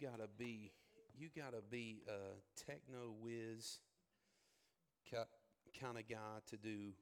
gotta 0.00 0.28
be 0.38 0.72
you 1.16 1.28
gotta 1.34 1.62
be 1.70 2.02
a 2.08 2.60
techno 2.66 3.14
whiz 3.20 3.80
kind 5.80 5.98
of 5.98 6.08
guy 6.08 6.38
to 6.48 6.56
do 6.56 6.92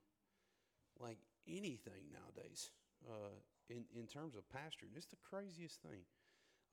like 1.01 1.19
anything 1.47 2.13
nowadays 2.13 2.71
uh, 3.09 3.37
in 3.69 3.85
in 3.99 4.07
terms 4.07 4.35
of 4.35 4.43
pastoring. 4.49 4.97
It's 4.97 5.07
the 5.07 5.17
craziest 5.29 5.81
thing. 5.83 6.03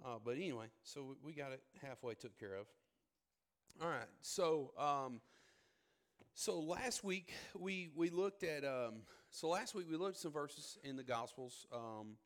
Uh, 0.03 0.17
but 0.23 0.35
anyway, 0.35 0.67
so 0.83 1.15
we 1.23 1.33
got 1.33 1.51
it 1.51 1.61
halfway 1.81 2.15
took 2.15 2.37
care 2.37 2.55
of. 2.55 2.67
All 3.81 3.89
right, 3.89 4.07
so 4.21 4.71
um, 4.77 5.21
so 6.33 6.59
last 6.59 7.03
week 7.03 7.33
we 7.57 7.89
we 7.95 8.09
looked 8.09 8.43
at 8.43 8.63
um, 8.63 9.03
so 9.29 9.49
last 9.49 9.75
week 9.75 9.87
we 9.89 9.97
looked 9.97 10.15
at 10.15 10.21
some 10.21 10.31
verses 10.31 10.77
in 10.83 10.95
the 10.95 11.03
Gospels 11.03 11.67
um, 11.73 12.17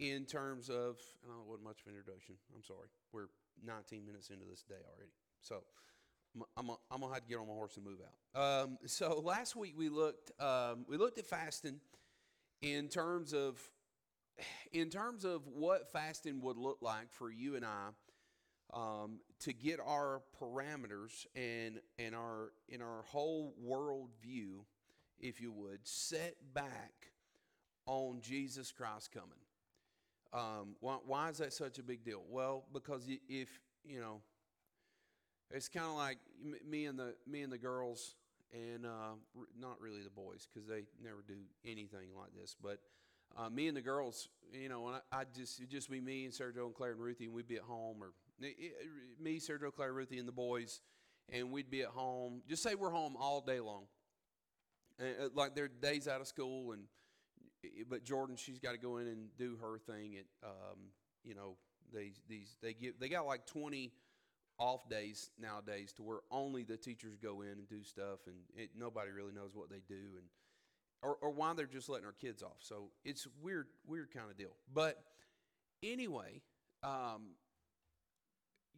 in 0.00 0.24
terms 0.24 0.68
of 0.68 0.96
I 1.24 1.28
don't 1.28 1.46
want 1.46 1.62
much 1.62 1.80
of 1.82 1.86
an 1.86 1.96
introduction. 1.96 2.34
I'm 2.56 2.64
sorry, 2.64 2.88
we're 3.12 3.28
19 3.64 4.04
minutes 4.04 4.30
into 4.30 4.44
this 4.48 4.62
day 4.62 4.74
already, 4.74 5.12
so 5.40 5.62
I'm, 6.34 6.42
I'm, 6.56 6.76
I'm 6.90 7.00
gonna 7.00 7.14
have 7.14 7.22
to 7.22 7.28
get 7.28 7.38
on 7.38 7.46
my 7.46 7.54
horse 7.54 7.76
and 7.76 7.84
move 7.84 7.98
out. 8.00 8.40
Um, 8.40 8.78
so 8.86 9.20
last 9.24 9.54
week 9.54 9.74
we 9.76 9.88
looked 9.88 10.32
um, 10.40 10.84
we 10.88 10.96
looked 10.96 11.18
at 11.18 11.26
fasting 11.26 11.80
in 12.62 12.88
terms 12.88 13.32
of 13.32 13.60
in 14.72 14.88
terms 14.88 15.24
of 15.24 15.46
what 15.46 15.92
fasting 15.92 16.40
would 16.40 16.56
look 16.56 16.78
like 16.80 17.12
for 17.12 17.30
you 17.30 17.56
and 17.56 17.64
I 17.64 17.90
um, 18.72 19.20
to 19.40 19.52
get 19.52 19.80
our 19.80 20.22
parameters 20.40 21.26
and 21.34 21.80
and 21.98 22.14
our 22.14 22.52
in 22.68 22.80
our 22.80 23.02
whole 23.02 23.54
world 23.60 24.10
view, 24.22 24.64
if 25.18 25.40
you 25.40 25.52
would, 25.52 25.80
set 25.84 26.36
back 26.54 27.12
on 27.86 28.20
Jesus 28.20 28.72
Christ 28.72 29.12
coming. 29.12 29.28
Um, 30.32 30.76
why, 30.80 30.96
why 31.04 31.28
is 31.28 31.38
that 31.38 31.52
such 31.52 31.78
a 31.78 31.82
big 31.82 32.04
deal? 32.04 32.22
Well, 32.28 32.64
because 32.72 33.08
if 33.28 33.48
you 33.84 34.00
know, 34.00 34.20
it's 35.50 35.68
kind 35.68 35.86
of 35.86 35.96
like 35.96 36.18
me 36.68 36.86
and 36.86 36.98
the 36.98 37.14
me 37.26 37.42
and 37.42 37.52
the 37.52 37.58
girls, 37.58 38.14
and 38.52 38.86
uh, 38.86 39.14
not 39.58 39.80
really 39.80 40.02
the 40.02 40.10
boys 40.10 40.46
because 40.52 40.68
they 40.68 40.84
never 41.02 41.24
do 41.26 41.34
anything 41.64 42.08
like 42.16 42.30
this, 42.40 42.56
but. 42.62 42.78
Uh, 43.38 43.48
me 43.48 43.68
and 43.68 43.76
the 43.76 43.80
girls, 43.80 44.28
you 44.52 44.68
know, 44.68 44.88
and 44.88 44.96
I, 45.12 45.20
I 45.20 45.22
just 45.36 45.60
it'd 45.60 45.70
just 45.70 45.88
be 45.88 46.00
me 46.00 46.24
and 46.24 46.34
Sergio 46.34 46.66
and 46.66 46.74
Claire 46.74 46.90
and 46.90 47.00
Ruthie, 47.00 47.26
and 47.26 47.32
we'd 47.32 47.46
be 47.46 47.54
at 47.54 47.62
home, 47.62 48.02
or 48.02 48.10
me, 48.40 49.38
Sergio, 49.38 49.72
Claire, 49.72 49.92
Ruthie, 49.92 50.18
and 50.18 50.26
the 50.26 50.32
boys, 50.32 50.80
and 51.28 51.52
we'd 51.52 51.70
be 51.70 51.82
at 51.82 51.90
home. 51.90 52.42
Just 52.48 52.64
say 52.64 52.74
we're 52.74 52.90
home 52.90 53.14
all 53.16 53.40
day 53.40 53.60
long, 53.60 53.84
and, 54.98 55.14
uh, 55.20 55.28
like 55.34 55.54
they're 55.54 55.68
days 55.68 56.08
out 56.08 56.20
of 56.20 56.26
school, 56.26 56.72
and 56.72 56.82
but 57.88 58.04
Jordan, 58.04 58.36
she's 58.36 58.58
got 58.58 58.72
to 58.72 58.78
go 58.78 58.98
in 58.98 59.06
and 59.06 59.28
do 59.38 59.56
her 59.60 59.78
thing. 59.78 60.16
At 60.16 60.48
um, 60.48 60.78
you 61.24 61.34
know, 61.34 61.56
these 61.94 62.20
these 62.28 62.56
they 62.62 62.72
give 62.74 62.98
they 62.98 63.08
got 63.08 63.26
like 63.26 63.46
twenty 63.46 63.92
off 64.58 64.88
days 64.88 65.30
nowadays 65.40 65.92
to 65.94 66.02
where 66.02 66.20
only 66.30 66.62
the 66.62 66.76
teachers 66.76 67.16
go 67.16 67.40
in 67.40 67.48
and 67.48 67.68
do 67.68 67.82
stuff, 67.82 68.20
and 68.26 68.36
it, 68.54 68.70
nobody 68.76 69.10
really 69.10 69.32
knows 69.32 69.52
what 69.54 69.70
they 69.70 69.80
do, 69.88 70.16
and 70.16 70.26
or, 71.02 71.16
or 71.20 71.30
why 71.30 71.52
they're 71.54 71.66
just 71.66 71.88
letting 71.88 72.06
our 72.06 72.12
kids 72.12 72.42
off. 72.42 72.58
So 72.60 72.90
it's 73.04 73.26
weird, 73.42 73.66
weird 73.86 74.12
kind 74.12 74.30
of 74.30 74.36
deal. 74.36 74.54
But 74.72 75.02
anyway, 75.82 76.42
um, 76.82 77.30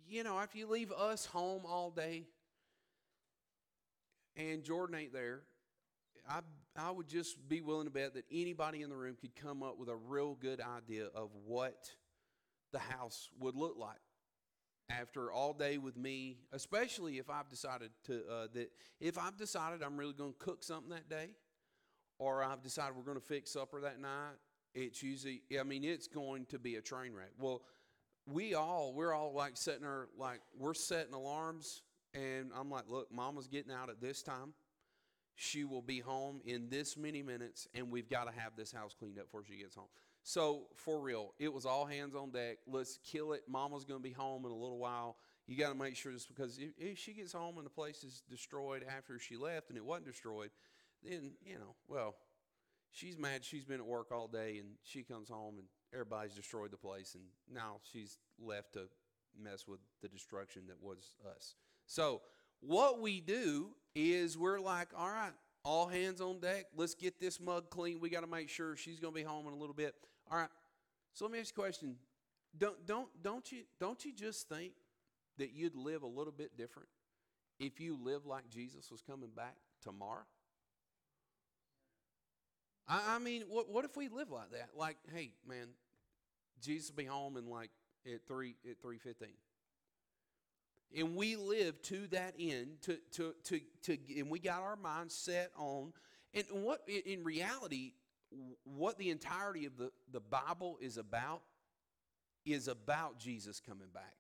you 0.07 0.23
know, 0.23 0.39
if 0.41 0.55
you 0.55 0.69
leave 0.69 0.93
us 0.93 1.27
home 1.27 1.63
all 1.67 1.91
day 1.91 2.25
and 4.37 4.63
Jordan 4.63 4.97
ain't 4.97 5.13
there, 5.13 5.43
I, 6.29 6.41
I 6.77 6.91
would 6.91 7.09
just 7.09 7.49
be 7.49 7.61
willing 7.61 7.87
to 7.87 7.91
bet 7.91 8.15
that 8.15 8.25
anybody 8.33 8.83
in 8.83 8.89
the 8.89 8.97
room 8.97 9.17
could 9.21 9.35
come 9.37 9.63
up 9.63 9.79
with 9.79 9.89
a 9.89 9.97
real 9.97 10.35
good 10.35 10.61
idea 10.61 11.07
of 11.15 11.31
what 11.45 11.91
the 12.73 12.79
house 12.79 13.29
would 13.39 13.55
look 13.55 13.77
like 13.79 14.01
after 14.89 15.31
all 15.31 15.53
day 15.53 15.79
with 15.79 15.97
me, 15.97 16.39
especially 16.53 17.19
if 17.19 17.29
I've 17.29 17.49
decided 17.49 17.91
to 18.05 18.23
uh, 18.31 18.47
that 18.55 18.71
if 19.01 19.19
I've 19.19 19.37
decided 19.37 19.83
I'm 19.83 19.97
really 19.97 20.15
going 20.15 20.33
to 20.33 20.39
cook 20.39 20.65
something 20.65 20.91
that 20.91 21.09
day, 21.09 21.31
or 22.19 22.43
I've 22.43 22.63
decided 22.63 22.97
we're 22.97 23.03
going 23.03 23.21
to 23.21 23.25
fix 23.25 23.53
supper 23.53 23.81
that 23.83 24.01
night. 24.01 24.37
It's 24.75 25.03
usually, 25.03 25.43
I 25.59 25.65
mean, 25.65 25.85
it's 25.85 26.09
going 26.09 26.47
to 26.47 26.59
be 26.59 26.77
a 26.77 26.81
train 26.81 27.13
wreck. 27.13 27.33
Well, 27.39 27.63
we 28.27 28.55
all 28.55 28.93
we're 28.95 29.13
all 29.13 29.33
like 29.33 29.57
setting 29.57 29.85
our 29.85 30.09
like 30.17 30.41
we're 30.57 30.75
setting 30.75 31.13
alarms 31.13 31.83
and 32.15 32.51
i'm 32.57 32.71
like 32.71 32.85
look 32.89 33.13
mama's 33.13 33.49
getting 33.49 33.73
out 33.73 33.91
at 33.91 34.01
this 34.01 34.23
time 34.23 34.55
she 35.35 35.65
will 35.65 35.83
be 35.83 36.01
home 36.01 36.41
in 36.45 36.69
this 36.69 36.97
many 36.97 37.23
minutes 37.23 37.67
and 37.75 37.91
we've 37.91 38.09
got 38.09 38.25
to 38.25 38.39
have 38.39 38.53
this 38.57 38.73
house 38.73 38.95
cleaned 38.99 39.19
up 39.19 39.27
before 39.27 39.45
she 39.45 39.57
gets 39.57 39.75
home. 39.75 39.89
So 40.23 40.67
for 40.77 41.01
real 41.01 41.35
it 41.39 41.53
was 41.53 41.67
all 41.67 41.87
hands 41.87 42.15
on 42.15 42.31
deck. 42.31 42.59
Let's 42.67 42.99
kill 43.05 43.33
it. 43.33 43.43
Mama's 43.49 43.85
going 43.85 44.01
to 44.01 44.09
be 44.09 44.13
home 44.15 44.45
in 44.45 44.51
a 44.51 44.57
little 44.57 44.79
while. 44.79 45.17
You 45.47 45.57
got 45.57 45.71
to 45.71 45.75
make 45.75 45.97
sure 45.97 46.13
this 46.13 46.27
because 46.27 46.59
if, 46.59 46.71
if 46.79 46.99
she 46.99 47.13
gets 47.13 47.33
home 47.33 47.57
and 47.57 47.67
the 47.67 47.71
place 47.71 48.05
is 48.05 48.23
destroyed 48.31 48.85
after 48.97 49.19
she 49.19 49.37
left 49.37 49.69
and 49.69 49.77
it 49.77 49.85
wasn't 49.85 50.07
destroyed 50.07 50.51
then 51.03 51.33
you 51.45 51.55
know 51.55 51.75
well 51.89 52.15
she's 52.93 53.19
mad 53.19 53.45
she's 53.45 53.65
been 53.65 53.81
at 53.81 53.87
work 53.87 54.13
all 54.13 54.29
day 54.29 54.59
and 54.59 54.69
she 54.85 55.03
comes 55.03 55.29
home 55.29 55.59
and 55.59 55.67
everybody's 55.93 56.35
destroyed 56.35 56.71
the 56.71 56.77
place, 56.77 57.15
and 57.15 57.25
now 57.53 57.77
she's 57.93 58.19
left 58.41 58.75
to 58.75 58.89
mess 59.41 59.67
with 59.67 59.81
the 60.01 60.09
destruction 60.09 60.63
that 60.69 60.83
was 60.83 61.17
us. 61.37 61.55
So, 61.87 62.23
what 62.61 63.01
we 63.01 63.21
do 63.21 63.71
is 63.95 64.39
we're 64.39 64.61
like, 64.61 64.89
all 64.97 65.09
right, 65.09 65.33
all 65.65 65.87
hands 65.87 66.21
on 66.21 66.41
deck. 66.41 66.67
Let's 66.77 66.95
get 66.95 67.21
this 67.21 67.41
mug 67.41 67.71
clean. 67.71 68.01
We 68.01 68.11
got 68.11 68.23
to 68.23 68.27
make 68.27 68.49
sure 68.49 68.77
she's 68.77 68.99
going 68.99 69.15
to 69.15 69.21
be 69.21 69.25
home 69.25 69.47
in 69.47 69.53
a 69.53 69.57
little 69.57 69.75
bit. 69.75 69.95
All 70.31 70.39
right. 70.39 70.49
So 71.15 71.25
let 71.25 71.33
me 71.33 71.41
ask 71.41 71.57
you 71.57 71.63
a 71.63 71.67
question. 71.67 71.97
Don't 72.57 72.87
don't 72.87 73.09
don't 73.23 73.51
you 73.51 73.63
don't 73.81 74.05
you 74.05 74.13
just 74.13 74.49
think 74.49 74.73
that 75.39 75.53
you'd 75.53 75.75
live 75.75 76.03
a 76.03 76.07
little 76.07 76.33
bit 76.33 76.57
different 76.57 76.89
if 77.59 77.81
you 77.81 77.99
lived 78.03 78.27
like 78.27 78.49
Jesus 78.51 78.91
was 78.91 79.03
coming 79.03 79.31
back 79.35 79.57
tomorrow? 79.83 80.25
I, 82.89 83.17
I 83.17 83.19
mean, 83.19 83.45
what 83.49 83.71
what 83.71 83.85
if 83.85 83.97
we 83.97 84.09
live 84.09 84.31
like 84.31 84.51
that? 84.53 84.71
Like, 84.77 84.97
hey, 85.15 85.33
man, 85.49 85.69
Jesus 86.61 86.91
will 86.91 86.97
be 86.97 87.05
home 87.05 87.37
in 87.37 87.47
like 87.47 87.71
at 88.07 88.27
three 88.27 88.55
at 88.69 88.81
three 88.83 88.99
fifteen. 88.99 89.35
And 90.97 91.17
we 91.17 91.37
live 91.37 91.81
to 91.83 92.07
that 92.09 92.35
end, 92.39 92.83
to 92.83 92.99
to 93.13 93.35
to 93.45 93.61
to, 93.83 93.99
and 94.19 94.31
we 94.31 94.39
got 94.39 94.61
our 94.61 94.77
minds 94.77 95.15
set 95.15 95.51
on. 95.57 95.93
And 96.35 96.45
what 96.51 96.83
in 96.89 97.25
reality, 97.25 97.93
what 98.65 98.99
the 98.99 99.11
entirety 99.11 99.67
of 99.67 99.77
the 99.77 99.91
the 100.11 100.21
Bible 100.21 100.79
is 100.81 100.97
about 100.99 101.43
is 102.45 102.69
about 102.69 103.19
Jesus 103.19 103.61
coming 103.61 103.89
back, 103.93 104.17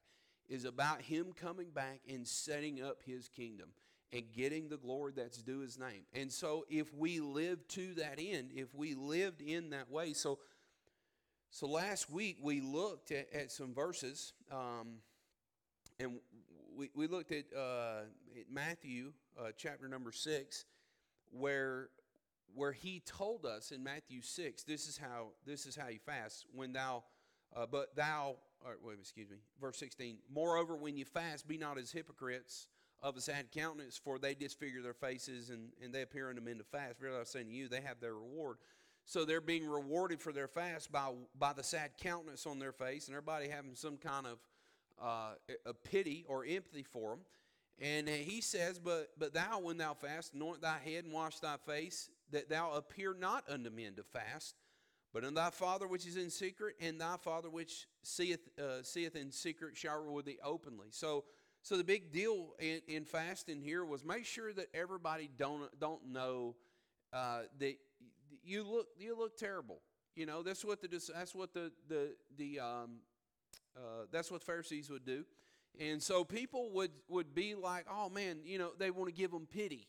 is 0.48 0.64
about 0.64 1.02
Him 1.02 1.32
coming 1.34 1.70
back 1.70 2.00
and 2.08 2.26
setting 2.26 2.82
up 2.82 2.98
His 3.04 3.28
kingdom 3.28 3.70
and 4.12 4.24
getting 4.32 4.68
the 4.68 4.76
glory 4.76 5.12
that's 5.16 5.42
due 5.42 5.60
His 5.60 5.78
name. 5.78 6.02
And 6.12 6.30
so, 6.30 6.64
if 6.68 6.94
we 6.94 7.20
live 7.20 7.66
to 7.68 7.94
that 7.94 8.18
end, 8.18 8.50
if 8.54 8.74
we 8.74 8.94
lived 8.94 9.40
in 9.40 9.70
that 9.70 9.90
way, 9.90 10.12
so 10.12 10.38
so 11.54 11.66
last 11.66 12.08
week 12.10 12.38
we 12.40 12.62
looked 12.62 13.12
at, 13.12 13.30
at 13.34 13.52
some 13.52 13.74
verses, 13.74 14.32
um, 14.50 15.00
and 16.00 16.18
we, 16.76 16.90
we 16.94 17.06
looked 17.06 17.32
at, 17.32 17.44
uh, 17.56 18.02
at 18.38 18.50
Matthew 18.50 19.12
uh, 19.38 19.50
chapter 19.56 19.88
number 19.88 20.12
six, 20.12 20.64
where 21.30 21.88
where 22.54 22.72
he 22.72 23.00
told 23.06 23.46
us 23.46 23.70
in 23.70 23.82
Matthew 23.82 24.20
six, 24.20 24.62
this 24.62 24.86
is 24.86 24.98
how 24.98 25.28
this 25.46 25.64
is 25.64 25.74
how 25.74 25.88
you 25.88 25.98
fast 25.98 26.46
when 26.54 26.72
thou, 26.72 27.04
uh, 27.56 27.64
but 27.64 27.96
thou, 27.96 28.36
or 28.64 28.76
wait, 28.82 28.98
excuse 29.00 29.30
me, 29.30 29.38
verse 29.60 29.78
sixteen. 29.78 30.18
Moreover, 30.30 30.76
when 30.76 30.96
you 30.96 31.04
fast, 31.04 31.48
be 31.48 31.56
not 31.56 31.78
as 31.78 31.90
hypocrites 31.90 32.68
of 33.02 33.16
a 33.16 33.20
sad 33.20 33.50
countenance, 33.50 33.98
for 34.02 34.18
they 34.18 34.34
disfigure 34.34 34.82
their 34.82 34.94
faces 34.94 35.50
and, 35.50 35.70
and 35.82 35.92
they 35.92 36.02
appear 36.02 36.30
unto 36.30 36.40
men 36.40 36.58
to 36.58 36.64
fast. 36.64 37.00
Really, 37.00 37.16
I 37.16 37.20
was 37.20 37.30
saying 37.30 37.46
to 37.46 37.52
you, 37.52 37.68
they 37.68 37.80
have 37.80 38.00
their 38.00 38.14
reward. 38.14 38.58
So 39.04 39.24
they're 39.24 39.40
being 39.40 39.66
rewarded 39.66 40.20
for 40.20 40.32
their 40.32 40.46
fast 40.46 40.92
by, 40.92 41.10
by 41.36 41.52
the 41.52 41.64
sad 41.64 41.90
countenance 42.00 42.46
on 42.46 42.60
their 42.60 42.70
face, 42.70 43.08
and 43.08 43.16
everybody 43.16 43.48
having 43.48 43.74
some 43.74 43.96
kind 43.96 44.26
of 44.28 44.38
uh, 45.02 45.34
a 45.66 45.74
pity 45.74 46.24
or 46.28 46.44
empathy 46.44 46.82
for 46.82 47.10
them. 47.10 47.20
And 47.80 48.08
he 48.08 48.40
says, 48.40 48.78
but, 48.78 49.10
but 49.18 49.34
thou, 49.34 49.60
when 49.60 49.78
thou 49.78 49.94
fast, 49.94 50.34
anoint 50.34 50.60
thy 50.60 50.78
head 50.78 51.04
and 51.04 51.12
wash 51.12 51.40
thy 51.40 51.56
face, 51.66 52.10
that 52.30 52.48
thou 52.48 52.72
appear 52.72 53.14
not 53.18 53.44
unto 53.48 53.70
men 53.70 53.94
to 53.96 54.02
fast, 54.04 54.54
but 55.12 55.24
unto 55.24 55.34
thy 55.34 55.50
Father 55.50 55.88
which 55.88 56.06
is 56.06 56.16
in 56.16 56.30
secret, 56.30 56.76
and 56.80 57.00
thy 57.00 57.16
Father 57.16 57.50
which 57.50 57.88
seeth, 58.02 58.48
uh, 58.58 58.82
seeth 58.82 59.16
in 59.16 59.32
secret 59.32 59.76
shall 59.76 60.00
reward 60.00 60.26
thee 60.26 60.38
openly. 60.44 60.88
So, 60.90 61.24
so 61.62 61.76
the 61.76 61.84
big 61.84 62.12
deal 62.12 62.54
in, 62.60 62.80
in 62.86 63.04
fasting 63.04 63.60
here 63.60 63.84
was 63.84 64.04
make 64.04 64.26
sure 64.26 64.52
that 64.52 64.66
everybody 64.74 65.28
don't, 65.36 65.68
don't 65.80 66.06
know 66.08 66.54
uh, 67.12 67.42
that 67.58 67.76
you 68.44 68.64
look 68.64 68.88
you 68.98 69.16
look 69.16 69.36
terrible. 69.36 69.80
You 70.16 70.26
know 70.26 70.42
that's 70.42 70.64
what 70.64 70.80
the 70.80 70.88
that's 71.14 71.34
what 71.34 71.54
the 71.54 71.72
the 71.88 72.14
the 72.36 72.60
um, 72.60 72.98
uh, 73.76 74.06
that's 74.10 74.30
what 74.30 74.42
Pharisees 74.42 74.90
would 74.90 75.04
do, 75.04 75.24
and 75.78 76.02
so 76.02 76.24
people 76.24 76.70
would 76.72 76.90
would 77.08 77.34
be 77.34 77.54
like, 77.54 77.86
oh 77.90 78.08
man, 78.08 78.38
you 78.44 78.58
know 78.58 78.70
they 78.78 78.90
want 78.90 79.08
to 79.08 79.14
give 79.14 79.30
them 79.30 79.46
pity. 79.50 79.88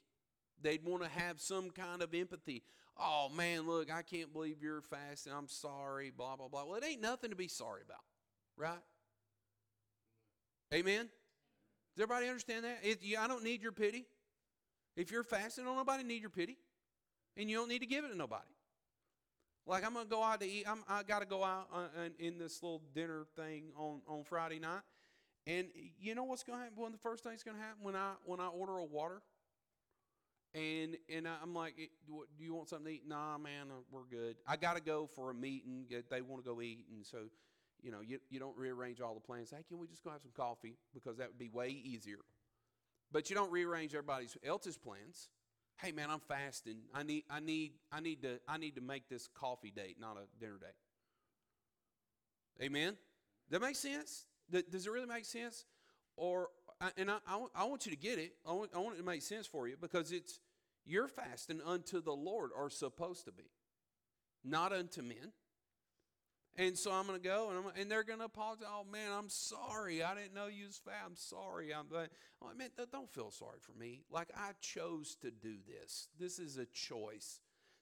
They'd 0.62 0.84
want 0.86 1.04
to 1.04 1.10
have 1.10 1.42
some 1.42 1.72
kind 1.72 2.02
of 2.02 2.14
empathy. 2.14 2.64
Oh 2.98 3.30
man, 3.36 3.68
look, 3.68 3.92
I 3.92 4.02
can't 4.02 4.32
believe 4.32 4.58
you're 4.62 4.82
fasting. 4.82 5.34
I'm 5.36 5.48
sorry. 5.48 6.12
Blah 6.12 6.36
blah 6.38 6.48
blah. 6.48 6.66
Well, 6.66 6.76
it 6.76 6.86
ain't 6.86 7.02
nothing 7.02 7.32
to 7.32 7.36
be 7.36 7.48
sorry 7.48 7.82
about, 7.86 8.04
right? 8.58 8.82
Amen? 10.74 11.10
Does 11.96 12.04
everybody 12.04 12.28
understand 12.28 12.66
that? 12.66 12.80
It, 12.82 13.00
I 13.20 13.28
don't 13.28 13.44
need 13.44 13.62
your 13.62 13.72
pity. 13.72 14.06
If 14.96 15.12
you're 15.12 15.24
fasting, 15.24 15.66
don't 15.66 15.76
nobody 15.76 16.04
need 16.04 16.22
your 16.22 16.32
pity. 16.32 16.58
And 17.38 17.50
you 17.50 17.58
don't 17.58 17.70
need 17.70 17.80
to 17.80 17.86
give 17.86 18.04
it 18.06 18.10
to 18.10 18.18
nobody. 18.18 18.50
Like 19.66 19.86
I'm 19.86 19.94
gonna 19.94 20.06
go 20.06 20.22
out 20.22 20.42
to 20.42 20.48
eat. 20.48 20.66
I'm, 20.68 20.84
I 20.90 21.04
got 21.04 21.20
to 21.20 21.26
go 21.26 21.44
out 21.44 21.68
uh, 21.74 22.10
in 22.20 22.38
this 22.38 22.62
little 22.62 22.82
dinner 22.94 23.26
thing 23.36 23.72
on, 23.78 24.02
on 24.08 24.24
Friday 24.26 24.60
night, 24.60 24.82
and 25.48 25.68
you 26.00 26.16
know 26.16 26.26
what's 26.26 26.44
gonna 26.44 26.60
happen? 26.60 26.76
One 26.76 26.88
of 26.88 26.94
the 26.94 27.02
first 27.02 27.24
things 27.24 27.44
gonna 27.44 27.60
happen 27.60 27.84
when 27.84 27.96
I 27.96 28.14
when 28.26 28.42
I 28.42 28.48
order 28.48 28.78
a 28.78 28.84
water, 28.84 29.22
and 30.54 30.98
and 31.14 31.28
I'm 31.42 31.54
like, 31.54 31.76
do 31.78 32.44
you 32.44 32.54
want 32.54 32.70
something 32.70 32.88
to 32.88 32.94
eat? 32.94 33.04
Nah, 33.08 33.38
man, 33.38 33.68
uh, 33.72 33.82
we're 33.90 34.04
good. 34.04 34.36
I 34.46 34.58
got 34.58 34.76
to 34.76 34.82
go 34.82 35.08
for 35.16 35.32
a 35.32 35.34
meeting. 35.34 35.86
They 36.10 36.22
want 36.22 36.44
to 36.44 36.50
go 36.50 36.62
eat, 36.62 36.86
and 36.94 37.06
so 37.06 37.20
you 37.82 37.92
know 37.92 38.02
you 38.02 38.20
you 38.30 38.40
don't 38.40 38.58
rearrange 38.58 39.00
all 39.00 39.14
the 39.14 39.22
plans. 39.22 39.50
Hey, 39.52 39.64
can 39.68 39.80
we 39.80 39.88
just 39.88 40.04
go 40.04 40.10
have 40.12 40.22
some 40.22 40.32
coffee 40.36 40.76
because 40.94 41.18
that 41.18 41.30
would 41.30 41.40
be 41.40 41.50
way 41.50 41.70
easier. 41.70 42.20
But 43.14 43.30
you 43.30 43.36
don't 43.36 43.52
rearrange 43.52 43.94
everybody 43.94 44.28
else's 44.44 44.78
plans 44.78 45.30
hey 45.82 45.92
man, 45.92 46.10
I'm 46.10 46.20
fasting. 46.20 46.78
I 46.94 47.04
need 47.04 47.24
I 47.30 47.40
need 47.40 47.74
I 47.92 48.00
need 48.00 48.22
to 48.24 48.40
I 48.48 48.58
need 48.58 48.76
to 48.76 48.82
make 48.82 49.10
this 49.10 49.28
coffee 49.28 49.72
date, 49.72 49.98
not 50.00 50.18
a 50.18 50.40
dinner 50.40 50.58
date. 50.60 50.76
Amen. 52.66 52.98
That 53.50 53.62
makes 53.62 53.80
sense. 53.80 54.26
Does 54.52 54.86
it 54.86 54.92
really 54.92 55.08
make 55.08 55.26
sense? 55.26 55.66
Or 56.16 56.50
and 56.98 57.10
I, 57.10 57.18
I, 57.28 57.46
I 57.56 57.64
want 57.66 57.86
you 57.86 57.92
to 57.92 57.98
get 57.98 58.20
it. 58.20 58.34
I 58.46 58.52
want, 58.52 58.72
I 58.76 58.80
want 58.80 58.96
it 58.96 58.98
to 58.98 59.06
make 59.06 59.22
sense 59.22 59.48
for 59.48 59.68
you 59.68 59.76
because 59.80 60.12
it's 60.12 60.40
you're 60.86 61.08
fasting 61.08 61.62
unto 61.66 62.02
the 62.02 62.12
Lord 62.12 62.52
are 62.58 62.70
supposed 62.70 63.26
to 63.26 63.32
be, 63.32 63.50
not 64.44 64.74
unto 64.74 65.02
men. 65.02 65.32
And 66.56 66.78
so 66.78 66.92
I'm 66.92 67.08
going 67.08 67.20
to 67.20 67.28
go, 67.28 67.50
and, 67.50 67.58
I'm, 67.58 67.82
and 67.82 67.90
they're 67.90 68.04
going 68.04 68.20
to 68.20 68.26
apologize. 68.26 68.68
Oh 68.70 68.86
man, 68.92 69.12
I'm 69.12 69.30
sorry. 69.30 70.04
I 70.04 70.14
didn't 70.14 70.36
know 70.36 70.46
you 70.48 70.68
was 70.68 70.78
fat. 70.78 71.02
I'm 71.06 71.16
sorry. 71.16 71.74
I'm. 71.74 71.86
Like, 71.92 72.12
oh, 72.42 72.48
I 72.52 72.54
mean, 72.54 72.70
don't 72.92 73.12
feel 73.12 73.32
sorry 73.32 73.58
for 73.60 73.72
me. 73.72 74.04
Like 74.12 74.30
I 74.38 74.52
chose 74.62 75.16
to 75.22 75.32
do 75.32 75.56
this. 75.68 76.10
This 76.20 76.38
is 76.38 76.58
a 76.58 76.66
choice. 76.66 77.40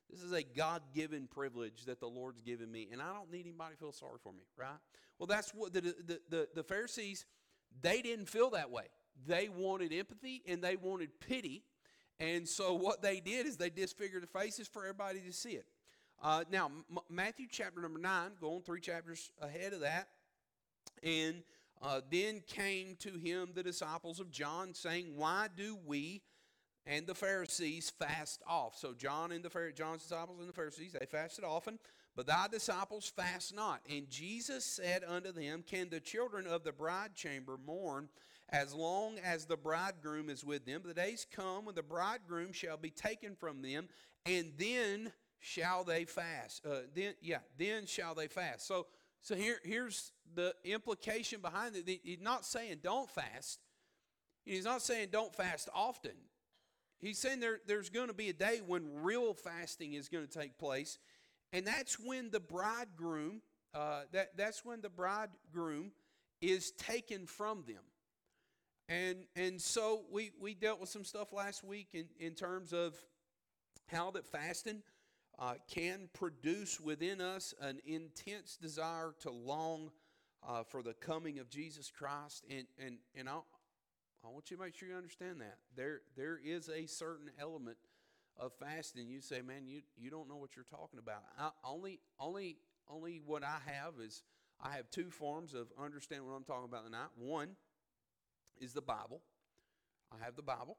This 0.09 0.23
is 0.23 0.33
a 0.33 0.43
God-given 0.43 1.27
privilege 1.27 1.85
that 1.85 1.99
the 2.01 2.07
Lord's 2.07 2.41
given 2.41 2.69
me, 2.69 2.89
and 2.91 3.01
I 3.01 3.13
don't 3.13 3.31
need 3.31 3.45
anybody 3.45 3.75
to 3.75 3.79
feel 3.79 3.91
sorry 3.93 4.17
for 4.21 4.33
me, 4.33 4.43
right? 4.57 4.77
Well, 5.19 5.27
that's 5.27 5.51
what 5.51 5.73
the 5.73 5.81
the 5.81 6.19
the, 6.29 6.47
the 6.55 6.63
Pharisees 6.63 7.25
they 7.81 8.01
didn't 8.01 8.27
feel 8.27 8.49
that 8.51 8.71
way. 8.71 8.85
They 9.25 9.49
wanted 9.49 9.93
empathy 9.93 10.43
and 10.47 10.61
they 10.61 10.75
wanted 10.77 11.19
pity, 11.19 11.63
and 12.19 12.47
so 12.47 12.73
what 12.73 13.01
they 13.01 13.19
did 13.19 13.45
is 13.45 13.57
they 13.57 13.69
disfigured 13.69 14.23
the 14.23 14.27
faces 14.27 14.67
for 14.67 14.83
everybody 14.83 15.19
to 15.21 15.33
see 15.33 15.51
it. 15.51 15.65
Uh, 16.21 16.43
now, 16.51 16.67
M- 16.67 16.99
Matthew 17.09 17.47
chapter 17.49 17.81
number 17.81 17.99
9, 17.99 18.31
going 18.39 18.61
three 18.61 18.79
chapters 18.79 19.31
ahead 19.41 19.73
of 19.73 19.79
that. 19.79 20.09
And 21.01 21.41
uh, 21.81 22.01
then 22.11 22.43
came 22.45 22.95
to 22.99 23.09
him 23.09 23.49
the 23.55 23.63
disciples 23.63 24.19
of 24.19 24.29
John, 24.29 24.73
saying, 24.73 25.13
Why 25.15 25.47
do 25.55 25.77
we 25.85 26.21
and 26.85 27.07
the 27.07 27.15
Pharisees 27.15 27.91
fast 27.97 28.43
off? 28.47 28.77
So 28.77 28.93
John 28.93 29.31
and 29.31 29.43
the 29.43 29.49
Pharisees, 29.49 29.79
John's 29.79 30.03
disciples 30.03 30.39
and 30.39 30.47
the 30.47 30.53
Pharisees, 30.53 30.95
they 30.99 31.07
fasted 31.07 31.43
often, 31.43 31.79
but 32.15 32.27
thy 32.27 32.47
disciples 32.47 33.11
fast 33.15 33.55
not. 33.55 33.81
And 33.89 34.07
Jesus 34.09 34.63
said 34.63 35.03
unto 35.07 35.31
them, 35.31 35.63
Can 35.65 35.89
the 35.89 35.99
children 35.99 36.45
of 36.45 36.63
the 36.63 36.71
bride 36.71 37.15
chamber 37.15 37.57
mourn 37.65 38.09
as 38.49 38.75
long 38.75 39.17
as 39.23 39.45
the 39.45 39.57
bridegroom 39.57 40.29
is 40.29 40.45
with 40.45 40.67
them? 40.67 40.81
The 40.85 40.93
days 40.93 41.25
come 41.35 41.65
when 41.65 41.73
the 41.73 41.81
bridegroom 41.81 42.53
shall 42.53 42.77
be 42.77 42.91
taken 42.91 43.35
from 43.35 43.63
them, 43.63 43.87
and 44.27 44.51
then 44.57 45.11
shall 45.41 45.83
they 45.83 46.05
fast. 46.05 46.65
Uh, 46.65 46.81
then, 46.95 47.15
yeah, 47.21 47.39
then 47.57 47.85
shall 47.85 48.15
they 48.15 48.27
fast. 48.27 48.65
So, 48.65 48.87
so 49.21 49.35
here, 49.35 49.57
here's 49.63 50.13
the 50.33 50.53
implication 50.63 51.41
behind 51.41 51.75
it. 51.75 51.99
He's 52.03 52.21
not 52.21 52.45
saying 52.45 52.77
don't 52.81 53.09
fast. 53.09 53.59
He's 54.45 54.65
not 54.65 54.81
saying 54.81 55.09
don't 55.11 55.35
fast 55.35 55.67
often. 55.75 56.15
He's 56.99 57.17
saying 57.17 57.39
there, 57.39 57.59
there's 57.67 57.89
going 57.89 58.07
to 58.07 58.13
be 58.13 58.29
a 58.29 58.33
day 58.33 58.61
when 58.65 59.01
real 59.01 59.33
fasting 59.33 59.93
is 59.93 60.07
going 60.07 60.25
to 60.25 60.39
take 60.39 60.57
place, 60.57 60.99
and 61.51 61.65
that's 61.65 61.99
when 61.99 62.29
the 62.29 62.39
bridegroom, 62.39 63.41
uh, 63.73 64.01
that, 64.11 64.37
that's 64.37 64.63
when 64.63 64.81
the 64.81 64.89
bridegroom 64.89 65.91
is 66.41 66.71
taken 66.71 67.25
from 67.25 67.63
them. 67.67 67.81
And, 68.87 69.25
and 69.35 69.59
so 69.59 70.03
we, 70.11 70.31
we 70.39 70.53
dealt 70.53 70.79
with 70.79 70.89
some 70.89 71.03
stuff 71.03 71.33
last 71.33 71.63
week 71.63 71.89
in, 71.93 72.05
in 72.19 72.33
terms 72.33 72.73
of 72.73 72.93
how 73.87 74.11
that 74.11 74.27
fasting 74.27 74.83
uh, 75.41 75.55
can 75.67 76.07
produce 76.13 76.79
within 76.79 77.19
us 77.19 77.53
an 77.59 77.79
intense 77.85 78.57
desire 78.61 79.15
to 79.19 79.31
long 79.31 79.89
uh, 80.47 80.63
for 80.63 80.83
the 80.83 80.93
coming 80.93 81.39
of 81.39 81.49
Jesus 81.49 81.91
Christ. 81.91 82.45
And, 82.49 82.67
and, 82.79 82.97
and 83.15 83.27
i 83.27 83.37
I 84.23 84.27
want 84.27 84.51
you 84.51 84.57
to 84.57 84.61
make 84.61 84.75
sure 84.75 84.87
you 84.87 84.95
understand 84.95 85.41
that. 85.41 85.57
There, 85.75 86.01
there 86.15 86.39
is 86.43 86.69
a 86.69 86.85
certain 86.85 87.31
element 87.39 87.77
of 88.37 88.51
fasting. 88.53 89.09
You 89.09 89.19
say, 89.19 89.41
man, 89.41 89.65
you, 89.65 89.81
you 89.97 90.11
don't 90.11 90.29
know 90.29 90.35
what 90.35 90.55
you're 90.55 90.63
talking 90.63 90.99
about. 90.99 91.23
I, 91.39 91.49
only, 91.63 92.01
only, 92.19 92.57
only 92.87 93.19
what 93.25 93.43
I 93.43 93.57
have 93.65 93.93
is 93.99 94.21
I 94.63 94.75
have 94.75 94.91
two 94.91 95.09
forms 95.09 95.55
of 95.55 95.69
understanding 95.83 96.27
what 96.27 96.35
I'm 96.35 96.43
talking 96.43 96.69
about 96.69 96.85
tonight. 96.85 97.09
One 97.17 97.55
is 98.59 98.73
the 98.73 98.81
Bible. 98.81 99.23
I 100.13 100.23
have 100.23 100.35
the 100.35 100.43
Bible. 100.43 100.77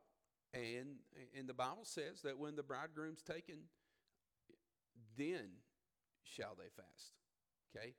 And, 0.55 0.99
and 1.37 1.49
the 1.49 1.55
Bible 1.55 1.83
says 1.85 2.23
that 2.23 2.39
when 2.39 2.55
the 2.55 2.63
bridegroom's 2.63 3.23
taken, 3.23 3.57
then 5.17 5.49
shall 6.25 6.57
they 6.57 6.69
fast. 6.77 7.13
Okay? 7.75 7.95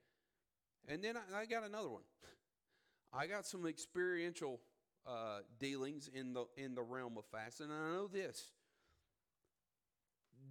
And 0.87 1.03
then 1.03 1.15
I, 1.17 1.41
I 1.41 1.45
got 1.45 1.63
another 1.63 1.89
one. 1.89 2.03
I 3.13 3.27
got 3.27 3.45
some 3.45 3.65
experiential 3.65 4.59
uh, 5.05 5.39
dealings 5.59 6.09
in 6.13 6.33
the 6.33 6.45
in 6.57 6.75
the 6.75 6.81
realm 6.81 7.17
of 7.17 7.25
fasting, 7.25 7.67
and 7.69 7.75
I 7.75 7.95
know 7.95 8.07
this 8.07 8.51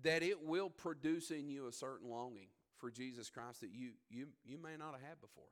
that 0.02 0.22
it 0.22 0.44
will 0.44 0.68
produce 0.68 1.30
in 1.30 1.48
you 1.48 1.68
a 1.68 1.72
certain 1.72 2.10
longing 2.10 2.48
for 2.78 2.90
Jesus 2.90 3.30
Christ 3.30 3.60
that 3.60 3.70
you 3.72 3.90
you 4.10 4.28
you 4.44 4.58
may 4.58 4.76
not 4.78 4.92
have 4.92 5.02
had 5.02 5.20
before. 5.20 5.44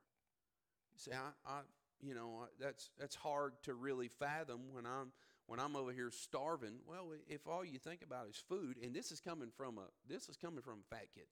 You 1.07 1.13
I, 1.13 1.51
I 1.51 1.59
you 2.01 2.13
know 2.13 2.47
that's 2.59 2.89
that's 2.99 3.15
hard 3.15 3.53
to 3.63 3.73
really 3.73 4.07
fathom 4.07 4.61
when 4.71 4.85
I'm 4.85 5.11
when 5.51 5.59
I'm 5.59 5.75
over 5.75 5.91
here 5.91 6.09
starving, 6.11 6.75
well, 6.87 7.09
if 7.27 7.45
all 7.45 7.65
you 7.65 7.77
think 7.77 8.03
about 8.03 8.29
is 8.29 8.41
food, 8.47 8.77
and 8.81 8.95
this 8.95 9.11
is 9.11 9.19
coming 9.19 9.49
from 9.57 9.77
a 9.77 9.81
this 10.07 10.29
is 10.29 10.37
coming 10.37 10.61
from 10.61 10.79
a 10.79 10.95
fat 10.95 11.07
kid, 11.13 11.25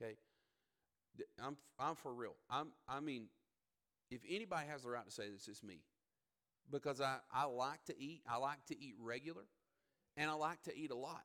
okay? 0.00 0.14
I'm 1.44 1.56
I'm 1.76 1.96
for 1.96 2.14
real. 2.14 2.36
I'm 2.48 2.68
I 2.88 3.00
mean, 3.00 3.26
if 4.08 4.20
anybody 4.30 4.68
has 4.68 4.84
the 4.84 4.90
right 4.90 5.04
to 5.04 5.10
say 5.10 5.24
this, 5.28 5.48
it's 5.48 5.64
me, 5.64 5.80
because 6.70 7.00
I 7.00 7.16
I 7.34 7.46
like 7.46 7.84
to 7.86 8.00
eat. 8.00 8.22
I 8.30 8.36
like 8.36 8.64
to 8.68 8.80
eat 8.80 8.94
regular, 9.00 9.42
and 10.16 10.30
I 10.30 10.34
like 10.34 10.62
to 10.62 10.78
eat 10.78 10.92
a 10.92 10.96
lot. 10.96 11.24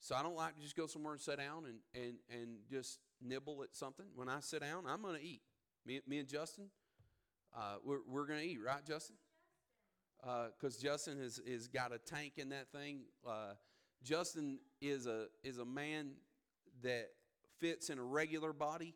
So 0.00 0.16
I 0.16 0.24
don't 0.24 0.34
like 0.34 0.56
to 0.56 0.60
just 0.60 0.74
go 0.74 0.88
somewhere 0.88 1.12
and 1.12 1.22
sit 1.22 1.38
down 1.38 1.66
and 1.66 1.78
and 1.94 2.14
and 2.28 2.56
just 2.68 2.98
nibble 3.22 3.62
at 3.62 3.76
something. 3.76 4.06
When 4.16 4.28
I 4.28 4.40
sit 4.40 4.60
down, 4.60 4.86
I'm 4.88 5.02
going 5.02 5.20
to 5.20 5.24
eat. 5.24 5.42
Me, 5.86 6.00
me 6.04 6.18
and 6.18 6.26
Justin, 6.26 6.64
uh, 7.56 7.76
we're 7.84 8.00
we're 8.08 8.26
going 8.26 8.40
to 8.40 8.44
eat, 8.44 8.58
right, 8.60 8.84
Justin? 8.84 9.14
Because 10.20 10.78
uh, 10.78 10.82
Justin 10.82 11.20
has, 11.20 11.40
has 11.48 11.68
got 11.68 11.92
a 11.92 11.98
tank 11.98 12.34
in 12.36 12.48
that 12.50 12.70
thing. 12.72 13.02
Uh, 13.26 13.52
Justin 14.02 14.58
is 14.80 15.06
a 15.06 15.26
is 15.42 15.58
a 15.58 15.64
man 15.64 16.12
that 16.82 17.08
fits 17.58 17.90
in 17.90 17.98
a 17.98 18.02
regular 18.02 18.52
body, 18.52 18.94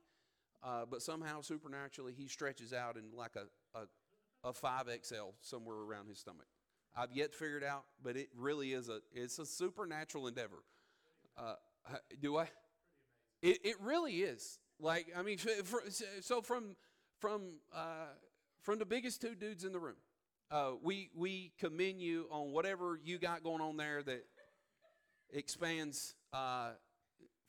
uh, 0.62 0.85
but 0.91 1.03
somehow 1.03 1.41
supernaturally 1.41 2.12
he 2.17 2.29
stretches 2.29 2.73
out 2.73 2.97
in 2.97 3.05
like 3.15 3.37
a, 3.37 3.79
a, 3.79 4.49
a 4.49 4.53
5XL 4.53 5.33
somewhere 5.41 5.77
around 5.77 6.09
his 6.09 6.19
stomach. 6.19 6.47
I've 6.97 7.12
yet 7.12 7.33
to 7.33 7.39
figure 7.39 7.57
it 7.57 7.65
out, 7.65 7.85
but 8.03 8.17
it 8.17 8.29
really 8.37 8.73
is 8.73 8.89
a 8.89 9.00
it's 9.12 9.39
a 9.39 9.47
supernatural 9.47 10.27
endeavor. 10.27 10.62
Uh, 11.37 11.55
do 12.21 12.37
I? 12.37 12.49
It, 13.43 13.59
it 13.65 13.77
really 13.81 14.17
is. 14.17 14.59
Like 14.79 15.07
I 15.17 15.23
mean, 15.23 15.39
so 16.21 16.43
from 16.43 16.77
from 17.21 17.55
uh, 17.75 18.09
from 18.62 18.79
the 18.79 18.87
biggest 18.87 19.21
two 19.21 19.35
dudes 19.35 19.65
in 19.65 19.73
the 19.73 19.79
room 19.79 19.97
uh, 20.50 20.73
we 20.83 21.11
we 21.14 21.52
commend 21.59 22.00
you 22.00 22.26
on 22.30 22.52
whatever 22.52 22.99
you 23.04 23.19
got 23.19 23.42
going 23.42 23.61
on 23.61 23.76
there 23.76 24.02
that 24.02 24.25
expands 25.33 26.14
uh, 26.33 26.71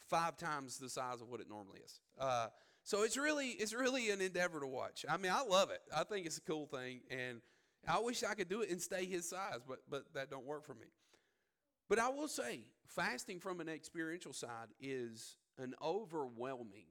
five 0.08 0.38
times 0.38 0.77
the 0.77 0.89
size 0.89 1.22
of 1.22 1.29
what 1.29 1.39
it 1.39 1.50
normally 1.50 1.79
is. 1.84 2.00
Uh, 2.20 2.48
so 2.84 3.03
it's 3.03 3.17
really 3.17 3.50
it's 3.50 3.74
really 3.74 4.12
an 4.12 4.22
endeavor 4.22 4.60
to 4.60 4.67
watch. 4.67 5.05
I 5.10 5.17
mean, 5.17 5.31
I 5.31 5.43
love 5.43 5.72
it. 5.72 5.81
I 5.96 6.03
think 6.03 6.25
it's 6.25 6.38
a 6.38 6.41
cool 6.41 6.67
thing, 6.67 7.01
and 7.10 7.41
I 7.88 8.00
wish 8.00 8.24
I 8.24 8.36
could 8.36 8.50
do 8.50 8.62
it 8.62 8.70
and 8.70 8.81
stay 8.81 9.05
his 9.05 9.27
size, 9.27 9.60
but 9.67 9.79
but 9.89 10.05
that 10.13 10.29
don't 10.29 10.46
work 10.46 10.65
for 10.65 10.75
me. 10.75 10.88
But 11.89 12.00
I 12.00 12.10
will 12.10 12.27
say, 12.27 12.62
fasting 12.88 13.39
from 13.39 13.60
an 13.60 13.67
experiential 13.67 14.34
side 14.34 14.70
is 14.79 15.36
an 15.58 15.74
overwhelming 15.81 16.86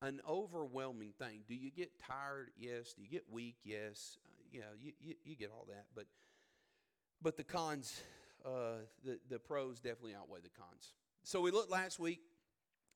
an 0.00 0.20
overwhelming 0.28 1.12
thing. 1.18 1.40
Do 1.48 1.56
you 1.56 1.72
get 1.72 1.90
tired? 1.98 2.50
Yes. 2.56 2.94
Do 2.94 3.02
you 3.02 3.08
get 3.08 3.24
weak? 3.28 3.56
Yes 3.64 4.16
you 4.50 4.60
know, 4.60 4.66
you, 4.80 4.92
you, 5.00 5.14
you 5.24 5.36
get 5.36 5.50
all 5.50 5.66
that. 5.68 5.86
But 5.94 6.06
but 7.20 7.36
the 7.36 7.44
cons, 7.44 8.00
uh, 8.44 8.82
the, 9.04 9.18
the 9.28 9.38
pros 9.38 9.80
definitely 9.80 10.14
outweigh 10.14 10.40
the 10.40 10.50
cons. 10.50 10.92
So 11.24 11.40
we 11.40 11.50
looked 11.50 11.70
last 11.70 11.98
week, 11.98 12.20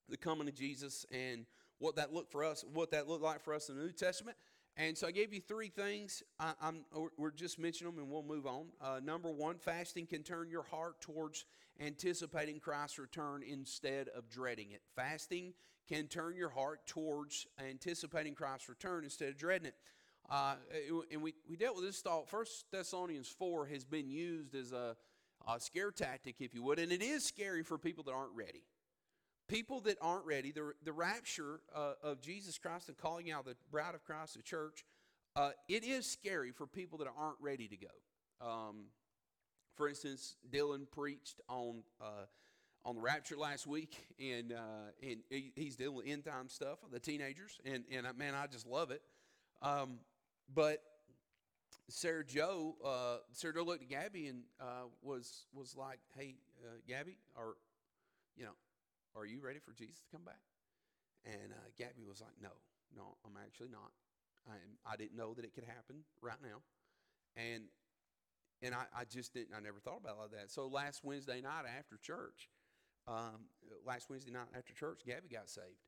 the 0.09 0.17
coming 0.17 0.49
of 0.49 0.55
Jesus 0.55 1.05
and 1.11 1.45
what 1.79 1.97
that 1.97 2.13
looked 2.13 2.31
for 2.31 2.45
us, 2.45 2.65
what 2.73 2.93
that 2.93 3.09
looked 3.09 3.25
like 3.25 3.43
for 3.43 3.53
us 3.53 3.69
in 3.69 3.77
the 3.77 3.83
New 3.83 3.93
Testament. 3.93 4.37
And 4.77 4.97
so 4.97 5.07
I 5.07 5.11
gave 5.11 5.35
you 5.35 5.41
three 5.41 5.69
things. 5.69 6.23
I, 6.41 6.55
am 6.63 6.85
we're 7.19 7.31
just 7.31 7.59
mentioning 7.59 7.93
them, 7.93 8.03
and 8.03 8.11
we'll 8.11 8.23
move 8.23 8.47
on. 8.47 8.67
Uh, 8.81 9.01
number 9.05 9.31
one, 9.31 9.59
fasting 9.59 10.07
can 10.07 10.23
turn 10.23 10.49
your 10.49 10.63
heart 10.63 11.01
towards 11.01 11.45
anticipating 11.81 12.59
Christ's 12.59 12.99
return 12.99 13.43
instead 13.43 14.09
of 14.09 14.31
dreading 14.31 14.71
it. 14.71 14.81
Fasting 14.97 15.53
can 15.89 16.07
turn 16.07 16.37
your 16.37 16.49
heart 16.49 16.87
towards 16.87 17.47
anticipating 17.69 18.35
Christ's 18.35 18.69
return 18.69 19.05
instead 19.05 19.29
of 19.29 19.37
dreading 19.37 19.67
it. 19.67 19.75
Uh, 20.31 20.55
and 21.11 21.23
we, 21.23 21.35
we 21.49 21.57
dealt 21.57 21.77
with 21.77 21.85
this 21.85 22.01
thought. 22.01 22.29
First 22.29 22.67
Thessalonians 22.73 23.29
4 23.29 23.67
has 23.67 23.85
been 23.85 24.09
used 24.09 24.55
as 24.55 24.73
a, 24.73 24.97
a 25.47 25.61
scare 25.61 25.91
tactic, 25.91 26.37
if 26.41 26.55
you 26.55 26.63
would, 26.63 26.79
and 26.79 26.93
it 26.93 27.03
is 27.03 27.25
scary 27.25 27.63
for 27.63 27.79
people 27.79 28.05
that 28.05 28.13
aren't 28.13 28.35
ready. 28.35 28.63
People 29.49 29.81
that 29.81 29.99
aren't 30.01 30.25
ready, 30.25 30.53
the, 30.53 30.73
the 30.85 30.93
rapture 30.93 31.61
uh, 31.75 31.95
of 32.03 32.23
Jesus 32.23 32.59
Christ 32.59 32.89
and 32.89 32.97
calling 32.97 33.31
out 33.31 33.45
the 33.45 33.57
bride 33.71 33.95
of 33.95 34.05
Christ, 34.05 34.37
the 34.37 34.43
church, 34.43 34.85
uh, 35.35 35.51
it 35.69 35.85
is 35.85 36.07
scary 36.07 36.53
for 36.53 36.67
people 36.67 36.99
that 36.99 37.09
aren't 37.19 37.39
ready 37.41 37.69
to 37.69 37.77
go. 37.77 38.47
Um, 38.47 38.85
for 39.77 39.89
instance, 39.89 40.37
Dylan 40.51 40.91
preached 40.91 41.41
on 41.49 41.83
uh, 42.01 42.27
on 42.85 42.97
the 42.97 43.01
rapture 43.01 43.37
last 43.37 43.67
week, 43.67 43.97
and 44.21 44.53
uh, 44.53 44.91
and 45.03 45.19
he's 45.55 45.77
dealing 45.77 45.97
with 45.97 46.07
end 46.07 46.25
time 46.25 46.49
stuff, 46.49 46.79
the 46.91 47.01
teenagers, 47.01 47.61
and 47.65 47.85
and 47.91 48.07
man, 48.17 48.35
I 48.35 48.47
just 48.47 48.67
love 48.67 48.91
it. 48.91 49.03
Um, 49.63 49.99
but 50.55 50.83
Sarah 51.89 52.25
Joe, 52.25 52.77
uh, 52.85 53.19
Sarah 53.33 53.55
Joe 53.55 53.63
looked 53.63 53.83
at 53.83 53.89
Gabby 53.89 54.27
and 54.29 54.43
uh, 54.61 54.89
was 55.03 55.47
was 55.53 55.77
like, 55.77 56.01
"Hey, 56.17 56.37
uh, 56.65 56.79
Gabby, 56.87 57.19
are 57.37 57.55
you 58.37 58.45
know, 58.45 58.57
are 59.15 59.27
you 59.27 59.41
ready 59.41 59.59
for 59.59 59.73
Jesus 59.73 60.01
to 60.01 60.07
come 60.11 60.25
back?" 60.25 60.41
And 61.25 61.53
uh, 61.53 61.69
Gabby 61.79 62.05
was 62.09 62.21
like, 62.21 62.35
"No, 62.41 62.51
no, 62.97 63.17
I'm 63.25 63.37
actually 63.45 63.69
not. 63.69 63.93
I 64.49 64.55
I 64.91 64.97
didn't 64.97 65.17
know 65.17 65.35
that 65.35 65.45
it 65.45 65.55
could 65.55 65.65
happen 65.65 66.05
right 66.21 66.41
now, 66.43 66.63
and 67.37 67.65
and 68.63 68.75
I, 68.75 68.85
I 68.97 69.05
just 69.05 69.35
didn't. 69.35 69.55
I 69.57 69.61
never 69.61 69.79
thought 69.81 69.99
about 70.03 70.17
all 70.19 70.29
that. 70.33 70.51
So 70.51 70.67
last 70.67 71.05
Wednesday 71.05 71.41
night 71.41 71.65
after 71.67 71.99
church, 72.01 72.49
um, 73.09 73.51
last 73.85 74.09
Wednesday 74.09 74.31
night 74.31 74.49
after 74.57 74.73
church, 74.73 75.01
Gabby 75.05 75.29
got 75.29 75.49
saved, 75.51 75.83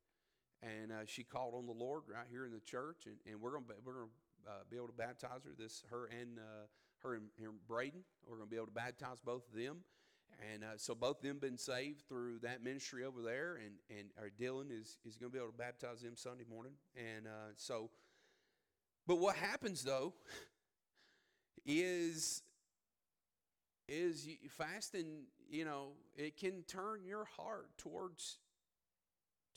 and 0.62 0.92
uh, 0.92 1.06
she 1.06 1.22
called 1.22 1.54
on 1.54 1.66
the 1.66 1.72
Lord 1.72 2.02
right 2.08 2.26
here 2.30 2.44
in 2.44 2.52
the 2.52 2.60
church, 2.60 3.06
and, 3.06 3.16
and 3.30 3.40
we're 3.40 3.52
gonna 3.52 3.66
we're 3.84 3.94
gonna 3.94 4.12
uh, 4.46 4.62
be 4.70 4.76
able 4.76 4.88
to 4.88 4.92
baptize 4.92 5.44
her. 5.44 5.50
This 5.56 5.84
her 5.90 6.06
and 6.06 6.38
uh, 6.38 6.66
her 7.02 7.14
and, 7.14 7.26
and, 7.38 7.54
Braden. 7.66 8.04
We're 8.26 8.36
gonna 8.36 8.48
be 8.48 8.56
able 8.56 8.66
to 8.66 8.72
baptize 8.72 9.20
both 9.20 9.48
of 9.48 9.58
them, 9.58 9.78
and 10.52 10.64
uh, 10.64 10.76
so 10.76 10.94
both 10.94 11.18
of 11.18 11.22
them 11.22 11.38
been 11.38 11.58
saved 11.58 12.02
through 12.08 12.38
that 12.40 12.62
ministry 12.62 13.04
over 13.04 13.22
there, 13.22 13.56
and 13.56 13.74
and 13.96 14.08
our 14.18 14.30
Dylan 14.30 14.70
is 14.70 14.98
is 15.04 15.16
gonna 15.16 15.30
be 15.30 15.38
able 15.38 15.52
to 15.52 15.58
baptize 15.58 16.02
them 16.02 16.16
Sunday 16.16 16.44
morning, 16.48 16.72
and 16.96 17.26
uh, 17.26 17.52
so. 17.56 17.90
But 19.06 19.16
what 19.16 19.36
happens 19.36 19.82
though 19.82 20.14
is 21.66 22.42
is 23.88 24.28
fasting 24.48 25.24
you 25.48 25.64
know 25.64 25.92
it 26.16 26.36
can 26.36 26.62
turn 26.62 27.04
your 27.04 27.24
heart 27.24 27.68
towards 27.76 28.38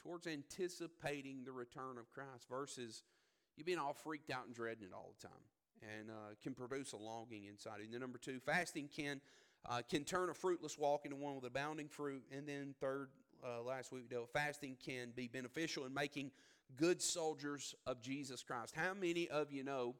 towards 0.01 0.27
anticipating 0.27 1.44
the 1.46 1.51
return 1.51 1.98
of 1.98 2.12
christ 2.12 2.46
versus 2.50 3.03
you 3.58 3.64
being 3.64 3.80
all 3.80 3.94
freaked 3.94 4.32
out 4.32 4.46
and 4.46 4.56
dreading 4.56 4.86
it 4.86 4.94
all 4.94 5.14
the 5.20 5.28
time 5.28 5.92
and 5.98 6.10
uh, 6.10 6.34
can 6.42 6.54
produce 6.54 6.94
a 6.94 6.98
longing 6.98 7.46
inside 7.46 7.80
and 7.82 7.92
then 7.92 8.00
number 8.00 8.18
two 8.18 8.40
fasting 8.40 8.90
can 8.96 9.20
uh, 9.66 9.82
can 9.90 10.04
turn 10.04 10.30
a 10.30 10.34
fruitless 10.34 10.78
walk 10.78 11.06
into 11.06 11.18
one 11.18 11.36
with 11.36 11.44
abounding 11.44 11.90
fruit. 11.90 12.24
And 12.32 12.48
then 12.48 12.74
third 12.80 13.10
uh, 13.46 13.62
last 13.62 13.92
week 13.92 14.04
we 14.10 14.16
dealt 14.16 14.32
fasting 14.32 14.78
can 14.84 15.12
be 15.16 15.28
beneficial 15.28 15.86
in 15.86 15.94
making 15.94 16.32
good 16.76 17.02
soldiers 17.02 17.76
of 17.86 18.02
jesus 18.02 18.44
christ. 18.44 18.74
How 18.76 18.94
many 18.94 19.28
of 19.30 19.52
you 19.52 19.64
know 19.64 19.96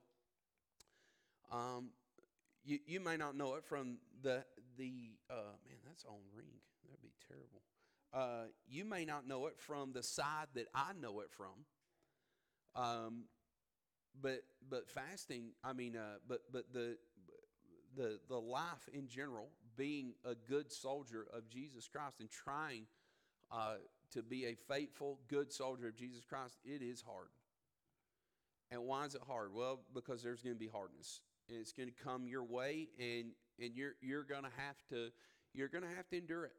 um, 1.52 1.90
you, 2.66 2.80
you 2.86 3.00
may 3.00 3.16
not 3.16 3.38
know 3.38 3.56
it 3.56 3.64
from 3.64 3.98
the 4.22 4.44
the 4.78 5.12
uh, 5.30 5.56
man 5.66 5.78
that's 5.86 6.04
on 6.06 6.20
ring. 6.36 6.48
That'd 6.86 7.02
be 7.02 7.14
terrible. 7.28 7.62
Uh, 8.14 8.48
you 8.68 8.86
may 8.86 9.06
not 9.06 9.28
know 9.28 9.48
it 9.48 9.56
from 9.58 9.92
the 9.92 10.04
side 10.04 10.48
that 10.56 10.68
i 10.74 10.92
know 11.00 11.20
it 11.22 11.32
from. 11.32 11.66
Um, 12.76 13.24
but 14.22 14.44
but 14.70 14.90
fasting 14.90 15.52
i 15.64 15.74
mean 15.74 15.96
uh, 15.96 16.18
but 16.28 16.42
but 16.52 16.66
the 16.74 16.98
the 17.96 18.20
the 18.28 18.40
life 18.40 18.90
in 18.94 19.08
general 19.08 19.50
being 19.76 20.14
a 20.26 20.36
good 20.36 20.72
soldier 20.72 21.28
of 21.34 21.50
jesus 21.50 21.88
christ 21.88 22.20
and 22.20 22.30
trying 22.30 22.86
uh, 23.52 23.76
to 24.12 24.22
be 24.22 24.46
a 24.46 24.56
faithful 24.68 25.20
good 25.28 25.52
soldier 25.52 25.88
of 25.88 25.96
jesus 25.96 26.24
christ 26.26 26.58
it 26.64 26.82
is 26.82 27.02
hard. 27.02 27.30
And 28.70 28.84
why 28.84 29.06
is 29.06 29.16
it 29.16 29.22
hard? 29.26 29.54
Well 29.54 29.80
because 29.94 30.22
there's 30.22 30.42
going 30.42 30.56
to 30.56 30.60
be 30.60 30.68
hardness. 30.68 31.22
And 31.50 31.58
it's 31.58 31.72
going 31.72 31.88
to 31.90 31.96
come 32.04 32.28
your 32.28 32.44
way 32.44 32.90
and 33.00 33.32
and 33.60 33.74
you're 33.76 33.94
you're 34.02 34.24
going 34.24 34.44
to 34.44 34.52
have 34.58 34.76
to 34.90 35.10
you're 35.54 35.70
going 35.70 35.84
to 35.84 35.96
have 35.96 36.08
to 36.10 36.18
endure 36.18 36.46
it. 36.46 36.56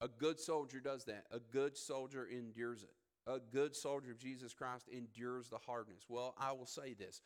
A 0.00 0.08
good 0.08 0.40
soldier 0.40 0.80
does 0.80 1.04
that. 1.04 1.24
A 1.30 1.38
good 1.38 1.76
soldier 1.76 2.26
endures 2.26 2.82
it 2.82 2.95
a 3.26 3.38
good 3.52 3.74
soldier 3.74 4.10
of 4.10 4.18
jesus 4.18 4.54
christ 4.54 4.88
endures 4.88 5.48
the 5.48 5.58
hardness. 5.58 6.04
Well 6.08 6.34
i 6.38 6.52
will 6.52 6.66
say 6.66 6.94
this. 6.94 7.20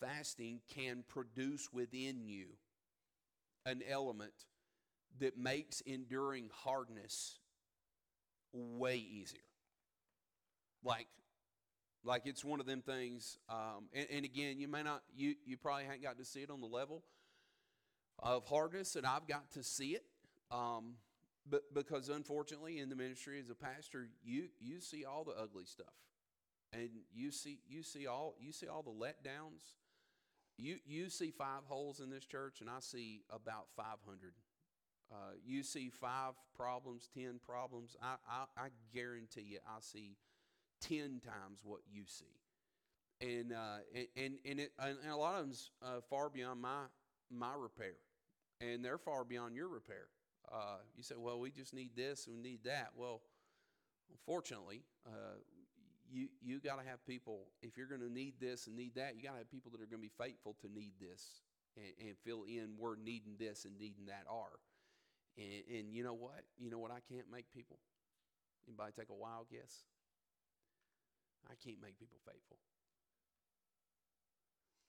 Fasting 0.00 0.60
can 0.68 1.04
produce 1.08 1.72
within 1.72 2.24
you 2.24 2.46
an 3.64 3.80
element 3.88 4.32
that 5.20 5.38
makes 5.38 5.80
enduring 5.82 6.50
hardness 6.52 7.38
way 8.52 8.96
easier. 8.96 9.40
Like 10.82 11.06
like 12.04 12.22
it's 12.26 12.44
one 12.44 12.60
of 12.60 12.66
them 12.66 12.82
things, 12.82 13.38
um, 13.48 13.88
and, 13.94 14.06
and, 14.10 14.24
again, 14.26 14.60
you 14.60 14.68
may 14.68 14.82
not, 14.82 15.02
you, 15.16 15.36
you 15.46 15.56
probably 15.56 15.84
haven't 15.84 16.02
got 16.02 16.18
to 16.18 16.24
see 16.24 16.40
it 16.40 16.50
on 16.50 16.60
the 16.60 16.66
level 16.66 17.02
of 18.18 18.46
hardness 18.46 18.92
that 18.92 19.06
I've 19.06 19.26
got 19.26 19.50
to 19.52 19.62
see 19.62 19.92
it. 19.92 20.04
Um, 20.50 20.96
but 21.48 21.62
because 21.74 22.08
unfortunately, 22.08 22.78
in 22.78 22.88
the 22.88 22.96
ministry 22.96 23.38
as 23.40 23.50
a 23.50 23.54
pastor, 23.54 24.08
you 24.22 24.48
you 24.60 24.80
see 24.80 25.04
all 25.04 25.24
the 25.24 25.32
ugly 25.32 25.64
stuff, 25.64 25.94
and 26.72 26.88
you 27.12 27.30
see 27.30 27.58
you 27.68 27.82
see 27.82 28.06
all 28.06 28.34
you 28.40 28.52
see 28.52 28.68
all 28.68 28.82
the 28.82 28.90
letdowns. 28.90 29.74
You 30.56 30.76
you 30.86 31.10
see 31.10 31.30
five 31.30 31.64
holes 31.66 32.00
in 32.00 32.10
this 32.10 32.24
church, 32.24 32.60
and 32.60 32.70
I 32.70 32.80
see 32.80 33.22
about 33.30 33.66
five 33.76 33.98
hundred. 34.06 34.34
Uh, 35.12 35.34
you 35.44 35.62
see 35.62 35.90
five 35.90 36.32
problems, 36.56 37.08
ten 37.14 37.40
problems. 37.44 37.96
I, 38.02 38.14
I 38.28 38.64
I 38.64 38.68
guarantee 38.92 39.42
you, 39.42 39.58
I 39.66 39.80
see 39.80 40.16
10 40.88 41.20
times 41.24 41.60
what 41.62 41.80
you 41.90 42.02
see. 42.06 42.24
And, 43.20 43.52
uh, 43.52 43.78
and, 44.16 44.34
and, 44.44 44.60
it, 44.60 44.72
and 44.78 44.98
a 45.08 45.16
lot 45.16 45.36
of 45.36 45.42
them's 45.42 45.70
uh, 45.82 46.00
far 46.10 46.28
beyond 46.28 46.60
my, 46.60 46.84
my 47.30 47.52
repair. 47.56 47.94
And 48.60 48.84
they're 48.84 48.98
far 48.98 49.24
beyond 49.24 49.56
your 49.56 49.68
repair. 49.68 50.06
Uh, 50.50 50.78
you 50.96 51.02
say, 51.02 51.14
well, 51.18 51.40
we 51.40 51.50
just 51.50 51.74
need 51.74 51.90
this 51.96 52.26
and 52.26 52.36
we 52.36 52.42
need 52.42 52.60
that. 52.64 52.90
Well, 52.96 53.22
unfortunately, 54.10 54.82
uh, 55.06 55.40
you, 56.10 56.28
you 56.42 56.60
got 56.60 56.80
to 56.80 56.88
have 56.88 57.04
people, 57.06 57.48
if 57.62 57.76
you're 57.76 57.86
going 57.86 58.02
to 58.02 58.12
need 58.12 58.34
this 58.40 58.66
and 58.66 58.76
need 58.76 58.94
that, 58.94 59.16
you 59.16 59.22
got 59.22 59.32
to 59.32 59.38
have 59.38 59.50
people 59.50 59.70
that 59.72 59.80
are 59.80 59.86
going 59.86 60.02
to 60.02 60.08
be 60.08 60.12
faithful 60.18 60.56
to 60.60 60.68
need 60.68 60.92
this 61.00 61.42
and, 61.76 62.08
and 62.08 62.16
fill 62.24 62.44
in 62.44 62.74
where 62.78 62.96
needing 62.96 63.34
this 63.38 63.64
and 63.64 63.76
needing 63.78 64.06
that 64.06 64.24
are. 64.30 64.60
And, 65.36 65.64
and 65.78 65.94
you 65.94 66.04
know 66.04 66.14
what? 66.14 66.44
You 66.58 66.70
know 66.70 66.78
what 66.78 66.90
I 66.90 67.00
can't 67.10 67.26
make 67.32 67.50
people? 67.52 67.78
Anybody 68.68 68.92
take 68.96 69.10
a 69.10 69.14
wild 69.14 69.46
guess? 69.50 69.84
I 71.50 71.54
can't 71.62 71.80
make 71.82 71.98
people 71.98 72.18
faithful. 72.24 72.56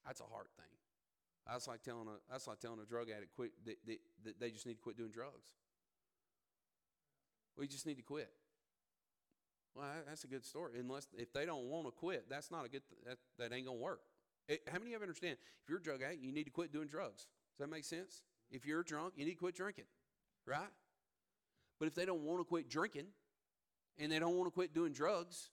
That's 0.05 0.21
a 0.21 0.29
hard 0.31 0.47
thing. 0.55 0.84
That's 1.47 1.67
like 1.67 1.83
telling 1.83 2.07
a 2.07 2.31
that's 2.31 2.47
like 2.47 2.59
telling 2.59 2.79
a 2.79 2.85
drug 2.85 3.09
addict 3.09 3.33
quit 3.35 3.51
that 3.65 3.77
they, 3.85 3.97
they, 4.23 4.31
they 4.39 4.51
just 4.51 4.65
need 4.65 4.75
to 4.75 4.81
quit 4.81 4.97
doing 4.97 5.11
drugs. 5.11 5.53
We 7.57 7.67
just 7.67 7.85
need 7.85 7.95
to 7.95 8.03
quit. 8.03 8.29
Well, 9.75 9.85
that's 10.07 10.23
a 10.23 10.27
good 10.27 10.45
story. 10.45 10.73
Unless 10.79 11.07
if 11.17 11.31
they 11.33 11.45
don't 11.45 11.65
want 11.65 11.85
to 11.85 11.91
quit, 11.91 12.25
that's 12.29 12.51
not 12.51 12.65
a 12.65 12.69
good. 12.69 12.81
That 13.05 13.17
that 13.37 13.53
ain't 13.53 13.67
gonna 13.67 13.77
work. 13.77 14.01
It, 14.47 14.61
how 14.67 14.79
many 14.79 14.93
of 14.93 15.01
you 15.01 15.03
understand? 15.03 15.37
If 15.63 15.69
you're 15.69 15.79
a 15.79 15.83
drug 15.83 16.01
addict, 16.01 16.21
you 16.21 16.31
need 16.31 16.45
to 16.45 16.51
quit 16.51 16.71
doing 16.71 16.87
drugs. 16.87 17.27
Does 17.57 17.59
that 17.59 17.69
make 17.69 17.83
sense? 17.83 18.21
If 18.51 18.65
you're 18.65 18.83
drunk, 18.83 19.13
you 19.15 19.25
need 19.25 19.31
to 19.31 19.37
quit 19.37 19.55
drinking, 19.55 19.85
right? 20.45 20.69
But 21.79 21.87
if 21.87 21.95
they 21.95 22.05
don't 22.05 22.21
want 22.21 22.39
to 22.39 22.43
quit 22.43 22.69
drinking, 22.69 23.07
and 23.97 24.11
they 24.11 24.19
don't 24.19 24.35
want 24.35 24.47
to 24.47 24.51
quit 24.51 24.73
doing 24.73 24.93
drugs, 24.93 25.49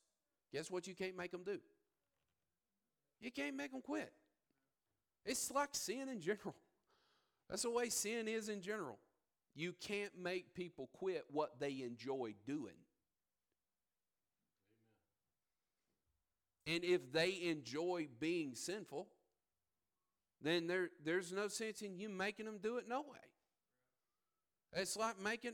Guess 0.52 0.70
what 0.70 0.86
you 0.86 0.94
can't 0.94 1.16
make 1.16 1.30
them 1.30 1.42
do? 1.44 1.58
You 3.20 3.30
can't 3.30 3.56
make 3.56 3.72
them 3.72 3.80
quit. 3.80 4.12
It's 5.24 5.50
like 5.50 5.70
sin 5.72 6.08
in 6.08 6.20
general. 6.20 6.56
That's 7.48 7.62
the 7.62 7.70
way 7.70 7.88
sin 7.88 8.28
is 8.28 8.48
in 8.48 8.62
general. 8.62 8.98
You 9.54 9.74
can't 9.80 10.12
make 10.18 10.54
people 10.54 10.88
quit 10.92 11.24
what 11.30 11.60
they 11.60 11.82
enjoy 11.82 12.34
doing. 12.46 12.74
And 16.66 16.84
if 16.84 17.12
they 17.12 17.38
enjoy 17.42 18.08
being 18.20 18.54
sinful, 18.54 19.08
then 20.40 20.66
there, 20.66 20.90
there's 21.04 21.32
no 21.32 21.48
sense 21.48 21.82
in 21.82 21.98
you 21.98 22.08
making 22.08 22.46
them 22.46 22.58
do 22.62 22.78
it 22.78 22.88
no 22.88 23.00
way. 23.02 23.18
It's 24.74 24.96
like 24.96 25.20
making, 25.20 25.52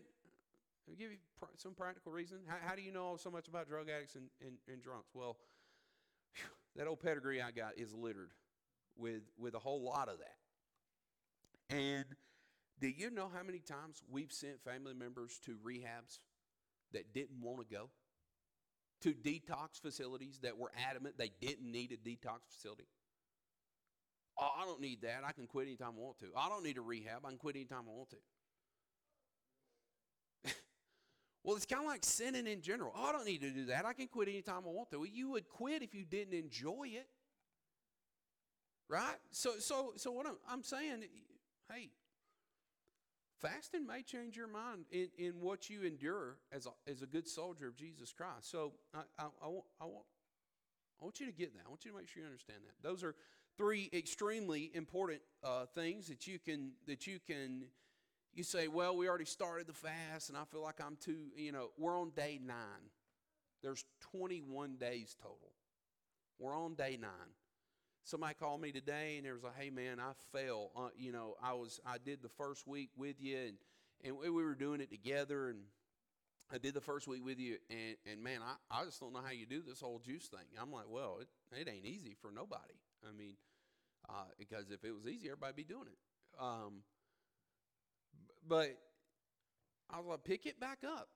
I'll 0.89 0.95
give 0.95 1.11
you 1.11 1.19
pr- 1.41 1.47
some 1.57 1.73
practical 1.75 2.13
reason. 2.13 2.39
How, 2.47 2.57
how, 2.69 2.75
do 2.77 2.83
you 2.83 2.93
know 2.93 3.17
so 3.19 3.31
much 3.31 3.49
about 3.49 3.69
drug 3.69 3.89
addicts 3.89 4.15
and, 4.15 4.27
and, 4.41 4.59
and 4.73 4.83
drunks? 4.83 5.11
Well, 5.15 5.37
that 6.77 6.87
old 6.87 7.01
pedigree 7.01 7.43
I 7.43 7.51
got 7.51 7.77
is 7.77 7.93
littered 7.95 8.31
with 8.99 9.23
with 9.39 9.55
a 9.55 9.59
whole 9.59 9.83
lot 9.83 10.09
of 10.09 10.19
that. 10.19 10.37
And 11.75 12.05
do 12.81 12.89
you 12.89 13.11
know 13.11 13.29
how 13.33 13.43
many 13.43 13.59
times 13.59 14.03
we've 14.11 14.33
sent 14.33 14.63
family 14.65 14.95
members 14.95 15.39
to 15.45 15.57
rehabs 15.57 16.21
that 16.93 17.13
didn't 17.13 17.41
want 17.41 17.61
to 17.61 17.75
go? 17.75 17.91
To 19.03 19.13
detox 19.13 19.81
facilities 19.81 20.41
that 20.43 20.59
were 20.59 20.73
adamant 20.89 21.19
they 21.19 21.31
didn't 21.41 21.71
need 21.71 21.93
a 21.93 21.97
detox 21.97 22.41
facility? 22.51 22.89
Oh, 24.41 24.51
I 24.57 24.65
don't 24.65 24.81
need 24.81 25.03
that. 25.03 25.23
I 25.27 25.33
can 25.33 25.47
quit 25.47 25.67
anytime 25.67 25.95
I 25.97 26.01
want 26.01 26.19
to. 26.21 26.27
I 26.37 26.49
don't 26.49 26.63
need 26.63 26.79
a 26.79 26.81
rehab. 26.81 27.25
I 27.25 27.31
can 27.31 27.39
quit 27.39 27.57
anytime 27.57 27.85
I 27.89 27.93
want 27.93 28.11
to. 30.45 30.53
well, 31.45 31.57
it's 31.57 31.67
kind 31.67 31.83
of 31.83 31.89
like 31.89 32.05
sinning 32.05 32.47
in 32.47 32.63
general. 32.63 32.93
Oh, 32.97 33.07
I 33.07 33.13
don't 33.13 33.27
need 33.27 33.41
to 33.41 33.51
do 33.51 33.67
that. 33.67 33.85
I 33.85 33.93
can 33.93 34.07
quit 34.07 34.29
anytime 34.29 34.63
I 34.65 34.71
want 34.71 34.91
to. 34.93 34.99
Well, 34.99 35.09
you 35.09 35.31
would 35.31 35.49
quit 35.49 35.83
if 35.83 35.95
you 35.95 36.05
didn't 36.05 36.35
enjoy 36.35 36.89
it. 36.93 37.09
Right? 38.89 39.17
So 39.31 39.59
so 39.59 39.93
so 39.97 40.11
what 40.11 40.27
I'm, 40.27 40.37
I'm 40.51 40.63
saying, 40.63 41.05
hey, 41.71 41.91
fasting 43.41 43.87
may 43.87 44.03
change 44.03 44.37
your 44.37 44.49
mind 44.49 44.87
in, 44.91 45.09
in 45.19 45.41
what 45.41 45.69
you 45.69 45.83
endure 45.83 46.37
as 46.53 46.67
a, 46.67 46.91
as 46.91 47.03
a 47.03 47.07
good 47.07 47.29
soldier 47.29 47.69
of 47.69 47.77
Jesus 47.77 48.13
Christ. 48.13 48.51
So 48.51 48.73
I, 48.95 49.01
I, 49.19 49.27
I, 49.43 49.49
want, 49.49 49.65
I, 49.81 49.85
want, 49.85 50.05
I 51.01 51.05
want 51.05 51.21
you 51.21 51.27
to 51.27 51.33
get 51.33 51.55
that. 51.55 51.63
I 51.67 51.69
want 51.69 51.85
you 51.85 51.91
to 51.93 51.97
make 51.97 52.09
sure 52.09 52.23
you 52.23 52.27
understand 52.27 52.61
that. 52.65 52.87
Those 52.87 53.05
are 53.05 53.15
three 53.59 53.91
extremely 53.93 54.71
important 54.75 55.21
uh, 55.43 55.67
things 55.67 56.09
that 56.09 56.27
you 56.27 56.39
can 56.39 56.71
that 56.87 57.07
you 57.07 57.19
can 57.27 57.65
you 58.33 58.45
say 58.45 58.69
well 58.69 58.97
we 58.97 59.09
already 59.09 59.25
started 59.25 59.67
the 59.67 59.73
fast 59.73 60.29
and 60.29 60.39
i 60.39 60.45
feel 60.45 60.63
like 60.63 60.77
i'm 60.85 60.97
too 61.01 61.27
you 61.37 61.51
know 61.51 61.71
we're 61.77 61.99
on 61.99 62.11
day 62.15 62.39
nine 62.45 62.57
there's 63.63 63.85
21 64.13 64.77
days 64.77 65.17
total 65.21 65.53
we're 66.39 66.57
on 66.57 66.75
day 66.75 66.97
nine 67.01 67.11
somebody 68.09 68.35
called 68.35 68.61
me 68.61 68.73
today 68.73 69.15
and 69.17 69.27
there 69.27 69.35
was 69.35 69.43
like 69.43 69.57
hey 69.59 69.71
man 69.71 69.99
i 70.01 70.13
fell 70.33 70.71
uh, 70.77 70.89
you 70.97 71.13
know 71.13 71.35
i 71.43 71.53
was 71.53 71.81
i 71.87 71.97
did 71.99 72.23
the 72.23 72.29
first 72.29 72.67
week 72.67 72.91
with 72.97 73.17
you 73.21 73.37
and 73.37 73.57
and 74.05 74.17
we 74.17 74.31
were 74.31 74.55
doing 74.55 74.81
it 74.81 74.91
together 74.91 75.49
and 75.49 75.59
i 76.53 76.59
did 76.59 76.73
the 76.73 76.81
first 76.81 77.07
week 77.07 77.25
with 77.25 77.39
you 77.39 77.57
and 77.71 77.97
and 78.11 78.23
man 78.23 78.41
i, 78.43 78.81
I 78.81 78.85
just 78.85 79.01
don't 79.01 79.13
know 79.13 79.21
how 79.25 79.33
you 79.33 79.47
do 79.47 79.63
this 79.63 79.81
whole 79.81 79.99
juice 79.99 80.27
thing 80.27 80.47
i'm 80.61 80.73
like 80.73 80.87
well 80.89 81.19
it, 81.21 81.29
it 81.61 81.69
ain't 81.69 81.85
easy 81.85 82.17
for 82.21 82.31
nobody 82.31 82.75
i 83.07 83.13
mean 83.13 83.35
uh, 84.09 84.25
because 84.39 84.71
if 84.71 84.85
it 84.85 84.93
was 84.93 85.07
easy, 85.07 85.29
everybody'd 85.29 85.57
be 85.57 85.65
doing 85.65 85.87
it. 85.87 85.99
Um, 86.43 86.83
but 88.47 88.79
I 89.91 89.99
was 89.99 90.07
like, 90.09 90.25
pick 90.25 90.47
it 90.47 90.59
back 90.59 90.79
up. 90.85 91.09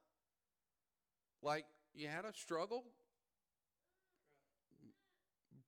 Like 1.42 1.64
you 1.94 2.08
had 2.08 2.24
a 2.24 2.32
struggle, 2.32 2.84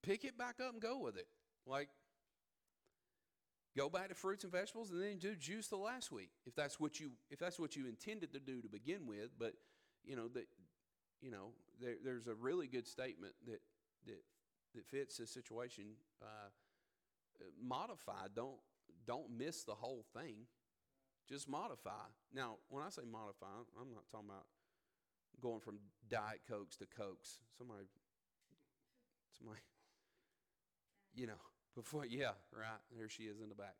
pick 0.04 0.24
it 0.24 0.36
back 0.38 0.56
up 0.60 0.72
and 0.72 0.82
go 0.82 0.98
with 0.98 1.16
it. 1.16 1.26
Like 1.66 1.88
go 3.76 3.88
back 3.88 4.08
to 4.08 4.14
fruits 4.14 4.44
and 4.44 4.52
vegetables 4.52 4.90
and 4.90 5.02
then 5.02 5.18
do 5.18 5.34
juice 5.34 5.68
the 5.68 5.76
last 5.76 6.12
week 6.12 6.30
if 6.46 6.54
that's 6.54 6.78
what 6.78 7.00
you 7.00 7.10
if 7.30 7.38
that's 7.38 7.58
what 7.58 7.74
you 7.74 7.86
intended 7.88 8.32
to 8.32 8.40
do 8.40 8.60
to 8.60 8.68
begin 8.68 9.06
with. 9.06 9.30
But 9.38 9.54
you 10.04 10.16
know 10.16 10.28
that 10.28 10.46
you 11.20 11.30
know 11.30 11.52
there, 11.80 11.94
there's 12.04 12.26
a 12.26 12.34
really 12.34 12.66
good 12.66 12.86
statement 12.86 13.34
that 13.46 13.60
that 14.06 14.22
that 14.74 14.86
fits 14.86 15.16
this 15.16 15.30
situation. 15.30 15.84
Uh, 16.20 16.50
modify. 17.62 18.26
Don't 18.34 18.58
don't 19.06 19.30
miss 19.36 19.64
the 19.64 19.74
whole 19.74 20.04
thing. 20.16 20.46
Just 21.28 21.48
modify. 21.48 22.04
Now, 22.34 22.56
when 22.68 22.82
I 22.84 22.90
say 22.90 23.02
modify, 23.10 23.46
I'm 23.80 23.92
not 23.94 24.04
talking 24.10 24.28
about 24.28 24.44
going 25.40 25.60
from 25.60 25.78
diet 26.08 26.40
cokes 26.48 26.76
to 26.76 26.86
cokes. 26.86 27.38
Somebody, 27.56 27.84
somebody, 29.38 29.60
you 31.14 31.26
know, 31.26 31.40
before 31.74 32.06
yeah, 32.08 32.30
right 32.52 32.80
there 32.96 33.08
she 33.08 33.24
is 33.24 33.40
in 33.40 33.48
the 33.48 33.54
back. 33.54 33.74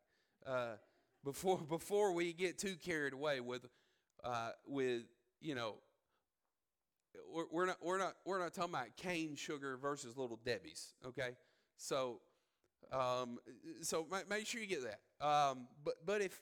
Uh, 0.47 0.77
before 1.25 1.59
before 1.68 2.12
we 2.12 2.33
get 2.33 2.59
too 2.59 2.77
carried 2.77 3.12
away 3.12 3.40
with 3.40 3.66
uh, 4.23 4.51
with 4.66 5.03
you 5.40 5.55
know 5.55 5.77
we're, 7.33 7.44
we're 7.51 7.66
not 7.66 7.77
we're 7.83 7.99
not 7.99 8.14
we're 8.25 8.38
not 8.38 8.53
talking 8.55 8.75
about 8.75 8.97
cane 8.97 9.37
sugar 9.37 9.77
versus 9.77 10.16
little 10.16 10.38
Debbie's, 10.44 10.94
okay? 11.07 11.31
So 11.77 12.20
um, 12.92 13.38
so 13.83 14.07
make 14.29 14.47
sure 14.47 14.61
you 14.61 14.66
get 14.66 14.83
that. 14.83 15.27
Um, 15.27 15.66
but 15.85 15.94
but 16.05 16.20
if 16.20 16.40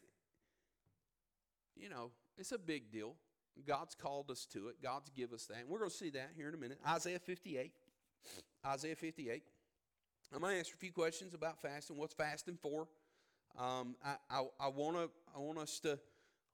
you 1.76 1.88
know, 1.88 2.10
it's 2.38 2.52
a 2.52 2.58
big 2.58 2.90
deal. 2.90 3.16
God's 3.66 3.94
called 3.94 4.30
us 4.30 4.46
to 4.52 4.68
it. 4.68 4.76
God's 4.82 5.10
give 5.10 5.32
us 5.32 5.46
that, 5.46 5.58
and 5.58 5.68
we're 5.68 5.78
going 5.78 5.90
to 5.90 5.96
see 5.96 6.10
that 6.10 6.30
here 6.34 6.48
in 6.48 6.54
a 6.54 6.58
minute. 6.58 6.78
Isaiah 6.88 7.18
58. 7.18 7.72
Isaiah 8.66 8.96
58. 8.96 9.42
I'm 10.34 10.40
going 10.40 10.54
to 10.54 10.58
answer 10.58 10.74
a 10.74 10.78
few 10.78 10.92
questions 10.92 11.34
about 11.34 11.60
fasting. 11.60 11.96
What's 11.96 12.14
fasting 12.14 12.58
for? 12.60 12.88
Um, 13.58 13.96
I, 14.02 14.14
I, 14.30 14.44
I 14.60 14.68
want 14.68 14.96
to 14.96 15.10
I 15.34 15.38
want 15.38 15.58
us 15.58 15.78
to 15.80 15.98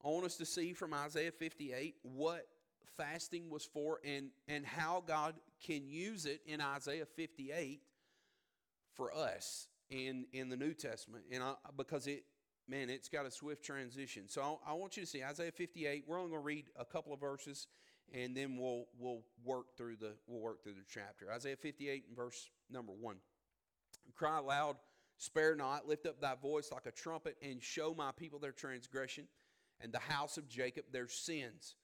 I 0.03 0.09
want 0.09 0.25
us 0.25 0.35
to 0.37 0.45
see 0.45 0.73
from 0.73 0.93
Isaiah 0.93 1.31
58 1.31 1.95
what 2.01 2.45
fasting 2.97 3.49
was 3.49 3.63
for 3.63 3.99
and 4.03 4.31
and 4.49 4.65
how 4.65 5.01
God 5.07 5.35
can 5.65 5.87
use 5.87 6.25
it 6.25 6.41
in 6.45 6.59
Isaiah 6.59 7.05
58 7.05 7.79
for 8.95 9.15
us 9.15 9.67
in 9.89 10.25
in 10.33 10.49
the 10.49 10.57
New 10.57 10.73
Testament, 10.73 11.23
and 11.31 11.41
I, 11.41 11.53
because 11.77 12.05
it 12.05 12.25
man, 12.67 12.89
it's 12.89 13.07
got 13.07 13.25
a 13.25 13.31
swift 13.31 13.63
transition. 13.63 14.23
So 14.27 14.41
I, 14.41 14.71
I 14.71 14.73
want 14.73 14.97
you 14.97 15.03
to 15.03 15.09
see 15.09 15.23
Isaiah 15.23 15.51
58. 15.51 16.03
We're 16.05 16.19
only 16.19 16.31
going 16.31 16.41
to 16.41 16.45
read 16.45 16.65
a 16.77 16.85
couple 16.85 17.13
of 17.13 17.19
verses, 17.21 17.67
and 18.13 18.35
then 18.35 18.57
we'll 18.57 18.87
we'll 18.99 19.21
work 19.45 19.77
through 19.77 19.95
the 19.95 20.15
we'll 20.27 20.41
work 20.41 20.63
through 20.63 20.73
the 20.73 20.85
chapter. 20.93 21.31
Isaiah 21.31 21.55
58 21.55 22.03
and 22.09 22.15
verse 22.17 22.49
number 22.69 22.91
one. 22.91 23.15
Cry 24.15 24.39
aloud, 24.39 24.77
spare 25.17 25.55
not, 25.55 25.87
lift 25.87 26.05
up 26.05 26.21
thy 26.21 26.35
voice 26.35 26.71
like 26.71 26.85
a 26.85 26.91
trumpet, 26.91 27.37
and 27.41 27.61
show 27.61 27.93
my 27.97 28.11
people 28.11 28.39
their 28.39 28.51
transgression, 28.51 29.27
and 29.81 29.91
the 29.91 29.99
house 29.99 30.37
of 30.37 30.47
Jacob 30.47 30.85
their 30.91 31.07
sins. 31.07 31.75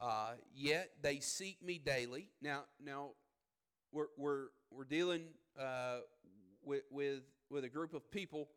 Uh, 0.00 0.32
yet 0.54 0.90
they 1.02 1.20
seek 1.20 1.62
me 1.62 1.78
daily. 1.78 2.30
Now, 2.42 2.64
now 2.84 3.10
we're 3.92 4.08
we're 4.16 4.46
we're 4.70 4.84
dealing 4.84 5.26
uh, 5.58 5.98
with 6.64 6.82
with 6.90 7.20
with 7.50 7.64
a 7.64 7.68
group 7.68 7.94
of 7.94 8.10
people 8.10 8.48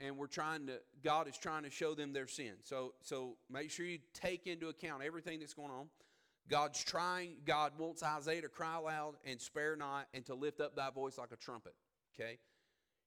and 0.00 0.16
we're 0.16 0.26
trying 0.26 0.66
to 0.66 0.78
god 1.02 1.28
is 1.28 1.36
trying 1.36 1.62
to 1.62 1.70
show 1.70 1.94
them 1.94 2.12
their 2.12 2.26
sin 2.26 2.52
so 2.62 2.92
so 3.02 3.36
make 3.50 3.70
sure 3.70 3.86
you 3.86 3.98
take 4.12 4.46
into 4.46 4.68
account 4.68 5.02
everything 5.02 5.40
that's 5.40 5.54
going 5.54 5.70
on 5.70 5.86
god's 6.48 6.82
trying 6.82 7.36
god 7.44 7.72
wants 7.78 8.02
isaiah 8.02 8.42
to 8.42 8.48
cry 8.48 8.76
loud 8.76 9.14
and 9.24 9.40
spare 9.40 9.76
not 9.76 10.08
and 10.12 10.24
to 10.24 10.34
lift 10.34 10.60
up 10.60 10.74
thy 10.76 10.90
voice 10.90 11.18
like 11.18 11.30
a 11.32 11.36
trumpet 11.36 11.74
okay 12.14 12.38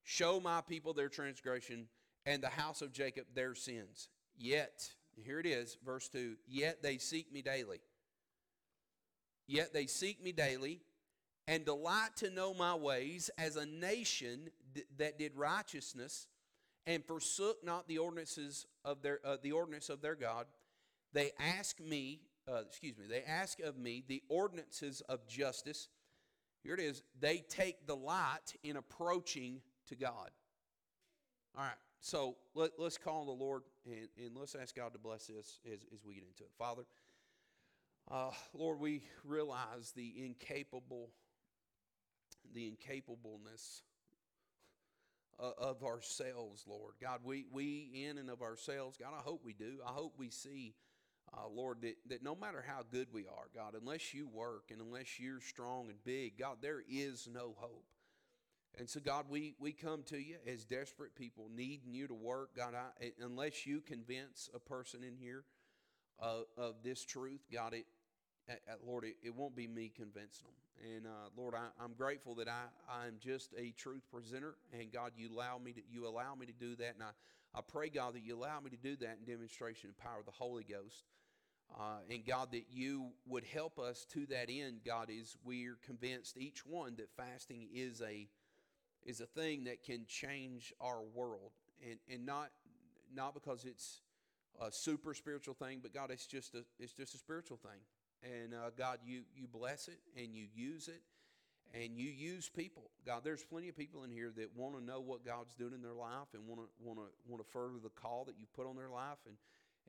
show 0.06 0.40
my 0.40 0.62
people 0.62 0.94
their 0.94 1.10
transgression 1.10 1.88
and 2.26 2.42
the 2.42 2.48
house 2.48 2.82
of 2.82 2.94
jacob 2.94 3.26
their 3.34 3.54
sins 3.54 4.08
yet 4.38 4.90
here 5.18 5.40
it 5.40 5.46
is 5.46 5.78
verse 5.86 6.08
2 6.08 6.36
yet 6.48 6.82
they 6.82 6.98
seek 6.98 7.32
me 7.34 7.42
daily 7.42 7.82
yet 9.48 9.74
they 9.74 9.86
seek 9.86 10.24
me 10.24 10.32
daily 10.32 10.80
and 11.48 11.66
delight 11.66 12.16
to 12.18 12.30
know 12.30 12.54
my 12.54 12.74
ways 12.74 13.30
as 13.38 13.56
a 13.56 13.66
nation 13.66 14.50
that 14.98 15.20
did 15.20 15.36
righteousness 15.36 16.28
and 16.88 17.04
forsook 17.06 17.64
not 17.64 17.88
the 17.88 17.98
ordinances 17.98 18.66
of 18.84 19.02
their 19.02 19.20
uh, 19.26 19.38
the 19.42 19.52
ordinance 19.52 19.90
of 19.90 20.02
their 20.02 20.16
God. 20.16 20.46
They 21.14 21.32
ask 21.40 21.80
me, 21.80 22.22
uh, 22.48 22.62
excuse 22.68 22.98
me, 22.98 23.06
they 23.08 23.24
ask 23.24 23.60
of 23.60 23.78
me 23.78 24.04
the 24.08 24.22
ordinances 24.30 25.02
of 25.02 25.28
justice. 25.28 25.88
Here 26.64 26.74
it 26.74 26.80
is. 26.80 27.04
They 27.20 27.44
take 27.48 27.88
delight 27.88 28.56
in 28.64 28.76
approaching 28.76 29.62
to 29.88 29.96
God. 29.96 30.30
All 31.58 31.64
right. 31.64 31.74
So 32.02 32.36
let, 32.54 32.72
us 32.80 32.98
call 32.98 33.22
on 33.22 33.26
the 33.28 33.32
Lord 33.32 33.64
and, 33.86 34.08
and 34.24 34.38
let's 34.38 34.56
ask 34.56 34.76
God 34.76 34.94
to 34.94 35.00
bless 35.00 35.28
this 35.28 35.60
as, 35.66 35.80
as 35.94 36.06
we 36.06 36.16
get 36.16 36.24
into 36.24 36.44
it. 36.44 36.52
Father, 36.58 36.84
uh, 38.12 38.32
Lord, 38.54 38.80
we 38.80 39.04
realize 39.24 39.92
the 39.96 40.14
incapable 40.24 41.10
the 42.54 42.72
incapableness 42.72 43.82
of 45.38 45.84
ourselves, 45.84 46.64
Lord. 46.68 46.94
God, 47.02 47.20
we, 47.24 47.46
we 47.52 48.08
in 48.08 48.18
and 48.18 48.30
of 48.30 48.42
ourselves, 48.42 48.98
God, 48.98 49.12
I 49.18 49.22
hope 49.22 49.42
we 49.44 49.54
do. 49.54 49.80
I 49.86 49.92
hope 49.92 50.14
we 50.18 50.30
see, 50.30 50.76
uh, 51.34 51.48
Lord, 51.54 51.82
that, 51.82 51.96
that 52.08 52.24
no 52.24 52.36
matter 52.36 52.64
how 52.66 52.82
good 52.90 53.08
we 53.12 53.26
are, 53.26 53.50
God, 53.54 53.74
unless 53.80 54.14
you 54.14 54.28
work 54.28 54.70
and 54.72 54.80
unless 54.80 55.20
you're 55.20 55.42
strong 55.42 55.90
and 55.90 56.02
big, 56.06 56.38
God, 56.38 56.58
there 56.62 56.82
is 56.90 57.28
no 57.32 57.54
hope. 57.58 57.86
And 58.78 58.90
so, 58.90 59.00
God, 59.00 59.26
we, 59.30 59.56
we 59.60 59.72
come 59.72 60.04
to 60.08 60.18
you 60.18 60.36
as 60.46 60.66
desperate 60.66 61.16
people, 61.16 61.50
needing 61.56 61.94
you 61.94 62.08
to 62.08 62.14
work. 62.14 62.56
God, 62.58 62.74
I, 62.76 63.12
unless 63.22 63.66
you 63.66 63.80
convince 63.80 64.50
a 64.54 64.60
person 64.60 65.02
in 65.04 65.16
here 65.16 65.46
uh, 66.22 66.42
of 66.58 66.76
this 66.84 67.06
truth, 67.06 67.42
God, 67.52 67.74
it, 67.74 67.86
Lord, 68.86 69.06
it, 69.06 69.16
it, 69.24 69.34
won't 69.34 69.56
be 69.56 69.68
me 69.68 69.92
convincing 69.96 70.48
them. 70.48 70.96
And 70.96 71.08
uh, 71.08 71.30
Lord, 71.38 71.56
I, 71.56 71.84
am 71.84 71.94
grateful 71.98 72.36
that 72.36 72.48
I, 72.48 72.66
I'm 72.90 73.16
just 73.20 73.54
a 73.58 73.72
truth 73.72 74.04
presenter, 74.12 74.56
and 74.78 74.92
God, 74.92 75.12
you 75.16 75.34
allow 75.34 75.58
me 75.58 75.72
to 75.74 75.82
you 75.90 76.08
allow 76.08 76.36
me 76.36 76.46
to 76.46 76.54
do 76.54 76.76
that, 76.76 76.96
and 76.96 77.04
I, 77.04 77.58
I 77.58 77.62
pray 77.62 77.90
God 77.90 78.14
that 78.16 78.24
you 78.24 78.38
allow 78.38 78.60
me 78.60 78.70
to 78.70 78.78
do 78.78 78.96
that 78.98 79.18
in 79.20 79.34
demonstration 79.34 79.90
and 79.90 79.98
power 79.98 80.20
of 80.20 80.26
the 80.26 80.32
Holy 80.32 80.64
Ghost, 80.64 81.06
uh, 81.80 82.00
and 82.10 82.26
God 82.26 82.52
that 82.52 82.66
you 82.70 83.08
would 83.26 83.46
help 83.46 83.80
us 83.80 84.06
to 84.12 84.26
that 84.28 84.50
end. 84.50 84.82
God, 84.86 85.10
is 85.10 85.38
we're 85.44 85.78
convinced 85.86 86.38
each 86.38 86.66
one 86.66 86.96
that 86.98 87.10
fasting 87.16 87.70
is 87.74 88.02
a 88.02 88.28
is 89.06 89.22
a 89.22 89.26
thing 89.26 89.66
that 89.66 89.84
can 89.84 90.06
change 90.08 90.74
our 90.82 91.02
world, 91.14 91.52
and 91.88 92.00
and 92.12 92.26
not 92.26 92.50
not 93.14 93.34
because 93.34 93.66
it's 93.66 94.02
a 94.62 94.72
super 94.72 95.14
spiritual 95.14 95.54
thing, 95.54 95.80
but 95.82 95.94
God, 95.94 96.12
it's 96.12 96.26
just 96.26 96.56
a 96.56 96.64
it's 96.80 96.94
just 96.94 97.14
a 97.16 97.18
spiritual 97.18 97.58
thing. 97.58 97.80
And 98.24 98.54
uh, 98.54 98.72
God, 98.78 99.00
you 99.06 99.22
you 99.36 99.48
bless 99.48 99.88
it 99.88 100.00
and 100.18 100.34
you 100.34 100.48
use 100.54 100.88
it, 100.88 101.02
and 101.74 101.98
you 101.98 102.10
use 102.10 102.50
people. 102.50 102.90
God, 103.06 103.22
there's 103.24 103.44
plenty 103.44 103.70
of 103.70 103.78
people 103.78 104.04
in 104.04 104.12
here 104.12 104.32
that 104.38 104.56
want 104.56 104.78
to 104.78 104.84
know 104.84 105.02
what 105.02 105.26
God's 105.26 105.54
doing 105.54 105.74
in 105.74 105.82
their 105.82 105.94
life 105.94 106.34
and 106.34 106.48
want 106.48 106.62
to 106.62 106.68
want 106.84 107.00
to 107.00 107.06
want 107.28 107.46
to 107.46 107.52
further 107.52 107.80
the 107.82 107.90
call 107.90 108.26
that 108.26 108.36
you 108.40 108.46
put 108.56 108.68
on 108.68 108.76
their 108.76 108.90
life. 108.90 109.20
And 109.28 109.36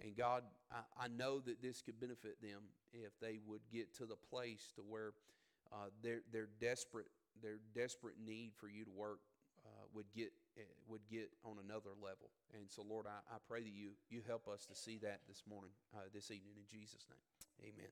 and 0.05 0.17
God, 0.17 0.43
I, 0.71 1.05
I 1.05 1.09
know 1.09 1.41
that 1.41 1.63
this 1.63 1.81
could 1.81 1.99
benefit 1.99 2.43
them 2.43 2.61
if 2.93 3.19
they 3.21 3.39
would 3.47 3.63
get 3.73 3.95
to 3.97 4.05
the 4.05 4.17
place 4.31 4.73
to 4.77 4.83
where 4.83 5.13
uh, 5.73 5.89
their 6.03 6.21
their 6.33 6.49
desperate 6.61 7.07
their 7.43 7.59
desperate 7.75 8.17
need 8.25 8.53
for 8.57 8.69
you 8.69 8.85
to 8.85 8.91
work 8.91 9.21
uh, 9.65 9.85
would 9.95 10.07
get 10.15 10.33
uh, 10.59 10.63
would 10.89 11.03
get 11.11 11.31
on 11.45 11.57
another 11.65 11.91
level. 12.01 12.31
And 12.55 12.71
so, 12.71 12.83
Lord, 12.89 13.07
I, 13.07 13.35
I 13.35 13.39
pray 13.49 13.63
that 13.63 13.73
you 13.73 13.91
you 14.09 14.23
help 14.27 14.49
us 14.49 14.67
to 14.67 14.75
see 14.75 14.99
that 14.99 15.21
this 15.29 15.43
morning, 15.49 15.73
uh, 15.95 16.01
this 16.13 16.31
evening, 16.31 16.55
in 16.57 16.67
Jesus' 16.67 17.05
name, 17.09 17.73
Amen. 17.73 17.91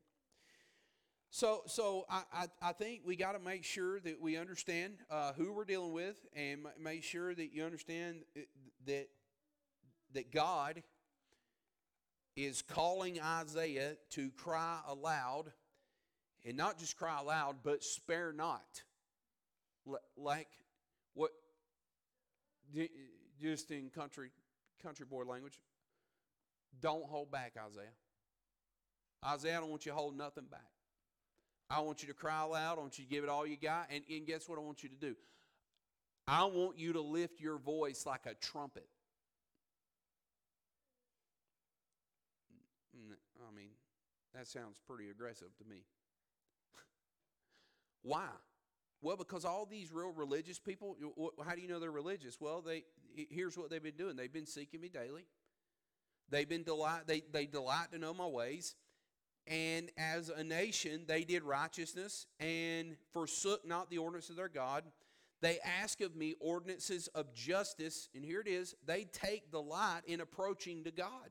So, 1.30 1.62
so 1.66 2.07
I, 2.09 2.22
I, 2.33 2.46
I 2.62 2.72
think 2.72 3.00
we 3.04 3.16
got 3.16 3.33
to 3.33 3.40
make 3.40 3.64
sure 3.64 3.98
that 4.00 4.20
we 4.20 4.37
understand 4.37 4.94
uh, 5.11 5.33
who 5.33 5.52
we're 5.52 5.64
dealing 5.64 5.92
with, 5.92 6.24
and 6.37 6.66
make 6.80 7.02
sure 7.02 7.35
that 7.35 7.52
you 7.52 7.64
understand 7.64 8.22
uh, 8.37 8.42
that 8.87 9.09
that 10.12 10.33
God 10.33 10.83
is 12.37 12.62
calling 12.62 13.20
Isaiah 13.20 13.96
to 14.11 14.30
cry 14.30 14.78
aloud, 14.87 15.52
and 16.44 16.57
not 16.57 16.78
just 16.78 16.96
cry 16.96 17.18
aloud, 17.20 17.57
but 17.64 17.83
spare 17.83 18.33
not. 18.33 18.83
Like 20.16 20.48
what, 21.14 21.30
just 23.40 23.70
in 23.70 23.90
country 23.90 24.30
country 24.82 25.06
boy 25.06 25.24
language, 25.24 25.60
don't 26.80 27.04
hold 27.04 27.30
back, 27.30 27.54
Isaiah. 27.58 27.86
Isaiah, 29.26 29.56
I 29.56 29.60
don't 29.60 29.70
want 29.70 29.86
you 29.86 29.92
to 29.92 29.96
hold 29.96 30.16
nothing 30.16 30.44
back. 30.50 30.60
I 31.70 31.80
want 31.80 32.02
you 32.02 32.08
to 32.08 32.14
cry 32.14 32.42
loud. 32.42 32.78
I 32.78 32.80
want 32.80 32.98
you 32.98 33.04
to 33.04 33.10
give 33.10 33.24
it 33.24 33.30
all 33.30 33.46
you 33.46 33.56
got. 33.56 33.88
And, 33.90 34.04
and 34.10 34.26
guess 34.26 34.48
what 34.48 34.58
I 34.58 34.62
want 34.62 34.82
you 34.82 34.90
to 34.90 34.96
do? 34.96 35.16
I 36.26 36.44
want 36.44 36.78
you 36.78 36.92
to 36.94 37.00
lift 37.00 37.40
your 37.40 37.58
voice 37.58 38.04
like 38.06 38.26
a 38.26 38.34
trumpet. 38.34 38.86
I 42.96 43.54
mean, 43.54 43.70
that 44.34 44.46
sounds 44.46 44.78
pretty 44.86 45.10
aggressive 45.10 45.48
to 45.58 45.64
me. 45.64 45.84
Why? 48.02 48.28
Well, 49.04 49.18
because 49.18 49.44
all 49.44 49.66
these 49.66 49.92
real 49.92 50.12
religious 50.12 50.58
people, 50.58 50.96
how 51.44 51.54
do 51.54 51.60
you 51.60 51.68
know 51.68 51.78
they're 51.78 51.90
religious? 51.90 52.40
Well, 52.40 52.62
they 52.62 52.84
here's 53.14 53.56
what 53.56 53.68
they've 53.68 53.82
been 53.82 53.98
doing. 53.98 54.16
They've 54.16 54.32
been 54.32 54.46
seeking 54.46 54.80
me 54.80 54.88
daily. 54.88 55.26
They've 56.30 56.48
been 56.48 56.62
delight 56.62 57.02
they, 57.06 57.22
they 57.30 57.44
delight 57.44 57.92
to 57.92 57.98
know 57.98 58.14
my 58.14 58.26
ways. 58.26 58.76
And 59.46 59.90
as 59.98 60.30
a 60.30 60.42
nation, 60.42 61.04
they 61.06 61.22
did 61.22 61.42
righteousness 61.42 62.26
and 62.40 62.96
forsook 63.12 63.68
not 63.68 63.90
the 63.90 63.98
ordinance 63.98 64.30
of 64.30 64.36
their 64.36 64.48
God. 64.48 64.84
They 65.42 65.58
ask 65.82 66.00
of 66.00 66.16
me 66.16 66.34
ordinances 66.40 67.08
of 67.08 67.34
justice, 67.34 68.08
and 68.14 68.24
here 68.24 68.40
it 68.40 68.48
is. 68.48 68.74
They 68.86 69.04
take 69.04 69.50
delight 69.50 70.00
in 70.06 70.22
approaching 70.22 70.82
to 70.84 70.90
God. 70.90 71.28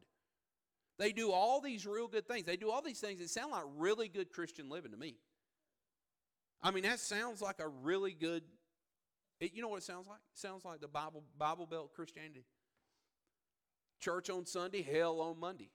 They 0.99 1.11
do 1.11 1.31
all 1.31 1.59
these 1.59 1.87
real 1.87 2.07
good 2.07 2.27
things. 2.27 2.45
They 2.45 2.55
do 2.55 2.69
all 2.69 2.83
these 2.83 2.99
things 2.99 3.19
that 3.19 3.31
sound 3.31 3.51
like 3.51 3.63
really 3.77 4.09
good 4.09 4.31
Christian 4.31 4.69
living 4.69 4.91
to 4.91 4.97
me. 4.97 5.15
I 6.63 6.71
mean, 6.71 6.83
that 6.83 6.99
sounds 6.99 7.41
like 7.41 7.59
a 7.59 7.67
really 7.67 8.13
good. 8.13 8.43
It, 9.39 9.53
you 9.53 9.61
know 9.61 9.67
what 9.67 9.77
it 9.77 9.83
sounds 9.83 10.07
like? 10.07 10.19
It 10.33 10.39
sounds 10.39 10.63
like 10.63 10.79
the 10.79 10.87
Bible 10.87 11.23
Bible 11.37 11.67
Belt 11.67 11.91
Christianity. 11.93 12.45
Church 13.99 14.29
on 14.29 14.45
Sunday, 14.45 14.81
hell 14.81 15.19
on 15.19 15.39
Monday. 15.39 15.69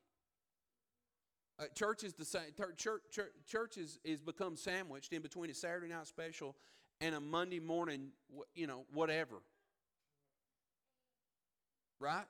Uh, 1.58 1.64
church 1.74 2.04
is 2.04 2.14
the 2.14 2.24
same. 2.24 2.52
Church, 2.56 3.02
church, 3.10 3.30
church 3.46 3.76
is, 3.78 3.98
is 4.04 4.20
become 4.20 4.56
sandwiched 4.56 5.12
in 5.12 5.22
between 5.22 5.50
a 5.50 5.54
Saturday 5.54 5.88
night 5.88 6.06
special 6.06 6.54
and 7.00 7.14
a 7.14 7.20
Monday 7.20 7.58
morning, 7.58 8.10
you 8.54 8.66
know, 8.66 8.84
whatever. 8.92 9.36
Right? 12.00 12.26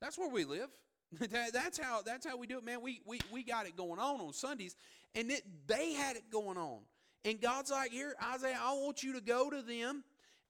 That's 0.00 0.18
where 0.18 0.28
we 0.28 0.44
live. 0.44 0.68
that's 1.30 1.78
how 1.78 2.02
that's 2.02 2.26
how 2.26 2.36
we 2.36 2.46
do 2.46 2.58
it, 2.58 2.64
man. 2.64 2.82
We 2.82 3.00
we 3.06 3.20
we 3.32 3.44
got 3.44 3.66
it 3.66 3.76
going 3.76 3.98
on 3.98 4.20
on 4.20 4.32
Sundays, 4.32 4.76
and 5.14 5.30
it, 5.30 5.42
they 5.66 5.92
had 5.92 6.16
it 6.16 6.30
going 6.30 6.58
on. 6.58 6.80
And 7.24 7.40
God's 7.40 7.70
like, 7.70 7.90
here, 7.90 8.14
Isaiah, 8.34 8.58
I 8.60 8.74
want 8.74 9.02
you 9.02 9.14
to 9.14 9.20
go 9.20 9.48
to 9.48 9.62
them 9.62 10.04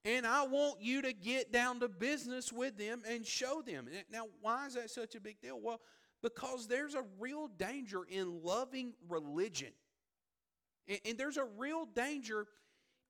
and 0.04 0.26
I 0.26 0.44
want 0.46 0.82
you 0.82 1.02
to 1.02 1.12
get 1.12 1.52
down 1.52 1.80
to 1.80 1.88
business 1.88 2.52
with 2.52 2.76
them 2.76 3.02
and 3.08 3.24
show 3.24 3.62
them. 3.62 3.88
Now, 4.12 4.24
why 4.40 4.66
is 4.66 4.74
that 4.74 4.90
such 4.90 5.14
a 5.14 5.20
big 5.20 5.40
deal? 5.40 5.58
Well, 5.60 5.80
because 6.22 6.66
there's 6.66 6.94
a 6.94 7.04
real 7.18 7.48
danger 7.48 8.00
in 8.08 8.42
loving 8.42 8.94
religion. 9.08 9.72
And, 10.88 11.00
and 11.06 11.18
there's 11.18 11.36
a 11.36 11.44
real 11.44 11.86
danger 11.86 12.46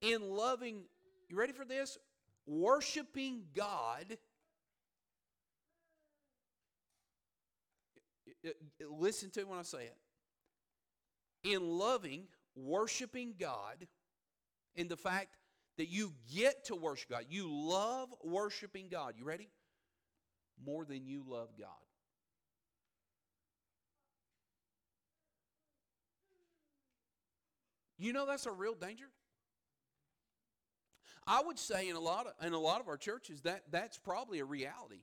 in 0.02 0.22
loving, 0.22 0.82
you 1.28 1.36
ready 1.36 1.52
for 1.52 1.64
this? 1.64 1.96
Worshiping 2.46 3.44
God. 3.56 4.18
Listen 8.90 9.30
to 9.30 9.44
when 9.44 9.58
I 9.58 9.62
say 9.62 9.84
it. 9.84 9.96
In 11.54 11.78
loving 11.78 12.24
worshiping 12.54 13.34
God 13.38 13.86
in 14.74 14.88
the 14.88 14.96
fact 14.96 15.36
that 15.76 15.88
you 15.88 16.12
get 16.34 16.66
to 16.66 16.76
worship 16.76 17.10
God. 17.10 17.24
You 17.28 17.48
love 17.50 18.08
worshiping 18.22 18.88
God. 18.90 19.14
You 19.18 19.24
ready? 19.24 19.48
More 20.64 20.84
than 20.84 21.04
you 21.06 21.24
love 21.26 21.48
God. 21.58 21.68
You 27.98 28.12
know 28.12 28.26
that's 28.26 28.46
a 28.46 28.52
real 28.52 28.74
danger. 28.74 29.06
I 31.26 31.42
would 31.42 31.58
say 31.58 31.88
in 31.88 31.96
a 31.96 32.00
lot 32.00 32.26
of 32.26 32.46
in 32.46 32.52
a 32.52 32.58
lot 32.58 32.80
of 32.80 32.88
our 32.88 32.98
churches 32.98 33.40
that 33.42 33.62
that's 33.70 33.98
probably 33.98 34.40
a 34.40 34.44
reality. 34.44 35.02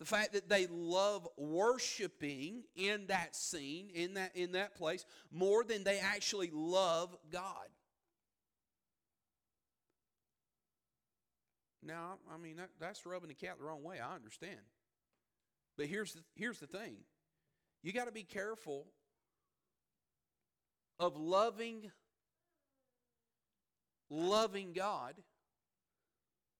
The 0.00 0.06
fact 0.06 0.32
that 0.32 0.48
they 0.48 0.66
love 0.66 1.28
worshiping 1.36 2.64
in 2.74 3.06
that 3.08 3.36
scene, 3.36 3.90
in 3.94 4.14
that, 4.14 4.34
in 4.34 4.52
that 4.52 4.74
place, 4.74 5.04
more 5.30 5.62
than 5.62 5.84
they 5.84 5.98
actually 5.98 6.50
love 6.52 7.14
God. 7.30 7.68
Now, 11.82 12.18
I 12.32 12.38
mean, 12.38 12.56
that, 12.56 12.70
that's 12.80 13.04
rubbing 13.04 13.28
the 13.28 13.34
cat 13.34 13.58
the 13.58 13.64
wrong 13.64 13.82
way. 13.82 14.00
I 14.00 14.14
understand. 14.14 14.58
But 15.76 15.86
here's 15.86 16.14
the, 16.14 16.20
here's 16.34 16.58
the 16.58 16.66
thing 16.66 16.96
you 17.82 17.92
got 17.92 18.06
to 18.06 18.12
be 18.12 18.22
careful 18.22 18.86
of 20.98 21.18
loving 21.18 21.90
loving 24.08 24.72
God 24.72 25.14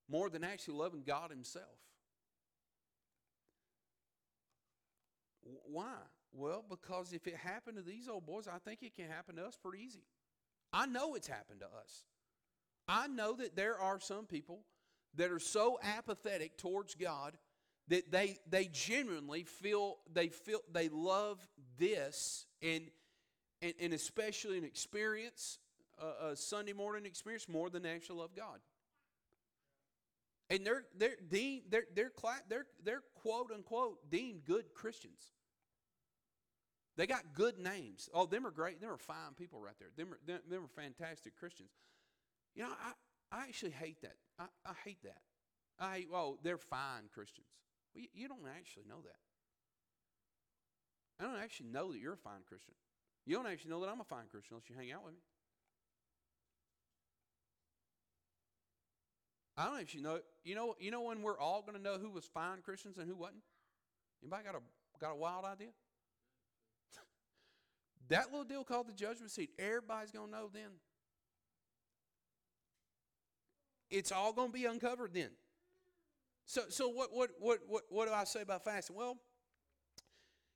more 0.07 0.29
than 0.29 0.43
actually 0.43 0.75
loving 0.75 1.03
God 1.05 1.31
himself. 1.31 1.65
Why? 5.65 5.95
Well, 6.33 6.63
because 6.69 7.13
if 7.13 7.27
it 7.27 7.35
happened 7.35 7.77
to 7.77 7.83
these 7.83 8.07
old 8.07 8.25
boys, 8.25 8.47
I 8.47 8.57
think 8.59 8.83
it 8.83 8.95
can 8.95 9.07
happen 9.07 9.35
to 9.35 9.45
us 9.45 9.57
pretty 9.61 9.83
easy. 9.83 10.03
I 10.71 10.85
know 10.85 11.15
it's 11.15 11.27
happened 11.27 11.59
to 11.59 11.65
us. 11.65 12.05
I 12.87 13.07
know 13.07 13.33
that 13.33 13.55
there 13.55 13.77
are 13.77 13.99
some 13.99 14.25
people 14.25 14.63
that 15.15 15.31
are 15.31 15.39
so 15.39 15.77
apathetic 15.83 16.57
towards 16.57 16.95
God 16.95 17.37
that 17.89 18.11
they 18.11 18.39
they 18.49 18.65
genuinely 18.65 19.43
feel 19.43 19.97
they 20.13 20.29
feel 20.29 20.59
they 20.71 20.89
love 20.89 21.45
this 21.77 22.45
and 22.61 22.89
and, 23.61 23.73
and 23.79 23.93
especially 23.93 24.57
an 24.57 24.63
experience 24.63 25.59
a, 25.99 26.27
a 26.29 26.35
Sunday 26.35 26.73
morning 26.73 27.05
experience 27.05 27.47
more 27.49 27.69
than 27.69 27.83
they 27.83 27.91
actually 27.91 28.19
love 28.19 28.35
God. 28.35 28.59
And 30.49 30.65
they're 30.65 30.83
they're 30.97 31.15
deemed 31.29 31.63
they're 31.69 31.85
they're 31.93 32.11
they're 32.49 32.65
they're 32.83 33.03
quote 33.21 33.51
unquote 33.53 34.09
deemed 34.09 34.45
good 34.45 34.73
Christians. 34.73 35.31
They 37.01 37.07
got 37.07 37.33
good 37.33 37.57
names. 37.57 38.11
Oh, 38.13 38.27
them 38.27 38.45
are 38.45 38.51
great. 38.51 38.79
Them 38.79 38.91
are 38.91 38.97
fine 38.99 39.33
people 39.35 39.59
right 39.59 39.73
there. 39.79 39.87
Them 39.97 40.13
are, 40.13 40.19
them, 40.27 40.63
are 40.63 40.67
fantastic 40.67 41.35
Christians. 41.35 41.71
You 42.53 42.61
know, 42.61 42.69
I, 42.69 42.91
I 43.35 43.41
actually 43.45 43.71
hate 43.71 43.99
that. 44.03 44.17
I, 44.37 44.43
I 44.63 44.73
hate 44.85 45.01
that. 45.01 45.17
I 45.79 45.95
hate, 45.95 46.09
oh, 46.13 46.37
they're 46.43 46.59
fine 46.59 47.09
Christians. 47.11 47.47
Well, 47.95 48.03
you, 48.03 48.09
you 48.13 48.27
don't 48.27 48.45
actually 48.55 48.83
know 48.87 49.01
that. 49.01 49.17
I 51.19 51.27
don't 51.27 51.41
actually 51.41 51.69
know 51.69 51.91
that 51.91 51.99
you're 51.99 52.13
a 52.13 52.17
fine 52.17 52.43
Christian. 52.47 52.75
You 53.25 53.35
don't 53.35 53.47
actually 53.47 53.71
know 53.71 53.81
that 53.81 53.89
I'm 53.89 54.01
a 54.01 54.03
fine 54.03 54.27
Christian 54.29 54.53
unless 54.53 54.69
you 54.69 54.75
hang 54.75 54.91
out 54.91 55.03
with 55.03 55.13
me. 55.13 55.21
I 59.57 59.65
don't 59.65 59.79
actually 59.79 60.03
know. 60.03 60.19
You 60.43 60.53
know, 60.53 60.75
you 60.79 60.91
know 60.91 61.01
when 61.01 61.23
we're 61.23 61.39
all 61.39 61.63
going 61.63 61.75
to 61.75 61.81
know 61.81 61.97
who 61.97 62.11
was 62.11 62.25
fine 62.25 62.61
Christians 62.61 62.99
and 62.99 63.07
who 63.07 63.15
wasn't. 63.15 63.41
Anybody 64.21 64.43
got 64.43 64.53
a 64.53 64.61
got 64.99 65.13
a 65.13 65.15
wild 65.15 65.45
idea? 65.45 65.69
That 68.11 68.29
little 68.29 68.43
deal 68.43 68.63
called 68.63 68.87
the 68.87 68.93
judgment 68.93 69.31
seat, 69.31 69.49
everybody's 69.57 70.11
going 70.11 70.27
to 70.27 70.31
know 70.31 70.49
then. 70.53 70.69
it's 73.91 74.11
all 74.11 74.33
going 74.33 74.47
to 74.47 74.53
be 74.53 74.65
uncovered 74.65 75.13
then. 75.13 75.29
So, 76.45 76.61
so 76.69 76.89
what, 76.89 77.09
what, 77.13 77.31
what, 77.39 77.59
what, 77.67 77.83
what 77.89 78.07
do 78.07 78.13
I 78.13 78.23
say 78.23 78.41
about 78.41 78.63
fasting? 78.63 78.95
Well, 78.95 79.17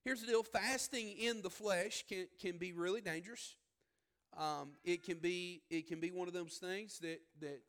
here's 0.04 0.22
the 0.22 0.28
deal 0.28 0.44
fasting 0.44 1.12
in 1.20 1.41
the 1.41 1.50
flesh 1.50 2.06
can, 2.10 2.28
can 2.41 2.58
be 2.58 2.72
really 2.72 3.02
dangerous. 3.02 3.56
Um, 4.38 4.72
it 4.84 5.04
can 5.04 5.20
be 5.20 5.62
it 5.70 5.88
can 5.88 6.02
be 6.02 6.12
one 6.12 6.28
of 6.28 6.34
those 6.34 6.56
things 6.56 7.00
that 7.00 7.22
that 7.39 7.62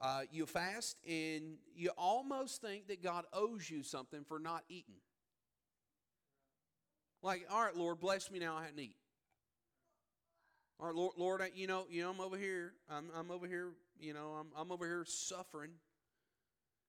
uh, 0.00 0.22
you 0.30 0.46
fast 0.46 0.96
and 1.06 1.58
you 1.74 1.90
almost 1.98 2.62
think 2.62 2.88
that 2.88 3.02
God 3.02 3.26
owes 3.30 3.68
you 3.68 3.82
something 3.82 4.24
for 4.24 4.38
not 4.38 4.62
eating. 4.70 4.94
Like, 7.24 7.46
all 7.50 7.64
right, 7.64 7.74
Lord, 7.74 8.00
bless 8.00 8.30
me 8.30 8.38
now. 8.38 8.54
I 8.54 8.64
hadn't 8.64 8.78
eaten. 8.78 8.94
All 10.78 10.88
right, 10.88 10.94
Lord, 10.94 11.12
Lord, 11.16 11.40
I, 11.40 11.50
you 11.54 11.66
know, 11.66 11.86
you 11.88 12.02
know, 12.02 12.10
I'm 12.10 12.20
over 12.20 12.36
here. 12.36 12.74
I'm, 12.90 13.06
I'm 13.18 13.30
over 13.30 13.46
here. 13.46 13.70
You 13.98 14.12
know, 14.12 14.36
I'm, 14.38 14.48
I'm 14.54 14.70
over 14.70 14.84
here 14.84 15.06
suffering. 15.06 15.70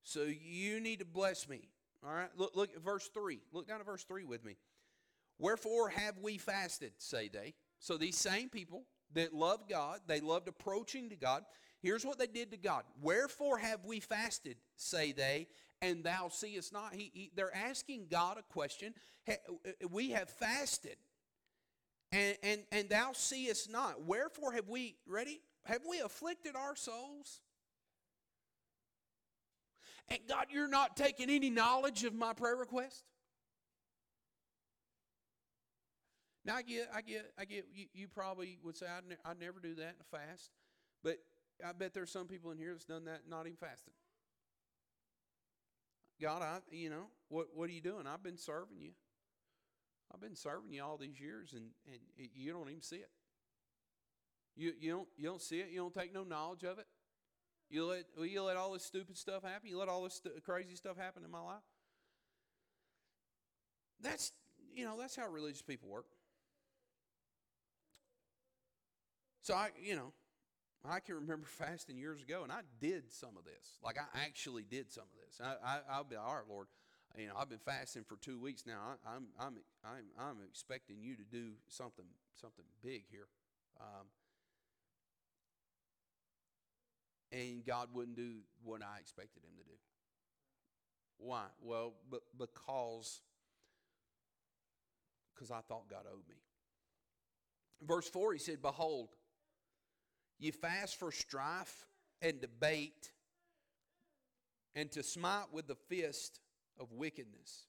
So 0.04 0.24
you 0.24 0.82
need 0.82 1.00
to 1.00 1.06
bless 1.06 1.48
me. 1.48 1.70
All 2.06 2.14
right. 2.14 2.28
Look, 2.36 2.54
look 2.54 2.70
at 2.76 2.84
verse 2.84 3.10
three. 3.14 3.40
Look 3.54 3.66
down 3.66 3.80
at 3.80 3.86
verse 3.86 4.04
three 4.04 4.26
with 4.26 4.44
me. 4.44 4.58
Wherefore 5.40 5.88
have 5.88 6.18
we 6.22 6.38
fasted? 6.38 6.92
Say 6.98 7.30
they. 7.30 7.54
So 7.80 7.98
these 7.98 8.18
same 8.18 8.50
people 8.50 8.84
that 9.14 9.34
love 9.34 9.70
God, 9.70 10.02
they 10.06 10.20
loved 10.20 10.50
approaching 10.50 11.10
to 11.12 11.16
God. 11.16 11.44
Here's 11.86 12.04
what 12.04 12.18
they 12.18 12.26
did 12.26 12.50
to 12.50 12.58
God. 12.58 12.82
Wherefore 13.00 13.60
have 13.60 13.86
we 13.86 14.00
fasted? 14.00 14.58
Say 14.76 15.12
they, 15.12 15.48
and 15.84 16.04
thou 16.04 16.30
seest 16.30 16.74
not. 16.74 16.96
He, 16.96 17.12
he, 17.14 17.32
they're 17.36 17.56
asking 17.56 18.08
God 18.10 18.40
a 18.40 18.42
question. 18.42 18.96
Uh, 19.30 19.34
we 19.92 20.10
have 20.10 20.28
fasted, 20.28 20.96
and, 22.12 22.38
and, 22.42 22.62
and 22.72 22.90
thou 22.90 23.12
seest 23.14 23.72
not. 23.72 24.02
Wherefore 24.02 24.54
have 24.54 24.68
we, 24.68 24.96
ready? 25.06 25.42
Have 25.66 25.82
we 25.88 26.00
afflicted 26.00 26.56
our 26.56 26.76
souls? 26.76 27.40
And 30.10 30.18
God, 30.28 30.48
you're 30.50 30.68
not 30.68 30.98
taking 30.98 31.30
any 31.30 31.52
knowledge 31.52 32.04
of 32.04 32.16
my 32.16 32.34
prayer 32.34 32.56
request? 32.56 33.04
Now 36.46 36.56
I 36.56 36.64
get, 36.64 36.90
I 36.92 37.02
get, 37.02 37.32
I 37.38 37.46
get. 37.46 37.68
You, 37.72 37.86
you 37.94 38.08
probably 38.08 38.58
would 38.64 38.76
say 38.76 38.88
I'd, 38.88 39.08
ne- 39.08 39.18
I'd 39.24 39.40
never 39.40 39.60
do 39.60 39.76
that 39.76 39.90
in 39.90 39.96
a 40.02 40.18
fast, 40.18 40.50
but 41.04 41.20
I 41.64 41.72
bet 41.72 41.94
there's 41.94 42.12
some 42.12 42.28
people 42.28 42.52
in 42.52 42.58
here 42.58 42.72
that's 42.72 42.86
done 42.86 43.06
that 43.06 43.22
not 43.30 43.46
even 43.46 43.58
fasting. 43.58 43.94
God, 46.22 46.42
I, 46.42 46.60
you 46.72 46.90
know, 46.90 47.08
what, 47.30 47.48
what 47.54 47.70
are 47.70 47.74
you 47.74 47.82
doing? 47.82 48.08
I've 48.08 48.24
been 48.24 48.38
serving 48.38 48.80
you. 48.80 48.92
I've 50.14 50.22
been 50.22 50.36
serving 50.36 50.72
you 50.72 50.84
all 50.84 50.98
these 50.98 51.20
years, 51.20 51.54
and, 51.54 51.66
and 51.88 52.00
you 52.34 52.54
don't 52.54 52.70
even 52.70 52.82
see 52.82 52.98
it. 52.98 53.10
You, 54.56 54.74
you, 54.80 54.92
don't, 54.92 55.08
you 55.18 55.28
don't 55.28 55.42
see 55.42 55.60
it. 55.60 55.70
You 55.72 55.80
don't 55.80 55.94
take 55.94 56.14
no 56.14 56.24
knowledge 56.24 56.64
of 56.64 56.80
it. 56.80 56.88
You 57.70 57.86
let, 57.86 58.06
you 58.18 58.44
let 58.44 58.56
all 58.56 58.74
this 58.74 58.84
stupid 58.86 59.18
stuff 59.18 59.44
happen. 59.44 59.68
You 59.68 59.78
let 59.78 59.90
all 59.90 60.04
this 60.04 60.22
st- 60.24 60.44
crazy 60.44 60.76
stuff 60.76 60.98
happen 60.98 61.24
in 61.26 61.32
my 61.32 61.42
life. 61.42 61.64
That's, 64.02 64.32
you 64.74 64.86
know, 64.86 64.98
that's 64.98 65.16
how 65.16 65.28
religious 65.28 65.62
people 65.62 65.90
work. 65.90 66.06
So 69.42 69.54
I, 69.54 69.70
you 69.82 69.96
know, 69.96 70.14
I 70.90 71.00
can 71.00 71.16
remember 71.16 71.46
fasting 71.58 71.98
years 71.98 72.22
ago, 72.22 72.44
and 72.44 72.52
I 72.52 72.62
did 72.80 73.12
some 73.12 73.38
of 73.38 73.46
this. 73.46 73.80
Like 73.84 73.98
I 73.98 74.26
actually 74.26 74.64
did 74.64 74.92
some 74.92 75.04
of 75.04 75.20
this. 75.26 75.42
I, 75.42 75.98
will 75.98 76.04
be 76.06 76.16
all 76.16 76.36
right, 76.36 76.44
Lord. 76.50 76.68
You 77.18 77.28
know, 77.28 77.34
I've 77.40 77.50
been 77.50 77.60
fasting 77.60 78.04
for 78.04 78.18
two 78.18 78.40
weeks 78.40 78.64
now. 78.68 78.80
I, 79.08 79.16
am 79.16 79.28
I'm, 79.40 79.56
I'm, 79.86 80.04
I'm 80.20 80.38
expecting 80.50 80.98
you 81.00 81.16
to 81.16 81.24
do 81.24 81.52
something, 81.68 82.06
something 82.40 82.66
big 82.84 83.04
here. 83.10 83.28
Um, 83.80 84.08
and 87.32 87.66
God 87.66 87.90
wouldn't 87.94 88.18
do 88.18 88.40
what 88.64 88.82
I 88.82 89.00
expected 89.00 89.44
Him 89.44 89.52
to 89.58 89.64
do. 89.64 89.78
Why? 91.18 91.46
Well, 91.62 91.94
but 92.10 92.22
because 92.38 93.22
because 95.34 95.52
I 95.52 95.60
thought 95.68 95.90
God 95.90 96.06
owed 96.12 96.28
me. 96.30 96.36
Verse 97.86 98.08
4, 98.08 98.34
he 98.34 98.40
said, 98.40 98.62
Behold, 98.62 99.10
ye 100.40 100.52
fast 100.52 100.98
for 100.98 101.12
strife 101.12 101.86
and 102.22 102.42
debate, 102.42 103.12
and 104.76 104.92
to 104.92 105.04
smite 105.04 105.52
with 105.52 105.68
the 105.68 105.76
fist 105.76 106.40
of 106.80 106.92
wickedness. 106.92 107.68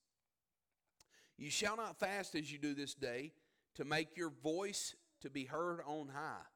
You 1.38 1.50
shall 1.50 1.76
not 1.76 1.98
fast 1.98 2.34
as 2.34 2.50
you 2.50 2.58
do 2.58 2.74
this 2.74 2.94
day, 2.94 3.32
to 3.74 3.84
make 3.84 4.16
your 4.16 4.30
voice 4.42 4.94
to 5.20 5.30
be 5.30 5.44
heard 5.44 5.80
on 5.86 6.08
high. 6.08 6.46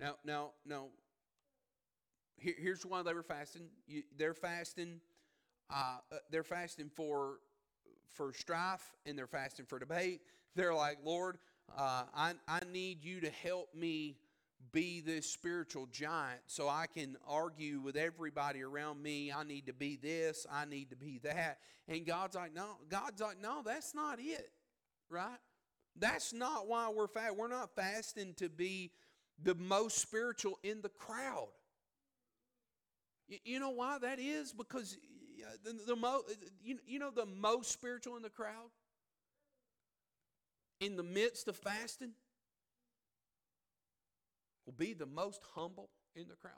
Now, 0.00 0.16
now, 0.24 0.50
now, 0.64 0.86
here, 2.36 2.54
here's 2.58 2.86
why 2.86 3.02
they 3.02 3.14
were 3.14 3.22
fasting. 3.22 3.68
You, 3.86 4.02
they're 4.16 4.34
fasting. 4.34 5.00
Uh, 5.70 5.98
uh, 6.10 6.16
they're 6.30 6.42
fasting 6.42 6.90
for 6.94 7.38
for 8.14 8.34
strife 8.34 8.94
and 9.06 9.16
they're 9.16 9.26
fasting 9.26 9.64
for 9.64 9.78
debate. 9.78 10.20
They're 10.54 10.74
like, 10.74 10.98
Lord, 11.04 11.38
uh, 11.76 12.04
I 12.14 12.34
I 12.46 12.60
need 12.70 13.04
you 13.04 13.20
to 13.20 13.30
help 13.30 13.74
me 13.74 14.16
be 14.70 15.00
this 15.00 15.28
spiritual 15.28 15.86
giant 15.86 16.40
so 16.46 16.68
I 16.68 16.86
can 16.86 17.16
argue 17.26 17.80
with 17.80 17.96
everybody 17.96 18.62
around 18.62 19.02
me. 19.02 19.32
I 19.32 19.44
need 19.44 19.66
to 19.66 19.72
be 19.72 19.96
this. 19.96 20.46
I 20.50 20.64
need 20.64 20.90
to 20.90 20.96
be 20.96 21.18
that. 21.24 21.58
And 21.88 22.06
God's 22.06 22.36
like, 22.36 22.54
no. 22.54 22.76
God's 22.88 23.20
like, 23.20 23.40
no. 23.40 23.62
That's 23.64 23.94
not 23.94 24.18
it, 24.20 24.50
right? 25.10 25.38
That's 25.96 26.32
not 26.32 26.68
why 26.68 26.90
we're 26.94 27.08
fast. 27.08 27.36
We're 27.36 27.48
not 27.48 27.74
fasting 27.74 28.34
to 28.34 28.48
be 28.48 28.92
the 29.42 29.54
most 29.54 29.98
spiritual 29.98 30.58
in 30.62 30.80
the 30.80 30.88
crowd. 30.88 31.48
You 33.44 33.60
know 33.60 33.70
why 33.70 33.98
that 33.98 34.18
is? 34.18 34.52
Because 34.52 34.96
the, 35.64 35.72
the 35.86 35.96
mo- 35.96 36.22
you, 36.62 36.78
you 36.86 36.98
know 36.98 37.10
the 37.10 37.26
most 37.26 37.70
spiritual 37.72 38.16
in 38.16 38.22
the 38.22 38.30
crowd? 38.30 38.70
In 40.80 40.96
the 40.96 41.02
midst 41.02 41.48
of 41.48 41.56
fasting? 41.56 42.12
Will 44.66 44.74
be 44.74 44.94
the 44.94 45.06
most 45.06 45.42
humble 45.54 45.90
in 46.14 46.28
the 46.28 46.36
crowd. 46.36 46.52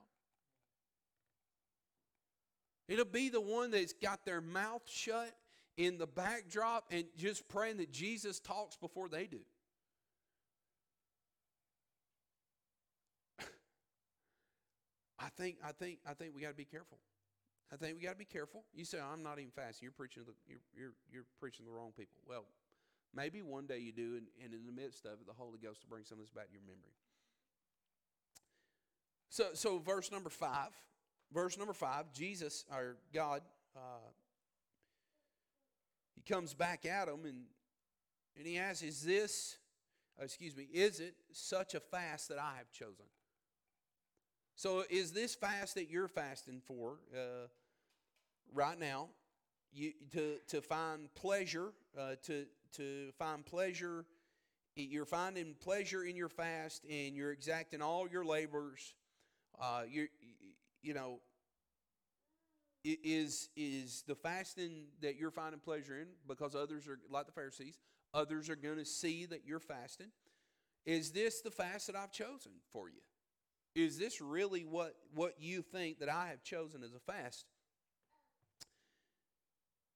It'll 2.86 3.04
be 3.04 3.30
the 3.30 3.40
one 3.40 3.70
that's 3.70 3.94
got 3.94 4.26
their 4.26 4.40
mouth 4.40 4.82
shut 4.86 5.32
in 5.76 5.98
the 5.98 6.06
backdrop 6.06 6.84
and 6.90 7.04
just 7.16 7.48
praying 7.48 7.78
that 7.78 7.90
Jesus 7.92 8.38
talks 8.40 8.76
before 8.76 9.08
they 9.08 9.26
do. 9.26 9.40
I 15.18 15.28
think 15.36 15.56
I 15.64 15.72
think 15.72 15.98
I 16.08 16.12
think 16.14 16.34
we 16.34 16.42
got 16.42 16.50
to 16.50 16.54
be 16.54 16.66
careful. 16.66 16.98
I 17.72 17.76
think 17.76 17.96
we 17.96 18.02
got 18.02 18.12
to 18.12 18.18
be 18.18 18.26
careful. 18.26 18.64
You 18.74 18.84
say 18.84 18.98
I'm 19.00 19.22
not 19.22 19.38
even 19.38 19.50
fasting. 19.50 19.86
You're 19.86 19.92
preaching 19.92 20.24
the 20.26 20.34
you're, 20.46 20.60
you're 20.76 20.92
you're 21.10 21.24
preaching 21.40 21.64
the 21.64 21.72
wrong 21.72 21.92
people. 21.96 22.18
Well, 22.28 22.44
maybe 23.14 23.40
one 23.42 23.66
day 23.66 23.78
you 23.78 23.92
do, 23.92 24.16
and, 24.18 24.26
and 24.44 24.52
in 24.52 24.66
the 24.66 24.72
midst 24.72 25.06
of 25.06 25.12
it, 25.12 25.26
the 25.26 25.32
Holy 25.32 25.58
Ghost 25.58 25.80
will 25.82 25.88
bring 25.96 26.04
some 26.04 26.18
of 26.18 26.24
this 26.24 26.30
back 26.30 26.48
to 26.48 26.52
your 26.52 26.62
memory. 26.62 26.92
So 29.35 29.47
so 29.53 29.79
verse 29.79 30.12
number 30.12 30.31
five, 30.31 30.70
verse 31.33 31.59
number 31.59 31.73
five, 31.73 32.12
Jesus 32.12 32.64
or 32.70 32.99
God, 33.12 33.42
uh, 33.75 33.81
he 36.14 36.23
comes 36.23 36.55
back 36.55 36.87
at 36.87 37.09
him 37.09 37.25
and 37.25 37.42
and 38.37 38.47
he 38.47 38.59
asks, 38.59 38.85
"Is 38.85 39.03
this, 39.03 39.57
excuse 40.20 40.57
me, 40.57 40.68
is 40.73 41.01
it 41.01 41.16
such 41.33 41.75
a 41.75 41.81
fast 41.81 42.29
that 42.29 42.38
I 42.38 42.59
have 42.59 42.70
chosen?" 42.70 43.07
So, 44.55 44.85
is 44.88 45.11
this 45.11 45.35
fast 45.35 45.75
that 45.75 45.90
you're 45.90 46.07
fasting 46.07 46.62
for 46.64 47.01
uh, 47.12 47.49
right 48.53 48.79
now? 48.79 49.09
You, 49.73 49.94
to 50.12 50.38
to 50.47 50.62
find 50.62 51.12
pleasure, 51.16 51.73
uh, 51.99 52.14
to 52.23 52.47
to 52.77 53.11
find 53.18 53.44
pleasure, 53.44 54.07
you're 54.77 55.05
finding 55.05 55.55
pleasure 55.55 56.05
in 56.05 56.14
your 56.14 56.29
fast, 56.29 56.85
and 56.88 57.16
you're 57.16 57.33
exacting 57.33 57.83
all 57.83 58.09
your 58.09 58.25
labors. 58.25 58.94
Uh, 59.60 59.82
you 59.88 60.08
you 60.82 60.94
know, 60.94 61.20
is 62.84 63.48
is 63.56 64.04
the 64.06 64.14
fasting 64.14 64.86
that 65.00 65.16
you're 65.16 65.30
finding 65.30 65.60
pleasure 65.60 65.98
in 65.98 66.08
because 66.28 66.54
others 66.54 66.86
are 66.86 66.98
like 67.10 67.26
the 67.26 67.32
Pharisees? 67.32 67.78
Others 68.12 68.48
are 68.48 68.56
going 68.56 68.78
to 68.78 68.84
see 68.84 69.26
that 69.26 69.42
you're 69.46 69.58
fasting. 69.58 70.08
Is 70.86 71.12
this 71.12 71.40
the 71.40 71.50
fast 71.50 71.86
that 71.86 71.96
I've 71.96 72.12
chosen 72.12 72.52
for 72.72 72.88
you? 72.88 73.00
Is 73.74 73.98
this 73.98 74.20
really 74.20 74.64
what, 74.64 74.94
what 75.14 75.34
you 75.38 75.62
think 75.62 75.98
that 75.98 76.08
I 76.08 76.28
have 76.28 76.44
chosen 76.44 76.84
as 76.84 76.94
a 76.94 77.00
fast? 77.00 77.46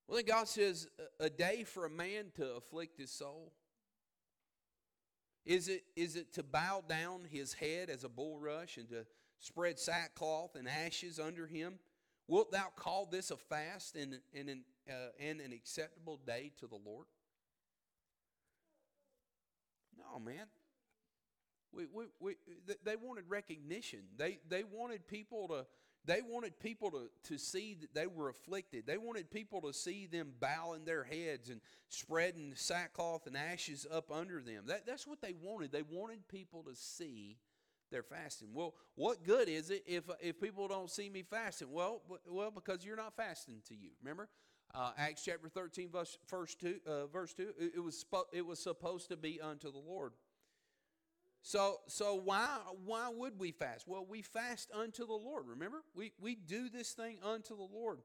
Well, 0.07 0.17
then 0.17 0.25
God 0.25 0.49
says, 0.49 0.89
a 1.21 1.31
day 1.31 1.65
for 1.65 1.85
a 1.85 1.91
man 1.91 2.33
to 2.37 2.57
afflict 2.57 2.99
his 2.99 3.11
soul. 3.11 3.53
Is 5.45 5.69
it, 5.69 5.85
is 5.95 6.17
it 6.17 6.33
to 6.35 6.43
bow 6.43 6.83
down 6.89 7.21
his 7.31 7.53
head 7.53 7.89
as 7.89 8.05
a 8.05 8.09
bulrush 8.09 8.79
and 8.79 8.89
to 8.89 9.07
spread 9.41 9.79
sackcloth 9.79 10.55
and 10.55 10.69
ashes 10.69 11.19
under 11.19 11.47
him? 11.47 11.79
Wilt 12.27 12.53
thou 12.53 12.67
call 12.77 13.07
this 13.07 13.31
a 13.31 13.37
fast 13.37 13.97
and, 13.97 14.19
and, 14.35 14.49
an, 14.49 14.65
uh, 14.89 15.11
and 15.19 15.41
an 15.41 15.53
acceptable 15.53 16.21
day 16.27 16.53
to 16.59 16.67
the 16.67 16.79
Lord? 16.85 17.07
No, 19.97 20.19
man. 20.19 20.47
We, 21.73 21.87
we, 21.93 22.05
we, 22.21 22.35
they 22.85 22.97
wanted 22.97 23.25
recognition. 23.29 24.01
They, 24.17 24.39
they 24.49 24.65
wanted 24.65 25.07
people 25.07 25.49
to, 25.49 25.67
They 26.05 26.21
wanted 26.23 26.59
people 26.59 26.91
to, 26.93 27.11
to 27.25 27.39
see 27.39 27.77
that 27.81 27.95
they 27.95 28.07
were 28.07 28.31
afflicted. 28.31 28.87
They 28.87 28.97
wanted 28.97 29.31
people 29.31 29.61
to 29.63 29.73
see 29.73 30.07
them 30.07 30.33
bowing 30.41 30.85
their 30.85 31.05
heads 31.05 31.51
and 31.51 31.61
spreading 31.91 32.53
sackcloth 32.55 33.27
and 33.27 33.37
ashes 33.37 33.87
up 33.91 34.11
under 34.11 34.41
them. 34.41 34.65
That, 34.67 34.87
that's 34.87 35.07
what 35.07 35.21
they 35.21 35.35
wanted. 35.43 35.73
They 35.73 35.83
wanted 35.83 36.27
people 36.29 36.63
to 36.65 36.75
see 36.75 37.37
their 37.91 38.03
fasting. 38.03 38.49
Well, 38.53 38.75
what 38.95 39.25
good 39.25 39.49
is 39.49 39.71
it 39.71 39.85
if, 39.87 40.05
if 40.21 40.41
people 40.41 40.69
don't 40.69 40.91
see 40.91 41.09
me 41.09 41.23
fasting? 41.23 41.69
Well, 41.71 42.03
well, 42.27 42.51
because 42.51 42.85
you're 42.85 42.97
not 42.97 43.17
fasting 43.17 43.63
to 43.69 43.75
you. 43.75 43.91
Remember, 44.03 44.29
uh, 44.75 44.93
Acts 44.99 45.25
chapter 45.25 45.49
13, 45.49 45.91
verse, 45.91 46.19
verse 46.29 46.55
2, 46.55 46.81
uh, 46.87 47.07
verse 47.07 47.33
2 47.35 47.55
it, 47.59 47.73
it, 47.77 47.81
was, 47.81 48.05
it 48.33 48.47
was 48.47 48.59
supposed 48.59 49.09
to 49.09 49.17
be 49.17 49.41
unto 49.41 49.73
the 49.73 49.79
Lord. 49.79 50.13
So, 51.43 51.77
so 51.87 52.15
why, 52.17 52.47
why 52.85 53.09
would 53.09 53.39
we 53.39 53.53
fast? 53.53 53.87
Well, 53.87 54.05
we 54.09 54.23
fast 54.23 54.71
unto 54.75 55.07
the 55.07 55.15
Lord. 55.15 55.45
Remember, 55.47 55.83
we, 55.95 56.13
we 56.21 56.35
do 56.35 56.69
this 56.69 56.93
thing 56.93 57.19
unto 57.23 57.57
the 57.57 57.69
Lord. 57.73 58.01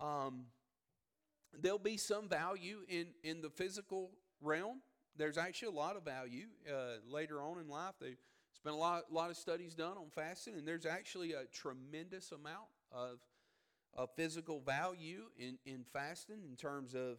Um, 0.00 0.44
there'll 1.60 1.78
be 1.78 1.96
some 1.96 2.28
value 2.28 2.80
in, 2.88 3.08
in 3.24 3.40
the 3.40 3.50
physical 3.50 4.12
realm. 4.40 4.80
There's 5.16 5.38
actually 5.38 5.68
a 5.68 5.78
lot 5.78 5.96
of 5.96 6.04
value 6.04 6.46
uh, 6.72 6.98
later 7.10 7.42
on 7.42 7.58
in 7.58 7.68
life. 7.68 7.94
There's 8.62 8.74
been 8.74 8.78
a 8.78 8.82
lot, 8.82 9.12
lot 9.12 9.30
of 9.30 9.36
studies 9.36 9.74
done 9.74 9.96
on 9.96 10.10
fasting, 10.10 10.54
and 10.54 10.66
there's 10.66 10.86
actually 10.86 11.32
a 11.32 11.44
tremendous 11.52 12.32
amount 12.32 12.66
of, 12.90 13.18
of 13.94 14.10
physical 14.16 14.60
value 14.60 15.24
in, 15.36 15.58
in 15.64 15.84
fasting 15.92 16.40
in 16.48 16.56
terms 16.56 16.94
of 16.94 17.18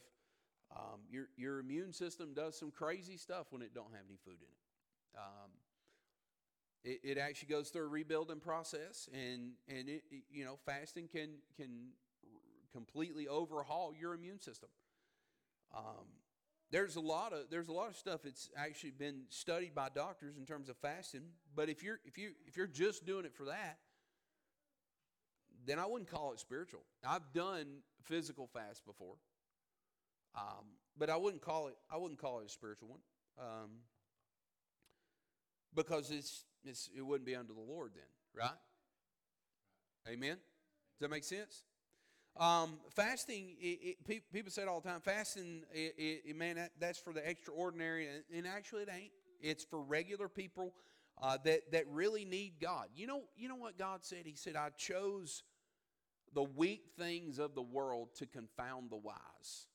um, 0.75 0.99
your, 1.09 1.29
your 1.37 1.59
immune 1.59 1.93
system 1.93 2.33
does 2.33 2.57
some 2.57 2.71
crazy 2.71 3.17
stuff 3.17 3.47
when 3.51 3.61
it 3.61 3.73
don't 3.73 3.91
have 3.91 4.03
any 4.07 4.17
food 4.25 4.37
in 4.41 4.47
it. 4.47 5.17
Um, 5.17 5.51
it, 6.83 6.99
it, 7.03 7.17
actually 7.17 7.49
goes 7.49 7.69
through 7.69 7.85
a 7.85 7.87
rebuilding 7.87 8.39
process, 8.39 9.09
and 9.11 9.53
and 9.67 9.89
it, 9.89 10.03
it, 10.11 10.23
you 10.31 10.45
know 10.45 10.57
fasting 10.65 11.09
can 11.11 11.31
can 11.57 11.89
completely 12.71 13.27
overhaul 13.27 13.93
your 13.99 14.13
immune 14.13 14.39
system. 14.39 14.69
Um, 15.75 16.05
there's 16.71 16.95
a 16.95 17.01
lot 17.01 17.33
of 17.33 17.49
there's 17.49 17.67
a 17.67 17.73
lot 17.73 17.89
of 17.89 17.95
stuff 17.95 18.21
that's 18.23 18.49
actually 18.55 18.91
been 18.91 19.23
studied 19.29 19.73
by 19.73 19.89
doctors 19.93 20.37
in 20.37 20.45
terms 20.45 20.69
of 20.69 20.77
fasting. 20.77 21.23
But 21.55 21.69
if 21.69 21.83
you're 21.83 21.99
if 22.05 22.17
you 22.17 22.31
if 22.47 22.57
you're 22.57 22.67
just 22.67 23.05
doing 23.05 23.25
it 23.25 23.33
for 23.33 23.45
that, 23.45 23.79
then 25.65 25.79
I 25.79 25.85
wouldn't 25.85 26.09
call 26.09 26.33
it 26.33 26.39
spiritual. 26.39 26.81
I've 27.07 27.33
done 27.33 27.67
physical 28.03 28.47
fast 28.47 28.85
before, 28.85 29.15
um, 30.35 30.65
but 30.97 31.09
I 31.09 31.17
wouldn't 31.17 31.41
call 31.41 31.67
it 31.67 31.75
I 31.91 31.97
wouldn't 31.97 32.19
call 32.19 32.39
it 32.39 32.45
a 32.45 32.49
spiritual 32.49 32.89
one. 32.89 32.99
Um, 33.37 33.69
because 35.75 36.11
it's, 36.11 36.45
it's, 36.63 36.89
it 36.95 37.01
wouldn't 37.01 37.25
be 37.25 37.35
under 37.35 37.53
the 37.53 37.59
Lord 37.59 37.91
then, 37.95 38.03
right? 38.35 38.57
Amen? 40.07 40.37
Does 40.37 41.01
that 41.01 41.09
make 41.09 41.23
sense? 41.23 41.63
Um, 42.37 42.77
fasting, 42.95 43.55
it, 43.59 43.97
it, 44.07 44.31
people 44.31 44.51
say 44.51 44.61
it 44.61 44.67
all 44.67 44.79
the 44.79 44.89
time. 44.89 45.01
Fasting, 45.01 45.63
it, 45.73 46.35
man, 46.35 46.55
that, 46.55 46.71
that's 46.79 46.99
for 46.99 47.11
the 47.11 47.27
extraordinary, 47.27 48.07
and, 48.07 48.23
and, 48.33 48.47
actually, 48.47 48.83
it 48.83 48.89
ain't. 48.93 49.11
It's 49.41 49.63
for 49.63 49.81
regular 49.81 50.29
people 50.29 50.73
uh, 51.21 51.37
that 51.43 51.71
that 51.71 51.85
really 51.89 52.25
need 52.25 52.53
God. 52.61 52.87
You 52.95 53.07
know, 53.07 53.23
you 53.35 53.49
know 53.49 53.55
what 53.55 53.77
God 53.77 53.99
said? 54.03 54.19
He 54.25 54.35
said, 54.35 54.55
"I 54.55 54.69
chose 54.77 55.43
the 56.33 56.43
weak 56.43 56.83
things 56.97 57.39
of 57.39 57.55
the 57.55 57.61
world 57.61 58.09
to 58.15 58.25
confound 58.25 58.89
the 58.89 58.97
wise." 58.97 59.67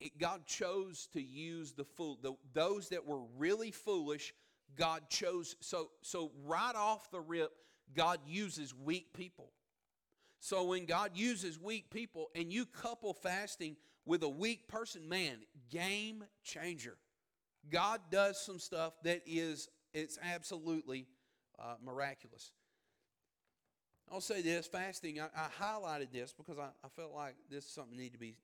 it, 0.00 0.18
God 0.18 0.46
chose 0.46 1.08
to 1.12 1.20
use 1.20 1.72
the 1.72 1.84
fool, 1.84 2.18
the, 2.22 2.32
those 2.54 2.88
that 2.88 3.06
were 3.06 3.20
really 3.36 3.70
foolish. 3.70 4.34
God 4.76 5.08
chose 5.10 5.56
so 5.60 5.90
so 6.02 6.30
right 6.44 6.74
off 6.74 7.10
the 7.10 7.20
rip, 7.20 7.52
God 7.94 8.20
uses 8.26 8.74
weak 8.74 9.12
people. 9.12 9.50
So 10.40 10.64
when 10.64 10.86
God 10.86 11.12
uses 11.14 11.60
weak 11.60 11.90
people, 11.90 12.30
and 12.34 12.52
you 12.52 12.64
couple 12.64 13.12
fasting 13.12 13.76
with 14.06 14.22
a 14.22 14.28
weak 14.28 14.68
person, 14.68 15.08
man, 15.08 15.36
game 15.70 16.24
changer. 16.42 16.96
God 17.70 18.00
does 18.10 18.40
some 18.40 18.58
stuff 18.58 18.94
that 19.04 19.20
is 19.26 19.68
it's 19.92 20.18
absolutely 20.22 21.06
uh, 21.58 21.74
miraculous. 21.84 22.52
I'll 24.10 24.20
say 24.20 24.40
this 24.40 24.66
fasting, 24.66 25.20
I, 25.20 25.28
I 25.36 25.48
highlighted 25.62 26.10
this 26.10 26.32
because 26.32 26.58
I, 26.58 26.68
I, 26.84 26.88
felt 26.96 27.12
like 27.14 27.36
this 27.48 27.64
is 27.64 27.70
something 27.70 27.96
need 27.96 28.12
to 28.12 28.18
be 28.18 28.34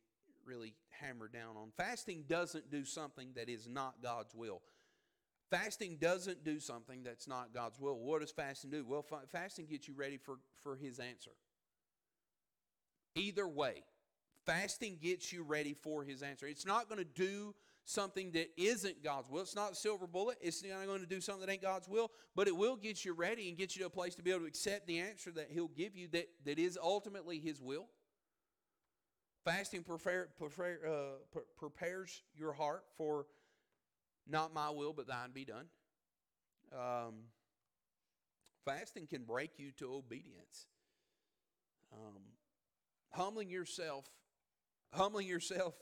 really 0.45 0.75
hammered 0.91 1.33
down 1.33 1.57
on. 1.57 1.73
Fasting 1.77 2.25
doesn't 2.29 2.71
do 2.71 2.85
something 2.85 3.31
that 3.35 3.49
is 3.49 3.67
not 3.69 3.95
God's 4.03 4.35
will. 4.35 4.63
Fasting 5.51 5.97
doesn't 6.01 6.45
do 6.45 6.61
something 6.61 7.03
that's 7.03 7.27
not 7.27 7.55
God's 7.55 7.81
will. 7.81 7.99
What 7.99 8.21
does 8.21 8.31
fasting 8.31 8.71
do? 8.71 8.85
Well, 8.87 9.05
fasting 9.33 9.67
gets 9.67 9.89
you 9.89 9.95
ready 9.95 10.19
for, 10.19 10.39
for 10.63 10.77
His 10.77 10.99
answer. 10.99 11.33
Either 13.17 13.49
way, 13.49 13.83
fasting 14.45 14.99
gets 15.03 15.33
you 15.33 15.43
ready 15.43 15.75
for 15.75 16.05
His 16.05 16.23
answer. 16.23 16.47
It's 16.47 16.67
not 16.67 16.89
going 16.89 16.99
to 16.99 17.05
do 17.05 17.55
something 17.85 18.33
that 18.33 18.49
isn't 18.57 19.03
God's 19.03 19.31
will. 19.31 19.43
It's 19.43 19.57
not 19.57 19.73
a 19.73 19.75
silver 19.75 20.07
bullet. 20.07 20.37
It's 20.41 20.63
not 20.63 20.87
going 20.87 21.01
to 21.01 21.07
do 21.07 21.21
something 21.21 21.47
that 21.47 21.53
ain't 21.53 21.63
God's 21.63 21.89
will, 21.89 22.11
but 22.35 22.47
it 22.47 22.57
will 22.57 22.77
get 22.77 23.05
you 23.05 23.15
ready 23.15 23.49
and 23.49 23.57
get 23.57 23.75
you 23.75 23.81
to 23.81 23.87
a 23.87 23.91
place 23.91 24.15
to 24.17 24.23
be 24.23 24.31
able 24.31 24.41
to 24.41 24.47
accept 24.47 24.87
the 24.87 24.99
answer 24.99 25.31
that 25.33 25.49
He'll 25.51 25.69
give 25.69 25.97
you 25.97 26.09
that, 26.09 26.29
that 26.45 26.59
is 26.59 26.79
ultimately 26.81 27.39
His 27.39 27.61
will. 27.61 27.87
Fasting 29.45 29.85
prepare, 29.85 30.29
prepare, 30.37 30.81
uh, 30.87 31.41
prepares 31.57 32.23
your 32.35 32.53
heart 32.53 32.83
for 32.99 33.27
not 34.29 34.53
my 34.53 34.71
will, 34.71 34.93
but 34.93 35.07
thine 35.07 35.31
be 35.33 35.45
done. 35.45 35.67
Um, 36.73 37.15
fasting 38.65 39.07
can 39.07 39.23
break 39.23 39.53
you 39.59 39.71
to 39.79 39.95
obedience. 39.95 40.67
Um, 41.93 42.23
humbling 43.11 43.51
yourself, 43.51 44.05
humbling 44.93 45.27
yourself 45.27 45.75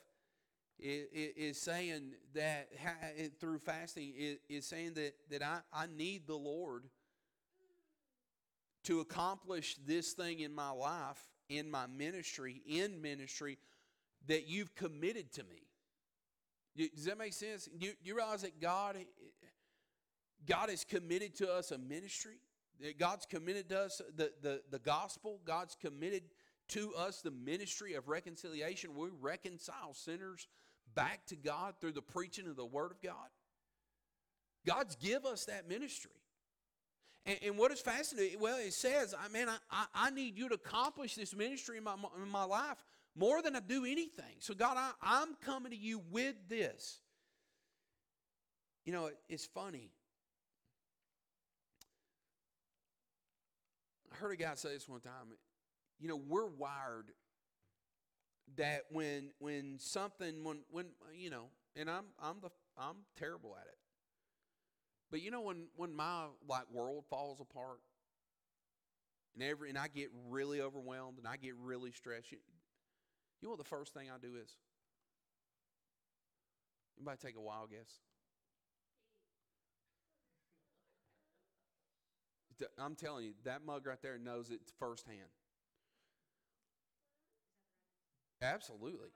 is, 0.78 1.06
is 1.12 1.60
saying 1.60 2.12
that 2.34 2.68
through 3.40 3.58
fasting 3.58 4.12
is, 4.16 4.38
is 4.48 4.66
saying 4.66 4.94
that, 4.94 5.14
that 5.30 5.42
I, 5.42 5.60
I 5.72 5.87
need 5.87 6.26
the 6.26 6.37
Lord 6.37 6.84
to 8.84 9.00
accomplish 9.00 9.76
this 9.87 10.12
thing 10.12 10.40
in 10.40 10.54
my 10.54 10.70
life 10.70 11.18
in 11.48 11.70
my 11.70 11.87
ministry, 11.87 12.62
in 12.66 13.00
ministry, 13.00 13.58
that 14.26 14.48
you've 14.48 14.74
committed 14.74 15.32
to 15.32 15.44
me. 15.44 16.88
Does 16.94 17.04
that 17.04 17.18
make 17.18 17.32
sense? 17.32 17.68
You, 17.78 17.92
you 18.02 18.16
realize 18.16 18.42
that 18.42 18.60
God, 18.60 18.96
God 20.46 20.70
has 20.70 20.84
committed 20.84 21.37
to 21.37 21.52
us 21.52 21.70
a 21.70 21.78
ministry. 21.78 22.37
God's 22.98 23.26
committed 23.26 23.68
to 23.68 23.80
us 23.80 24.00
the, 24.16 24.32
the, 24.42 24.62
the 24.70 24.78
gospel. 24.80 25.40
God's 25.44 25.76
committed 25.80 26.22
to 26.68 26.94
us 26.94 27.20
the 27.20 27.31
ministry 27.31 27.94
of 27.94 28.09
reconciliation. 28.09 28.94
We 28.96 29.09
reconcile 29.20 29.92
sinners 29.92 30.46
back 30.94 31.27
to 31.27 31.37
God 31.37 31.74
through 31.81 31.92
the 31.92 32.03
preaching 32.03 32.46
of 32.48 32.57
the 32.57 32.64
Word 32.64 32.90
of 32.90 33.03
God. 33.03 33.29
God's 34.66 34.96
give 34.96 35.24
us 35.24 35.44
that 35.46 35.68
ministry. 35.68 36.11
And, 37.27 37.38
and 37.44 37.59
what 37.59 37.72
is 37.72 37.81
fascinating, 37.81 38.40
well, 38.40 38.59
it 38.59 38.72
says, 38.72 39.14
I 39.14 39.29
mean, 39.29 39.48
I, 39.48 39.57
I, 39.70 39.87
I 39.94 40.11
need 40.11 40.38
you 40.38 40.48
to 40.48 40.55
accomplish 40.55 41.14
this 41.14 41.35
ministry 41.35 41.79
in 41.79 41.85
my, 41.85 41.94
in 42.22 42.31
my 42.31 42.44
life 42.44 42.83
more 43.16 43.42
than 43.42 43.57
I 43.57 43.61
do 43.61 43.85
anything. 43.85 44.37
So, 44.40 44.55
God, 44.55 44.77
I, 44.77 44.92
I'm 45.03 45.35
coming 45.44 45.70
to 45.70 45.79
you 45.79 46.03
with 46.11 46.35
this. 46.48 47.00
You 48.85 48.92
know, 48.92 49.07
it, 49.07 49.16
it's 49.29 49.46
funny. 49.46 49.90
I 54.12 54.16
heard 54.16 54.33
a 54.33 54.37
guy 54.37 54.55
say 54.55 54.74
this 54.74 54.88
one 54.88 55.00
time. 55.00 55.12
You 56.05 56.11
know, 56.11 56.21
we're 56.29 56.49
wired 56.49 57.12
that 58.59 58.83
when 58.90 59.31
when 59.38 59.79
something 59.79 60.45
when 60.45 60.59
when 60.71 60.88
you 61.17 61.31
know, 61.31 61.47
and 61.77 61.88
I'm 61.88 62.05
I'm 62.23 62.42
the 62.42 62.50
I'm 62.77 62.96
terrible 63.17 63.57
at 63.59 63.67
it. 63.67 63.79
But 65.11 65.23
you 65.23 65.31
know 65.31 65.40
when 65.40 65.69
when 65.77 65.94
my 65.96 66.27
like 66.46 66.71
world 66.71 67.07
falls 67.09 67.40
apart 67.40 67.79
and 69.33 69.42
every 69.42 69.71
and 69.71 69.79
I 69.79 69.88
get 69.88 70.11
really 70.29 70.61
overwhelmed 70.61 71.17
and 71.17 71.27
I 71.27 71.38
get 71.38 71.55
really 71.57 71.92
stressed. 71.92 72.31
You, 72.31 72.37
you 73.40 73.46
know 73.46 73.52
what 73.52 73.59
the 73.59 73.65
first 73.65 73.94
thing 73.94 74.09
I 74.15 74.19
do 74.21 74.35
is? 74.37 74.59
Anybody 76.98 77.17
take 77.23 77.37
a 77.38 77.40
wild 77.40 77.71
guess? 77.71 78.00
I'm 82.79 82.94
telling 82.94 83.25
you, 83.25 83.33
that 83.44 83.65
mug 83.65 83.87
right 83.87 84.00
there 84.02 84.19
knows 84.19 84.50
it 84.50 84.61
firsthand. 84.79 85.31
Absolutely. 88.45 89.09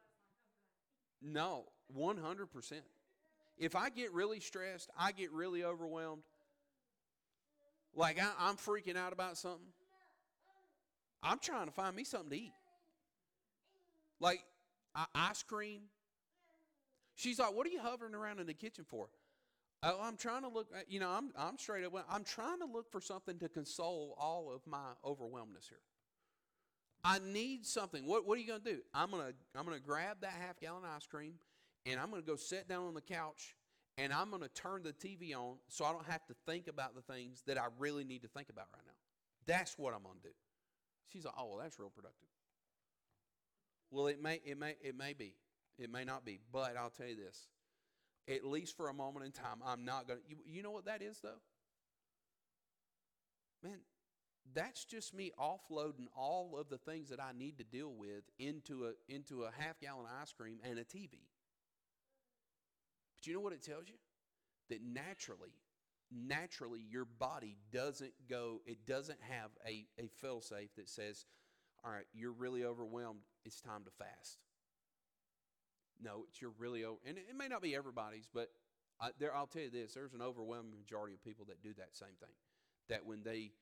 No, 1.20 1.64
100%. 1.96 2.72
If 3.58 3.74
I 3.76 3.90
get 3.90 4.12
really 4.12 4.40
stressed, 4.40 4.88
I 4.98 5.12
get 5.12 5.32
really 5.32 5.64
overwhelmed, 5.64 6.22
like 7.94 8.18
I, 8.20 8.48
am 8.48 8.56
freaking 8.56 8.96
out 8.96 9.12
about 9.12 9.36
something, 9.36 9.66
I'm 11.22 11.38
trying 11.40 11.66
to 11.66 11.72
find 11.72 11.94
me 11.96 12.04
something 12.04 12.30
to 12.30 12.36
eat. 12.36 12.52
Like 14.20 14.40
ice 15.14 15.42
cream. 15.42 15.82
She's 17.16 17.38
like, 17.38 17.54
What 17.54 17.66
are 17.66 17.70
you 17.70 17.80
hovering 17.80 18.14
around 18.14 18.40
in 18.40 18.46
the 18.46 18.54
kitchen 18.54 18.84
for? 18.88 19.08
Oh, 19.82 19.98
I'm 20.02 20.16
trying 20.16 20.42
to 20.42 20.48
look. 20.48 20.68
You 20.88 21.00
know, 21.00 21.08
I'm 21.08 21.30
I'm 21.36 21.58
straight 21.58 21.84
up. 21.84 21.92
I'm 22.10 22.24
trying 22.24 22.58
to 22.60 22.66
look 22.66 22.90
for 22.90 23.00
something 23.00 23.38
to 23.38 23.48
console 23.48 24.16
all 24.18 24.52
of 24.52 24.60
my 24.66 24.92
overwhelmness 25.04 25.66
here. 25.68 25.78
I 27.08 27.20
need 27.20 27.64
something. 27.64 28.06
What 28.06 28.26
What 28.26 28.36
are 28.36 28.40
you 28.40 28.46
going 28.46 28.60
to 28.60 28.70
do? 28.70 28.80
I'm 28.92 29.10
gonna 29.10 29.32
I'm 29.56 29.64
gonna 29.64 29.80
grab 29.80 30.18
that 30.20 30.32
half 30.32 30.60
gallon 30.60 30.82
ice 30.84 31.06
cream, 31.06 31.34
and 31.86 31.98
I'm 31.98 32.10
gonna 32.10 32.22
go 32.22 32.36
sit 32.36 32.68
down 32.68 32.86
on 32.86 32.94
the 32.94 33.00
couch, 33.00 33.56
and 33.96 34.12
I'm 34.12 34.30
gonna 34.30 34.48
turn 34.48 34.82
the 34.82 34.92
TV 34.92 35.34
on 35.34 35.56
so 35.68 35.84
I 35.84 35.92
don't 35.92 36.06
have 36.06 36.26
to 36.26 36.34
think 36.46 36.68
about 36.68 36.94
the 36.94 37.00
things 37.00 37.42
that 37.46 37.56
I 37.56 37.66
really 37.78 38.04
need 38.04 38.22
to 38.22 38.28
think 38.28 38.50
about 38.50 38.66
right 38.74 38.82
now. 38.86 38.92
That's 39.46 39.78
what 39.78 39.94
I'm 39.94 40.02
gonna 40.02 40.20
do. 40.22 40.34
She's 41.10 41.24
like, 41.24 41.34
oh 41.38 41.46
well, 41.46 41.58
that's 41.58 41.78
real 41.78 41.90
productive. 41.94 42.28
Well, 43.90 44.08
it 44.08 44.22
may 44.22 44.40
it 44.44 44.58
may 44.58 44.74
it 44.82 44.96
may 44.96 45.14
be, 45.14 45.34
it 45.78 45.90
may 45.90 46.04
not 46.04 46.26
be, 46.26 46.40
but 46.52 46.76
I'll 46.76 46.90
tell 46.90 47.06
you 47.06 47.16
this 47.16 47.48
at 48.28 48.44
least 48.44 48.76
for 48.76 48.88
a 48.88 48.94
moment 48.94 49.24
in 49.24 49.32
time, 49.32 49.62
I'm 49.64 49.84
not 49.84 50.06
going 50.06 50.20
to. 50.20 50.24
You, 50.28 50.36
you 50.46 50.62
know 50.62 50.70
what 50.70 50.84
that 50.84 51.02
is, 51.02 51.18
though? 51.20 51.40
Man, 53.62 53.78
that's 54.54 54.84
just 54.84 55.14
me 55.14 55.32
offloading 55.38 56.06
all 56.16 56.56
of 56.58 56.68
the 56.68 56.78
things 56.78 57.08
that 57.10 57.20
I 57.20 57.32
need 57.36 57.58
to 57.58 57.64
deal 57.64 57.92
with 57.92 58.24
into 58.38 58.86
a, 58.86 58.92
into 59.12 59.44
a 59.44 59.50
half 59.58 59.80
gallon 59.80 60.06
ice 60.20 60.32
cream 60.32 60.58
and 60.62 60.78
a 60.78 60.84
TV. 60.84 61.20
But 63.16 63.26
you 63.26 63.34
know 63.34 63.40
what 63.40 63.52
it 63.52 63.62
tells 63.62 63.88
you? 63.88 63.94
That 64.70 64.82
naturally, 64.82 65.54
naturally, 66.12 66.80
your 66.88 67.04
body 67.04 67.56
doesn't 67.72 68.12
go, 68.28 68.60
it 68.66 68.86
doesn't 68.86 69.18
have 69.28 69.50
a, 69.66 69.86
a 69.98 70.08
fail 70.20 70.40
safe 70.40 70.74
that 70.76 70.88
says, 70.88 71.24
all 71.84 71.90
right, 71.90 72.06
you're 72.12 72.32
really 72.32 72.64
overwhelmed, 72.64 73.20
it's 73.44 73.60
time 73.60 73.84
to 73.84 73.90
fast. 73.90 74.38
No, 76.00 76.24
it's 76.28 76.40
you're 76.40 76.52
really 76.58 76.84
over, 76.84 76.98
and 77.06 77.18
it, 77.18 77.26
it 77.30 77.36
may 77.36 77.48
not 77.48 77.62
be 77.62 77.74
everybody's, 77.74 78.28
but 78.32 78.50
I, 79.00 79.10
there 79.18 79.34
I'll 79.34 79.46
tell 79.46 79.62
you 79.62 79.70
this: 79.70 79.94
there's 79.94 80.14
an 80.14 80.22
overwhelming 80.22 80.78
majority 80.78 81.14
of 81.14 81.24
people 81.24 81.44
that 81.46 81.62
do 81.62 81.72
that 81.76 81.96
same 81.96 82.14
thing. 82.20 82.34
That 82.88 83.04
when 83.04 83.22
they 83.24 83.52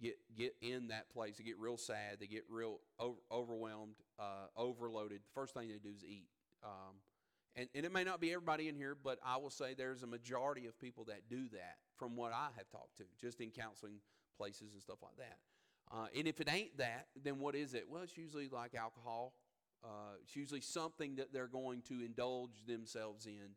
get 0.00 0.16
get 0.36 0.54
in 0.60 0.88
that 0.88 1.10
place, 1.10 1.38
they 1.38 1.44
get 1.44 1.58
real 1.58 1.76
sad, 1.76 2.18
they 2.20 2.26
get 2.26 2.44
real 2.48 2.80
over, 2.98 3.18
overwhelmed, 3.30 3.94
uh, 4.18 4.46
overloaded. 4.56 5.20
The 5.20 5.32
first 5.34 5.54
thing 5.54 5.68
they 5.68 5.78
do 5.78 5.94
is 5.94 6.04
eat. 6.04 6.28
Um, 6.64 6.96
and, 7.54 7.68
and 7.74 7.86
it 7.86 7.92
may 7.92 8.04
not 8.04 8.20
be 8.20 8.32
everybody 8.32 8.68
in 8.68 8.74
here, 8.74 8.94
but 9.02 9.18
I 9.24 9.38
will 9.38 9.50
say 9.50 9.74
there's 9.74 10.02
a 10.02 10.06
majority 10.06 10.66
of 10.66 10.78
people 10.78 11.04
that 11.04 11.28
do 11.30 11.48
that 11.52 11.76
from 11.96 12.14
what 12.14 12.32
I 12.32 12.48
have 12.56 12.68
talked 12.68 12.98
to, 12.98 13.04
just 13.18 13.40
in 13.40 13.50
counseling 13.50 14.00
places 14.36 14.74
and 14.74 14.82
stuff 14.82 14.98
like 15.02 15.16
that. 15.16 15.38
Uh, 15.90 16.06
and 16.16 16.26
if 16.26 16.40
it 16.40 16.52
ain't 16.52 16.76
that, 16.78 17.06
then 17.22 17.38
what 17.38 17.54
is 17.54 17.72
it? 17.72 17.84
Well, 17.88 18.02
it's 18.02 18.18
usually 18.18 18.48
like 18.48 18.74
alcohol, 18.74 19.34
uh, 19.84 20.16
it's 20.22 20.36
usually 20.36 20.60
something 20.60 21.16
that 21.16 21.32
they're 21.32 21.46
going 21.46 21.82
to 21.82 22.04
indulge 22.04 22.64
themselves 22.66 23.26
in 23.26 23.54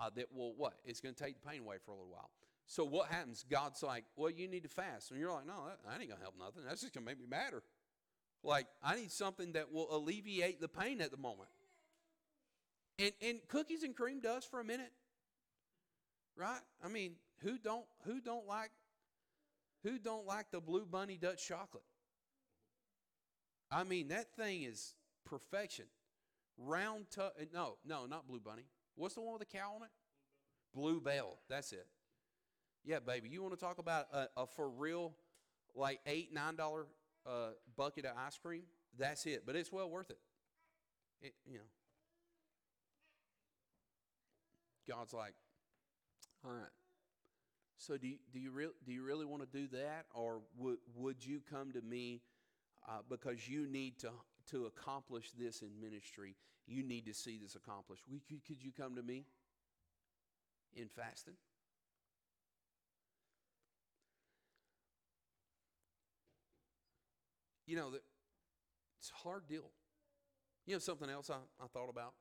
uh, 0.00 0.10
that 0.14 0.26
will 0.32 0.54
what? 0.56 0.74
It's 0.84 1.00
going 1.00 1.14
to 1.14 1.24
take 1.24 1.40
the 1.42 1.48
pain 1.48 1.60
away 1.60 1.76
for 1.84 1.92
a 1.92 1.94
little 1.94 2.10
while. 2.10 2.30
So 2.72 2.86
what 2.86 3.08
happens? 3.10 3.44
God's 3.50 3.82
like, 3.82 4.04
well, 4.16 4.30
you 4.30 4.48
need 4.48 4.62
to 4.62 4.68
fast, 4.70 5.10
and 5.10 5.20
you're 5.20 5.30
like, 5.30 5.46
no, 5.46 5.66
that, 5.66 6.00
ain't 6.00 6.08
gonna 6.08 6.22
help 6.22 6.36
nothing. 6.38 6.62
That's 6.66 6.80
just 6.80 6.94
gonna 6.94 7.04
make 7.04 7.20
me 7.20 7.26
madder. 7.28 7.62
Like 8.42 8.66
I 8.82 8.96
need 8.96 9.12
something 9.12 9.52
that 9.52 9.70
will 9.70 9.94
alleviate 9.94 10.58
the 10.58 10.68
pain 10.68 11.02
at 11.02 11.10
the 11.10 11.18
moment. 11.18 11.50
And 12.98 13.12
and 13.20 13.40
cookies 13.48 13.82
and 13.82 13.94
cream 13.94 14.20
does 14.20 14.46
for 14.46 14.58
a 14.58 14.64
minute, 14.64 14.90
right? 16.34 16.62
I 16.82 16.88
mean, 16.88 17.16
who 17.42 17.58
don't 17.58 17.84
who 18.06 18.22
don't 18.22 18.46
like 18.46 18.70
who 19.82 19.98
don't 19.98 20.26
like 20.26 20.50
the 20.50 20.60
Blue 20.60 20.86
Bunny 20.86 21.18
Dutch 21.18 21.46
chocolate? 21.46 21.84
I 23.70 23.84
mean, 23.84 24.08
that 24.08 24.34
thing 24.34 24.62
is 24.62 24.94
perfection. 25.26 25.84
Round 26.56 27.04
no, 27.52 27.76
no, 27.84 28.06
not 28.06 28.26
Blue 28.26 28.40
Bunny. 28.40 28.64
What's 28.94 29.14
the 29.14 29.20
one 29.20 29.34
with 29.34 29.40
the 29.40 29.58
cow 29.58 29.74
on 29.76 29.82
it? 29.82 29.90
Blue 30.74 31.02
Bell. 31.02 31.38
That's 31.50 31.74
it. 31.74 31.86
Yeah, 32.84 32.98
baby. 32.98 33.28
You 33.28 33.42
want 33.42 33.54
to 33.54 33.60
talk 33.60 33.78
about 33.78 34.06
a, 34.12 34.26
a 34.36 34.46
for 34.46 34.68
real, 34.68 35.12
like 35.74 36.00
eight 36.06 36.32
nine 36.32 36.56
dollar 36.56 36.86
uh, 37.26 37.50
bucket 37.76 38.04
of 38.04 38.12
ice 38.16 38.38
cream? 38.38 38.62
That's 38.98 39.24
it. 39.26 39.44
But 39.46 39.56
it's 39.56 39.72
well 39.72 39.88
worth 39.88 40.10
it. 40.10 40.18
it. 41.20 41.34
You 41.46 41.58
know. 41.58 41.64
God's 44.88 45.12
like, 45.12 45.34
all 46.44 46.50
right. 46.52 46.70
So 47.78 47.96
do 47.96 48.06
you, 48.06 48.18
do 48.32 48.38
you 48.38 48.50
really 48.52 48.72
do 48.86 48.92
you 48.92 49.02
really 49.02 49.26
want 49.26 49.42
to 49.42 49.58
do 49.58 49.66
that, 49.76 50.06
or 50.14 50.40
would 50.56 50.78
would 50.94 51.24
you 51.24 51.40
come 51.50 51.72
to 51.72 51.80
me 51.82 52.22
uh, 52.88 52.98
because 53.08 53.48
you 53.48 53.66
need 53.66 53.98
to 54.00 54.10
to 54.50 54.66
accomplish 54.66 55.30
this 55.32 55.62
in 55.62 55.80
ministry? 55.80 56.36
You 56.66 56.84
need 56.84 57.06
to 57.06 57.14
see 57.14 57.38
this 57.42 57.56
accomplished. 57.56 58.04
We, 58.08 58.20
could, 58.20 58.44
could 58.46 58.62
you 58.62 58.70
come 58.70 58.94
to 58.94 59.02
me 59.02 59.24
in 60.74 60.88
fasting? 60.88 61.34
You 67.66 67.76
know 67.76 67.90
that 67.90 68.02
it's 68.98 69.10
a 69.10 69.28
hard 69.28 69.48
deal. 69.48 69.70
You 70.66 70.74
know 70.74 70.78
something 70.78 71.10
else 71.10 71.30
I, 71.30 71.38
I 71.62 71.66
thought 71.72 71.88
about. 71.88 72.14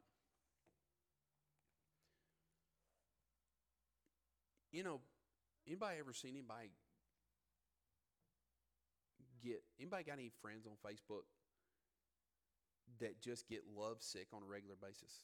You 4.71 4.83
know, 4.83 5.01
anybody 5.67 5.97
ever 5.99 6.13
seen 6.13 6.31
anybody 6.31 6.69
get 9.43 9.63
anybody 9.79 10.03
got 10.03 10.13
any 10.13 10.31
friends 10.41 10.65
on 10.65 10.73
Facebook 10.85 11.25
that 12.99 13.21
just 13.21 13.47
get 13.47 13.63
love 13.75 13.97
sick 13.99 14.27
on 14.33 14.41
a 14.43 14.45
regular 14.45 14.75
basis? 14.81 15.23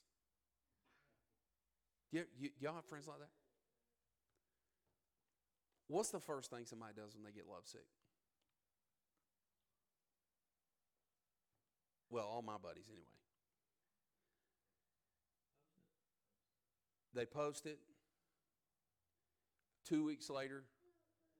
You, 2.11 2.23
you, 2.39 2.49
y'all 2.59 2.75
have 2.75 2.85
friends 2.85 3.07
like 3.07 3.19
that? 3.19 3.29
What's 5.87 6.09
the 6.09 6.19
first 6.19 6.51
thing 6.51 6.65
somebody 6.65 6.93
does 6.95 7.15
when 7.15 7.23
they 7.23 7.31
get 7.31 7.45
love 7.49 7.63
Well, 12.09 12.25
all 12.25 12.41
my 12.41 12.57
buddies 12.61 12.85
anyway. 12.89 13.03
They 17.13 17.25
post 17.25 17.65
it. 17.65 17.79
Two 19.85 20.05
weeks 20.05 20.29
later, 20.29 20.63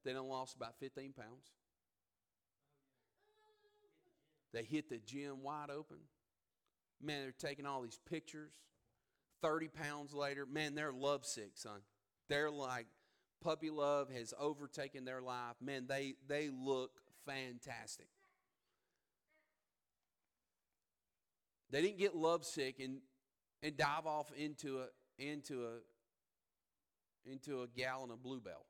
they 0.03 0.13
done 0.13 0.27
lost 0.27 0.55
about 0.55 0.79
15 0.79 1.13
pounds. 1.13 1.51
They 4.53 4.63
hit 4.63 4.89
the 4.89 4.97
gym 4.97 5.43
wide 5.43 5.69
open. 5.69 5.97
Man, 7.01 7.21
they're 7.21 7.31
taking 7.31 7.65
all 7.65 7.81
these 7.81 7.99
pictures. 8.09 8.53
30 9.41 9.67
pounds 9.67 10.13
later, 10.13 10.45
man, 10.45 10.73
they're 10.73 10.93
lovesick, 10.93 11.51
son. 11.55 11.81
They're 12.27 12.49
like, 12.49 12.87
puppy 13.43 13.69
love 13.69 14.09
has 14.09 14.33
overtaken 14.39 15.05
their 15.05 15.21
life. 15.21 15.55
Man, 15.61 15.85
they, 15.87 16.15
they 16.27 16.49
look 16.49 16.91
fantastic. 17.25 18.07
They 21.71 21.81
didn't 21.81 21.97
get 21.97 22.15
lovesick 22.15 22.79
and, 22.79 22.99
and 23.61 23.75
dive 23.75 24.05
off 24.05 24.31
into 24.37 24.79
a, 24.79 24.87
into 25.19 25.65
a, 25.65 27.31
into 27.31 27.61
a 27.61 27.67
gallon 27.67 28.11
of 28.11 28.23
Bluebell. 28.23 28.65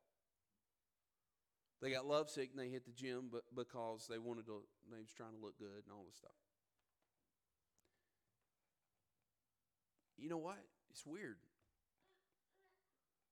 They 1.81 1.91
got 1.91 2.07
lovesick 2.07 2.49
and 2.51 2.59
they 2.59 2.69
hit 2.69 2.85
the 2.85 2.91
gym 2.91 3.29
but 3.31 3.43
because 3.55 4.07
they 4.09 4.17
wanted 4.17 4.47
to, 4.47 4.63
they 4.91 4.99
was 4.99 5.11
trying 5.15 5.33
to 5.33 5.39
look 5.39 5.59
good 5.59 5.83
and 5.85 5.91
all 5.91 6.05
this 6.07 6.15
stuff. 6.15 6.31
You 10.17 10.29
know 10.29 10.37
what? 10.37 10.57
It's 10.89 11.05
weird. 11.05 11.37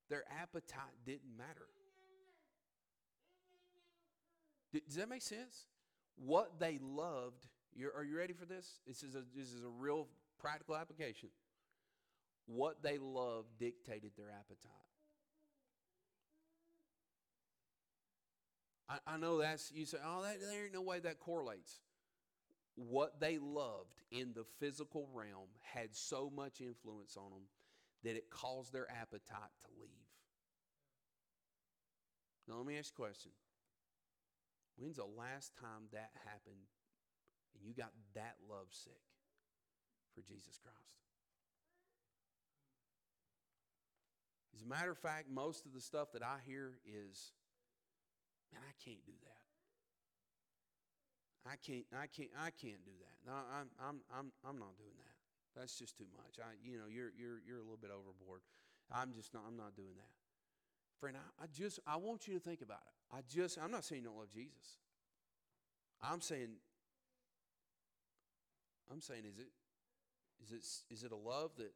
Their 0.10 0.24
appetite 0.40 0.94
didn't 1.04 1.36
matter. 1.36 1.68
Does 4.86 4.96
that 4.96 5.10
make 5.10 5.22
sense? 5.22 5.66
What 6.16 6.60
they 6.60 6.80
loved. 6.82 7.48
You're, 7.76 7.94
are 7.94 8.04
you 8.04 8.18
ready 8.18 8.34
for 8.34 8.46
this? 8.46 8.80
This 8.88 9.04
is 9.04 9.16
a 9.16 9.24
this 9.36 9.52
is 9.52 9.64
a 9.64 9.70
real 9.70 10.08
practical 10.40 10.76
application. 10.76 11.30
What 12.46 12.82
they 12.82 12.98
loved 12.98 13.50
dictated 13.60 14.12
their 14.16 14.30
appetite. 14.30 14.72
I, 18.88 19.16
I 19.16 19.18
know 19.18 19.40
that's 19.40 19.72
you 19.72 19.86
say, 19.86 19.98
oh, 20.06 20.22
that, 20.24 20.40
there 20.40 20.66
ain't 20.66 20.74
no 20.74 20.82
way 20.82 21.00
that 21.00 21.20
correlates. 21.20 21.80
What 22.76 23.20
they 23.20 23.40
loved 23.40 24.02
in 24.12 24.34
the 24.34 24.46
physical 24.60 25.10
realm 25.14 25.50
had 25.62 25.96
so 25.96 26.32
much 26.34 26.62
influence 26.62 27.18
on 27.18 27.32
them 27.32 27.44
that 28.04 28.16
it 28.16 28.30
caused 28.30 28.74
their 28.74 28.90
appetite 28.92 29.52
to 29.62 29.68
leave. 29.80 29.90
Now, 32.48 32.58
let 32.58 32.66
me 32.66 32.78
ask 32.78 32.94
you 32.96 33.04
a 33.04 33.08
question. 33.08 33.32
When's 34.78 34.98
the 34.98 35.06
last 35.06 35.54
time 35.60 35.88
that 35.94 36.12
happened 36.26 36.68
and 37.56 37.68
you 37.68 37.74
got 37.74 37.92
that 38.14 38.36
love 38.50 38.68
sick 38.70 39.02
for 40.14 40.22
Jesus 40.22 40.60
Christ? 40.62 40.78
As 44.56 44.62
a 44.62 44.68
matter 44.68 44.92
of 44.92 44.98
fact, 44.98 45.30
most 45.30 45.66
of 45.66 45.74
the 45.74 45.82
stuff 45.82 46.12
that 46.14 46.24
I 46.24 46.38
hear 46.46 46.80
is, 46.88 47.34
man, 48.54 48.62
I 48.64 48.74
can't 48.84 49.04
do 49.06 49.16
that. 49.24 49.44
I 51.46 51.56
can't, 51.60 51.86
I 51.94 52.08
can't, 52.08 52.32
I 52.40 52.50
can't 52.50 52.84
do 52.84 52.96
that. 53.04 53.16
No, 53.28 53.34
I'm, 53.36 53.70
I'm, 53.78 53.98
I'm, 54.10 54.28
I'm 54.48 54.58
not 54.58 54.78
doing 54.78 54.98
that. 54.98 55.16
That's 55.60 55.78
just 55.78 55.98
too 55.98 56.08
much. 56.16 56.40
I, 56.40 56.56
you 56.64 56.78
know, 56.78 56.90
you're, 56.90 57.12
you're, 57.16 57.40
you're 57.46 57.60
a 57.60 57.64
little 57.64 57.80
bit 57.80 57.92
overboard. 57.92 58.42
I'm 58.92 59.14
just 59.14 59.34
not, 59.34 59.44
I'm 59.48 59.58
not 59.58 59.76
doing 59.76 59.96
that. 59.98 60.16
Friend, 61.00 61.16
I, 61.18 61.44
I 61.44 61.48
just 61.54 61.80
I 61.86 61.98
want 61.98 62.28
you 62.28 62.34
to 62.36 62.40
think 62.40 62.62
about 62.62 62.80
it. 62.88 63.16
I 63.16 63.20
just 63.28 63.58
I'm 63.62 63.72
not 63.72 63.84
saying 63.84 64.04
you 64.04 64.08
don't 64.08 64.18
love 64.18 64.32
Jesus. 64.34 64.80
I'm 66.02 66.22
saying 66.22 66.50
I'm 68.92 69.02
saying 69.02 69.24
is 69.30 69.40
it 69.40 69.48
is 70.44 70.52
it 70.52 70.94
is 70.94 71.04
it 71.04 71.12
a 71.12 71.16
love 71.16 71.52
that 71.58 71.72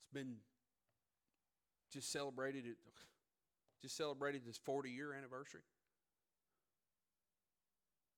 it's 0.00 0.12
been 0.12 0.36
just 1.92 2.10
celebrated 2.10 2.64
it 2.66 2.76
just 3.82 3.96
celebrated 3.96 4.42
this 4.46 4.58
40 4.58 4.90
year 4.90 5.12
anniversary? 5.12 5.62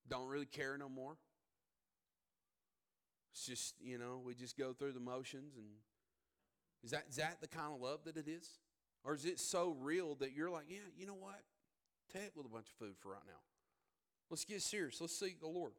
Don't 0.08 0.28
really 0.28 0.46
care 0.46 0.76
no 0.76 0.88
more. 0.88 1.16
It's 3.32 3.46
just, 3.46 3.74
you 3.80 3.98
know, 3.98 4.20
we 4.24 4.34
just 4.34 4.56
go 4.56 4.72
through 4.72 4.92
the 4.92 5.00
motions 5.00 5.56
and 5.56 5.66
is 6.84 6.90
that 6.90 7.04
is 7.08 7.16
that 7.16 7.40
the 7.40 7.48
kind 7.48 7.72
of 7.74 7.80
love 7.80 8.00
that 8.04 8.16
it 8.16 8.28
is? 8.28 8.48
Or 9.04 9.14
is 9.14 9.24
it 9.24 9.40
so 9.40 9.74
real 9.80 10.14
that 10.16 10.32
you're 10.32 10.50
like, 10.50 10.66
yeah, 10.68 10.78
you 10.96 11.06
know 11.06 11.14
what? 11.14 11.42
Take 12.12 12.36
with 12.36 12.46
a 12.46 12.48
bunch 12.48 12.66
of 12.68 12.74
food 12.78 12.94
for 13.00 13.12
right 13.12 13.26
now. 13.26 13.40
Let's 14.34 14.44
get 14.44 14.62
serious. 14.62 15.00
Let's 15.00 15.16
seek 15.16 15.38
the 15.38 15.46
Lord. 15.46 15.74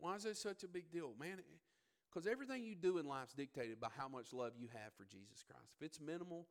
Why 0.00 0.16
is 0.16 0.24
that 0.24 0.36
such 0.36 0.64
a 0.64 0.68
big 0.68 0.92
deal? 0.92 1.14
Man, 1.18 1.38
because 2.12 2.26
everything 2.26 2.62
you 2.62 2.74
do 2.74 2.98
in 2.98 3.06
life 3.06 3.28
is 3.28 3.32
dictated 3.32 3.80
by 3.80 3.88
how 3.96 4.06
much 4.06 4.34
love 4.34 4.52
you 4.54 4.68
have 4.74 4.92
for 4.98 5.04
Jesus 5.04 5.42
Christ. 5.50 5.76
If 5.80 5.86
it's 5.86 5.98
minimal, 5.98 6.46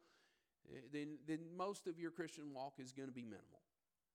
eh, 0.74 0.80
then, 0.92 1.20
then 1.28 1.42
most 1.56 1.86
of 1.86 2.00
your 2.00 2.10
Christian 2.10 2.52
walk 2.52 2.80
is 2.80 2.92
going 2.92 3.10
to 3.10 3.14
be 3.14 3.26
minimal. 3.26 3.62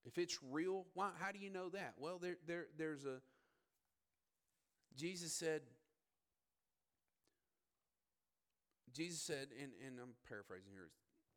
If 0.04 0.18
it's 0.18 0.40
real, 0.50 0.86
why, 0.94 1.10
how 1.20 1.30
do 1.30 1.38
you 1.38 1.50
know 1.50 1.68
that? 1.68 1.94
Well, 1.98 2.18
there, 2.18 2.38
there, 2.48 2.66
there's 2.76 3.04
a. 3.04 3.20
Jesus 4.96 5.32
said, 5.32 5.60
Jesus 8.92 9.20
said, 9.20 9.50
and, 9.62 9.70
and 9.86 10.00
I'm 10.02 10.14
paraphrasing 10.28 10.72
here, 10.72 10.88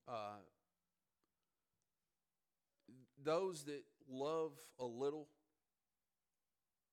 uh, 0.08 0.42
those 3.24 3.66
that 3.66 3.84
love 4.10 4.52
a 4.80 4.86
little, 4.86 5.28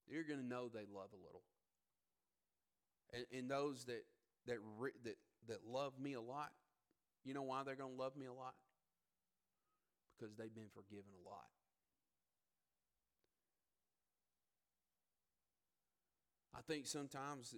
you're 0.07 0.25
going 0.25 0.41
to 0.41 0.47
know 0.47 0.69
they 0.69 0.87
love 0.93 1.11
a 1.13 1.23
little. 1.25 1.43
And, 3.13 3.25
and 3.39 3.51
those 3.51 3.85
that, 3.85 4.05
that, 4.47 4.59
that, 5.05 5.17
that 5.49 5.59
love 5.67 5.93
me 6.01 6.15
a 6.15 6.21
lot, 6.21 6.51
you 7.25 7.35
know 7.35 7.43
why 7.43 7.63
they're 7.65 7.77
going 7.77 7.95
to 7.95 8.03
love 8.03 8.17
me 8.17 8.27
a 8.27 8.33
lot? 8.33 8.55
Because 10.19 10.35
they've 10.37 10.55
been 10.55 10.71
forgiven 10.75 11.11
a 11.25 11.29
lot. 11.29 11.47
I 16.57 16.61
think 16.63 16.87
sometimes 16.87 17.55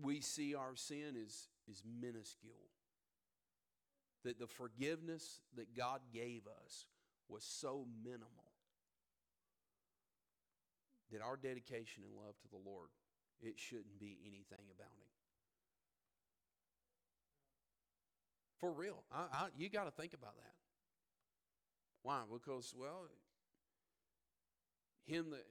we 0.00 0.20
see 0.20 0.54
our 0.54 0.74
sin 0.74 1.16
as, 1.22 1.48
as 1.70 1.82
minuscule. 2.00 2.54
That 4.24 4.38
the 4.38 4.46
forgiveness 4.46 5.40
that 5.56 5.76
God 5.76 6.00
gave 6.12 6.42
us 6.64 6.86
was 7.28 7.44
so 7.44 7.86
minimal 8.04 8.52
that 11.12 11.22
our 11.22 11.36
dedication 11.36 12.02
and 12.04 12.14
love 12.16 12.34
to 12.42 12.48
the 12.48 12.58
Lord, 12.64 12.88
it 13.40 13.58
shouldn't 13.58 13.98
be 13.98 14.18
anything 14.22 14.66
abounding. 14.70 15.12
For 18.58 18.72
real. 18.72 19.04
I, 19.12 19.24
I, 19.32 19.46
you 19.56 19.68
got 19.68 19.84
to 19.84 19.90
think 19.90 20.14
about 20.14 20.36
that. 20.36 20.54
Why? 22.02 22.22
Because, 22.32 22.74
well, 22.76 23.08
him 25.06 25.30
that 25.30 25.44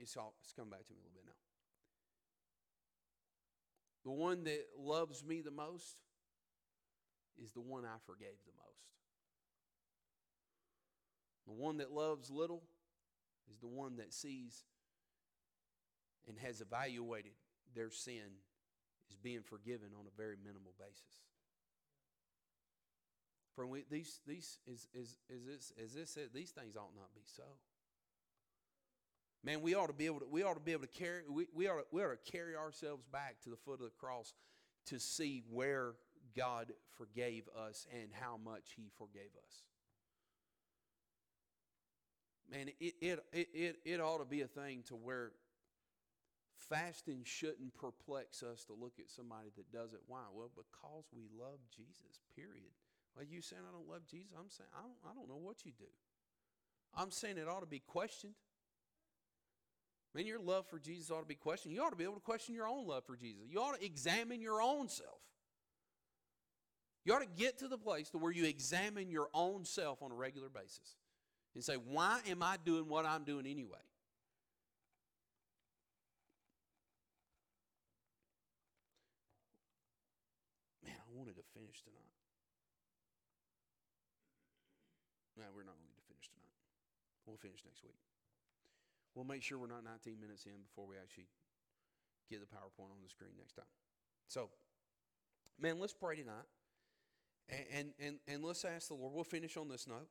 it's 0.00 0.16
all 0.16 0.34
it's 0.42 0.52
come 0.52 0.70
back 0.70 0.86
to 0.86 0.92
me 0.92 0.98
a 0.98 1.02
little 1.02 1.14
bit 1.14 1.24
now. 1.26 1.32
The 4.04 4.12
one 4.12 4.44
that 4.44 4.66
loves 4.78 5.24
me 5.24 5.40
the 5.40 5.50
most 5.50 5.96
is 7.42 7.52
the 7.52 7.60
one 7.60 7.84
I 7.84 7.96
forgave 8.06 8.38
the 8.46 8.52
most. 8.56 9.03
The 11.46 11.52
one 11.52 11.78
that 11.78 11.92
loves 11.92 12.30
little 12.30 12.62
is 13.50 13.58
the 13.58 13.66
one 13.66 13.96
that 13.96 14.12
sees 14.12 14.64
and 16.28 16.38
has 16.38 16.60
evaluated 16.60 17.32
their 17.74 17.90
sin 17.90 18.38
is 19.10 19.16
being 19.16 19.42
forgiven 19.42 19.88
on 19.98 20.06
a 20.06 20.16
very 20.16 20.36
minimal 20.42 20.72
basis. 20.78 21.20
For 23.54 23.66
we, 23.66 23.84
these, 23.90 24.20
these, 24.26 24.58
is, 24.66 24.88
is, 24.94 25.16
is 25.28 25.46
this, 25.46 25.72
as 25.82 25.92
this 25.92 26.10
said, 26.10 26.30
these 26.34 26.50
things 26.50 26.76
ought 26.76 26.94
not 26.96 27.14
be 27.14 27.22
so. 27.24 27.44
Man, 29.44 29.60
we 29.60 29.74
ought 29.74 29.88
to 29.88 29.92
be 29.92 30.06
able 30.06 30.20
to, 30.20 30.26
we 30.28 30.42
ought 30.42 30.54
to 30.54 30.60
be 30.60 30.72
able 30.72 30.86
to 30.86 30.88
carry, 30.88 31.22
we, 31.28 31.46
we, 31.54 31.68
ought 31.68 31.76
to, 31.76 31.84
we 31.92 32.02
ought 32.02 32.24
to 32.24 32.32
carry 32.32 32.56
ourselves 32.56 33.04
back 33.12 33.36
to 33.44 33.50
the 33.50 33.56
foot 33.56 33.74
of 33.74 33.86
the 33.86 33.90
cross 33.90 34.32
to 34.86 34.98
see 34.98 35.42
where 35.50 35.92
God 36.36 36.72
forgave 36.96 37.44
us 37.56 37.86
and 37.92 38.08
how 38.12 38.38
much 38.42 38.72
He 38.76 38.90
forgave 38.96 39.30
us. 39.46 39.62
Man, 42.54 42.68
it, 42.78 42.94
it, 43.00 43.24
it, 43.32 43.76
it, 43.84 44.00
ought 44.00 44.18
to 44.18 44.24
be 44.24 44.42
a 44.42 44.46
thing 44.46 44.84
to 44.86 44.94
where 44.94 45.32
fasting 46.68 47.22
shouldn't 47.24 47.74
perplex 47.74 48.44
us 48.44 48.64
to 48.66 48.74
look 48.74 48.92
at 49.00 49.10
somebody 49.10 49.48
that 49.56 49.72
does 49.72 49.92
it. 49.92 49.98
Why? 50.06 50.20
Well, 50.32 50.50
because 50.54 51.04
we 51.12 51.24
love 51.36 51.58
Jesus, 51.74 52.20
period. 52.36 52.70
Well, 53.16 53.24
you 53.28 53.42
saying 53.42 53.62
I 53.68 53.72
don't 53.72 53.88
love 53.88 54.06
Jesus? 54.08 54.30
I'm 54.38 54.48
saying 54.48 54.70
I 54.72 54.82
don't, 54.82 55.10
I 55.10 55.14
don't 55.14 55.28
know 55.28 55.44
what 55.44 55.66
you 55.66 55.72
do. 55.76 55.90
I'm 56.96 57.10
saying 57.10 57.38
it 57.38 57.48
ought 57.48 57.60
to 57.60 57.66
be 57.66 57.80
questioned. 57.80 58.34
Man, 60.14 60.24
your 60.24 60.38
love 60.38 60.68
for 60.68 60.78
Jesus 60.78 61.10
ought 61.10 61.22
to 61.22 61.26
be 61.26 61.34
questioned. 61.34 61.74
You 61.74 61.82
ought 61.82 61.90
to 61.90 61.96
be 61.96 62.04
able 62.04 62.14
to 62.14 62.20
question 62.20 62.54
your 62.54 62.68
own 62.68 62.86
love 62.86 63.04
for 63.04 63.16
Jesus. 63.16 63.42
You 63.50 63.60
ought 63.60 63.80
to 63.80 63.84
examine 63.84 64.40
your 64.40 64.62
own 64.62 64.88
self. 64.88 65.18
You 67.04 67.14
ought 67.14 67.22
to 67.22 67.42
get 67.42 67.58
to 67.58 67.68
the 67.68 67.78
place 67.78 68.10
to 68.10 68.18
where 68.18 68.30
you 68.30 68.44
examine 68.44 69.10
your 69.10 69.26
own 69.34 69.64
self 69.64 70.02
on 70.02 70.12
a 70.12 70.14
regular 70.14 70.48
basis 70.48 70.94
and 71.54 71.62
say, 71.62 71.74
why 71.74 72.20
am 72.28 72.42
I 72.42 72.56
doing 72.64 72.88
what 72.88 73.06
I'm 73.06 73.22
doing 73.24 73.46
anyway? 73.46 73.84
Man, 80.84 80.94
I 80.98 81.16
wanted 81.16 81.36
to 81.36 81.44
finish 81.54 81.82
tonight. 81.82 82.00
No, 85.36 85.44
we're 85.54 85.66
not 85.66 85.78
going 85.78 85.94
to 85.94 86.06
finish 86.06 86.26
tonight. 86.28 86.54
We'll 87.26 87.36
finish 87.36 87.62
next 87.64 87.82
week. 87.82 87.98
We'll 89.14 89.24
make 89.24 89.42
sure 89.42 89.58
we're 89.58 89.70
not 89.70 89.84
19 89.84 90.18
minutes 90.20 90.46
in 90.46 90.58
before 90.66 90.86
we 90.86 90.96
actually 90.96 91.26
get 92.30 92.40
the 92.40 92.46
PowerPoint 92.46 92.90
on 92.90 93.02
the 93.02 93.08
screen 93.08 93.30
next 93.38 93.54
time. 93.54 93.70
So, 94.26 94.50
man, 95.60 95.78
let's 95.78 95.92
pray 95.92 96.16
tonight. 96.16 96.50
And, 97.48 97.64
and, 97.72 97.88
and, 98.00 98.16
and 98.26 98.44
let's 98.44 98.64
ask 98.64 98.88
the 98.88 98.94
Lord. 98.94 99.12
We'll 99.14 99.24
finish 99.24 99.56
on 99.56 99.68
this 99.68 99.86
note. 99.86 100.08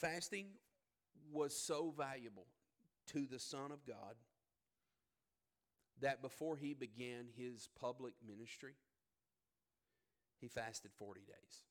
Fasting 0.00 0.46
was 1.32 1.56
so 1.56 1.92
valuable 1.96 2.46
to 3.08 3.26
the 3.26 3.38
Son 3.38 3.72
of 3.72 3.86
God 3.86 4.14
that 6.00 6.20
before 6.20 6.56
he 6.56 6.74
began 6.74 7.26
his 7.36 7.68
public 7.80 8.12
ministry, 8.26 8.74
he 10.38 10.48
fasted 10.48 10.90
40 10.98 11.20
days. 11.20 11.62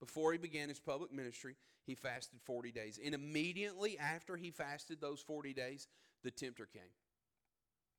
Before 0.00 0.32
he 0.32 0.38
began 0.38 0.68
his 0.68 0.78
public 0.78 1.12
ministry, 1.12 1.56
he 1.86 1.94
fasted 1.94 2.40
40 2.44 2.72
days. 2.72 3.00
And 3.02 3.14
immediately 3.14 3.98
after 3.98 4.36
he 4.36 4.50
fasted 4.50 5.00
those 5.00 5.20
40 5.20 5.54
days, 5.54 5.88
the 6.22 6.30
tempter 6.30 6.66
came. 6.66 6.82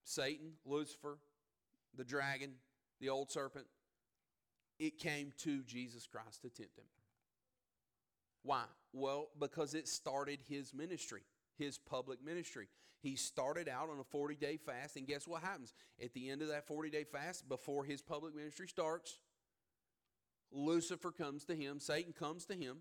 Satan, 0.03 0.51
Lucifer, 0.65 1.17
the 1.95 2.03
dragon, 2.03 2.53
the 3.01 3.09
old 3.09 3.31
serpent, 3.31 3.65
it 4.77 4.99
came 4.99 5.33
to 5.39 5.63
Jesus 5.63 6.05
Christ 6.05 6.43
to 6.43 6.49
tempt 6.49 6.77
him. 6.77 6.85
Why? 8.47 8.63
Well, 8.93 9.27
because 9.37 9.73
it 9.73 9.89
started 9.89 10.39
his 10.47 10.73
ministry, 10.73 11.23
his 11.57 11.77
public 11.77 12.23
ministry. 12.23 12.69
He 13.01 13.17
started 13.17 13.67
out 13.67 13.89
on 13.89 13.99
a 13.99 14.05
40 14.05 14.35
day 14.35 14.55
fast, 14.55 14.95
and 14.95 15.05
guess 15.05 15.27
what 15.27 15.43
happens? 15.43 15.73
At 16.01 16.13
the 16.13 16.29
end 16.29 16.41
of 16.41 16.47
that 16.47 16.65
40 16.65 16.89
day 16.89 17.03
fast, 17.03 17.49
before 17.49 17.83
his 17.83 18.01
public 18.01 18.33
ministry 18.33 18.69
starts, 18.69 19.19
Lucifer 20.49 21.11
comes 21.11 21.43
to 21.43 21.55
him, 21.55 21.81
Satan 21.81 22.13
comes 22.13 22.45
to 22.45 22.53
him, 22.53 22.77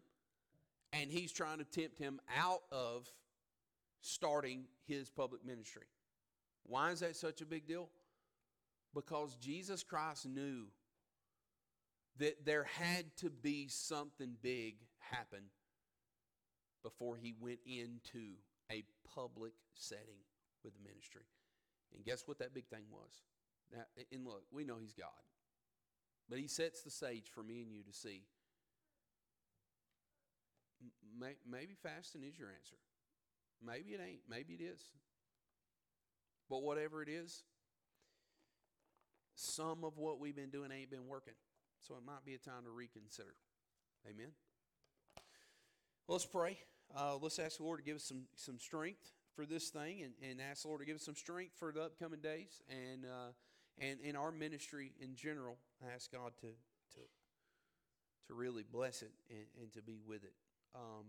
and 0.92 1.10
he's 1.10 1.32
trying 1.32 1.58
to 1.58 1.64
tempt 1.64 1.98
him 1.98 2.20
out 2.38 2.62
of 2.70 3.08
starting 4.00 4.66
his 4.86 5.10
public 5.10 5.44
ministry. 5.44 5.88
Why 6.62 6.92
is 6.92 7.00
that 7.00 7.16
such 7.16 7.40
a 7.40 7.44
big 7.44 7.66
deal? 7.66 7.88
Because 8.94 9.34
Jesus 9.34 9.82
Christ 9.82 10.26
knew 10.26 10.66
that 12.18 12.46
there 12.46 12.68
had 12.78 13.04
to 13.16 13.30
be 13.30 13.66
something 13.66 14.36
big 14.40 14.76
happen 15.10 15.50
before 16.82 17.16
he 17.16 17.34
went 17.40 17.58
into 17.66 18.34
a 18.70 18.84
public 19.14 19.52
setting 19.74 20.22
with 20.64 20.74
the 20.74 20.80
ministry. 20.88 21.26
And 21.94 22.04
guess 22.04 22.24
what 22.26 22.38
that 22.38 22.54
big 22.54 22.66
thing 22.66 22.84
was? 22.90 23.22
Now, 23.72 23.84
and 24.12 24.24
look, 24.24 24.42
we 24.52 24.64
know 24.64 24.76
he's 24.80 24.94
God. 24.94 25.08
But 26.28 26.38
he 26.38 26.48
sets 26.48 26.82
the 26.82 26.90
stage 26.90 27.28
for 27.32 27.42
me 27.42 27.62
and 27.62 27.72
you 27.72 27.82
to 27.82 27.92
see. 27.92 28.22
Maybe 31.18 31.74
fasting 31.82 32.22
is 32.22 32.38
your 32.38 32.48
answer. 32.48 32.76
Maybe 33.64 33.90
it 33.90 34.00
ain't. 34.04 34.20
Maybe 34.28 34.54
it 34.54 34.62
is. 34.62 34.80
But 36.50 36.62
whatever 36.62 37.02
it 37.02 37.08
is, 37.08 37.42
some 39.34 39.84
of 39.84 39.98
what 39.98 40.20
we've 40.20 40.36
been 40.36 40.50
doing 40.50 40.70
ain't 40.72 40.90
been 40.90 41.06
working. 41.06 41.34
So 41.80 41.94
it 41.94 42.04
might 42.06 42.24
be 42.24 42.34
a 42.34 42.38
time 42.38 42.64
to 42.64 42.70
reconsider. 42.70 43.34
Amen. 44.08 44.32
Let's 46.08 46.24
pray. 46.24 46.58
Uh, 46.96 47.16
let's 47.20 47.40
ask 47.40 47.56
the 47.56 47.64
Lord 47.64 47.80
to 47.80 47.84
give 47.84 47.96
us 47.96 48.04
some, 48.04 48.22
some 48.36 48.60
strength 48.60 49.12
for 49.34 49.44
this 49.44 49.70
thing 49.70 50.02
and, 50.02 50.12
and 50.22 50.40
ask 50.40 50.62
the 50.62 50.68
Lord 50.68 50.80
to 50.80 50.86
give 50.86 50.94
us 50.94 51.04
some 51.04 51.16
strength 51.16 51.54
for 51.58 51.72
the 51.72 51.82
upcoming 51.82 52.20
days 52.20 52.62
and 52.70 53.04
uh, 53.04 53.32
and 53.78 54.00
in 54.00 54.14
our 54.14 54.30
ministry 54.30 54.92
in 55.00 55.16
general. 55.16 55.56
I 55.84 55.92
ask 55.92 56.12
God 56.12 56.30
to 56.42 56.46
to 56.46 57.00
to 58.28 58.34
really 58.34 58.62
bless 58.62 59.02
it 59.02 59.10
and, 59.28 59.46
and 59.60 59.72
to 59.72 59.82
be 59.82 59.98
with 60.06 60.22
it. 60.22 60.32
Um, 60.76 61.06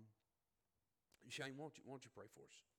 Shane, 1.30 1.54
won't 1.58 1.78
you, 1.78 1.84
won't 1.86 2.04
you 2.04 2.12
pray 2.16 2.26
for 2.34 2.42
us? 2.42 2.77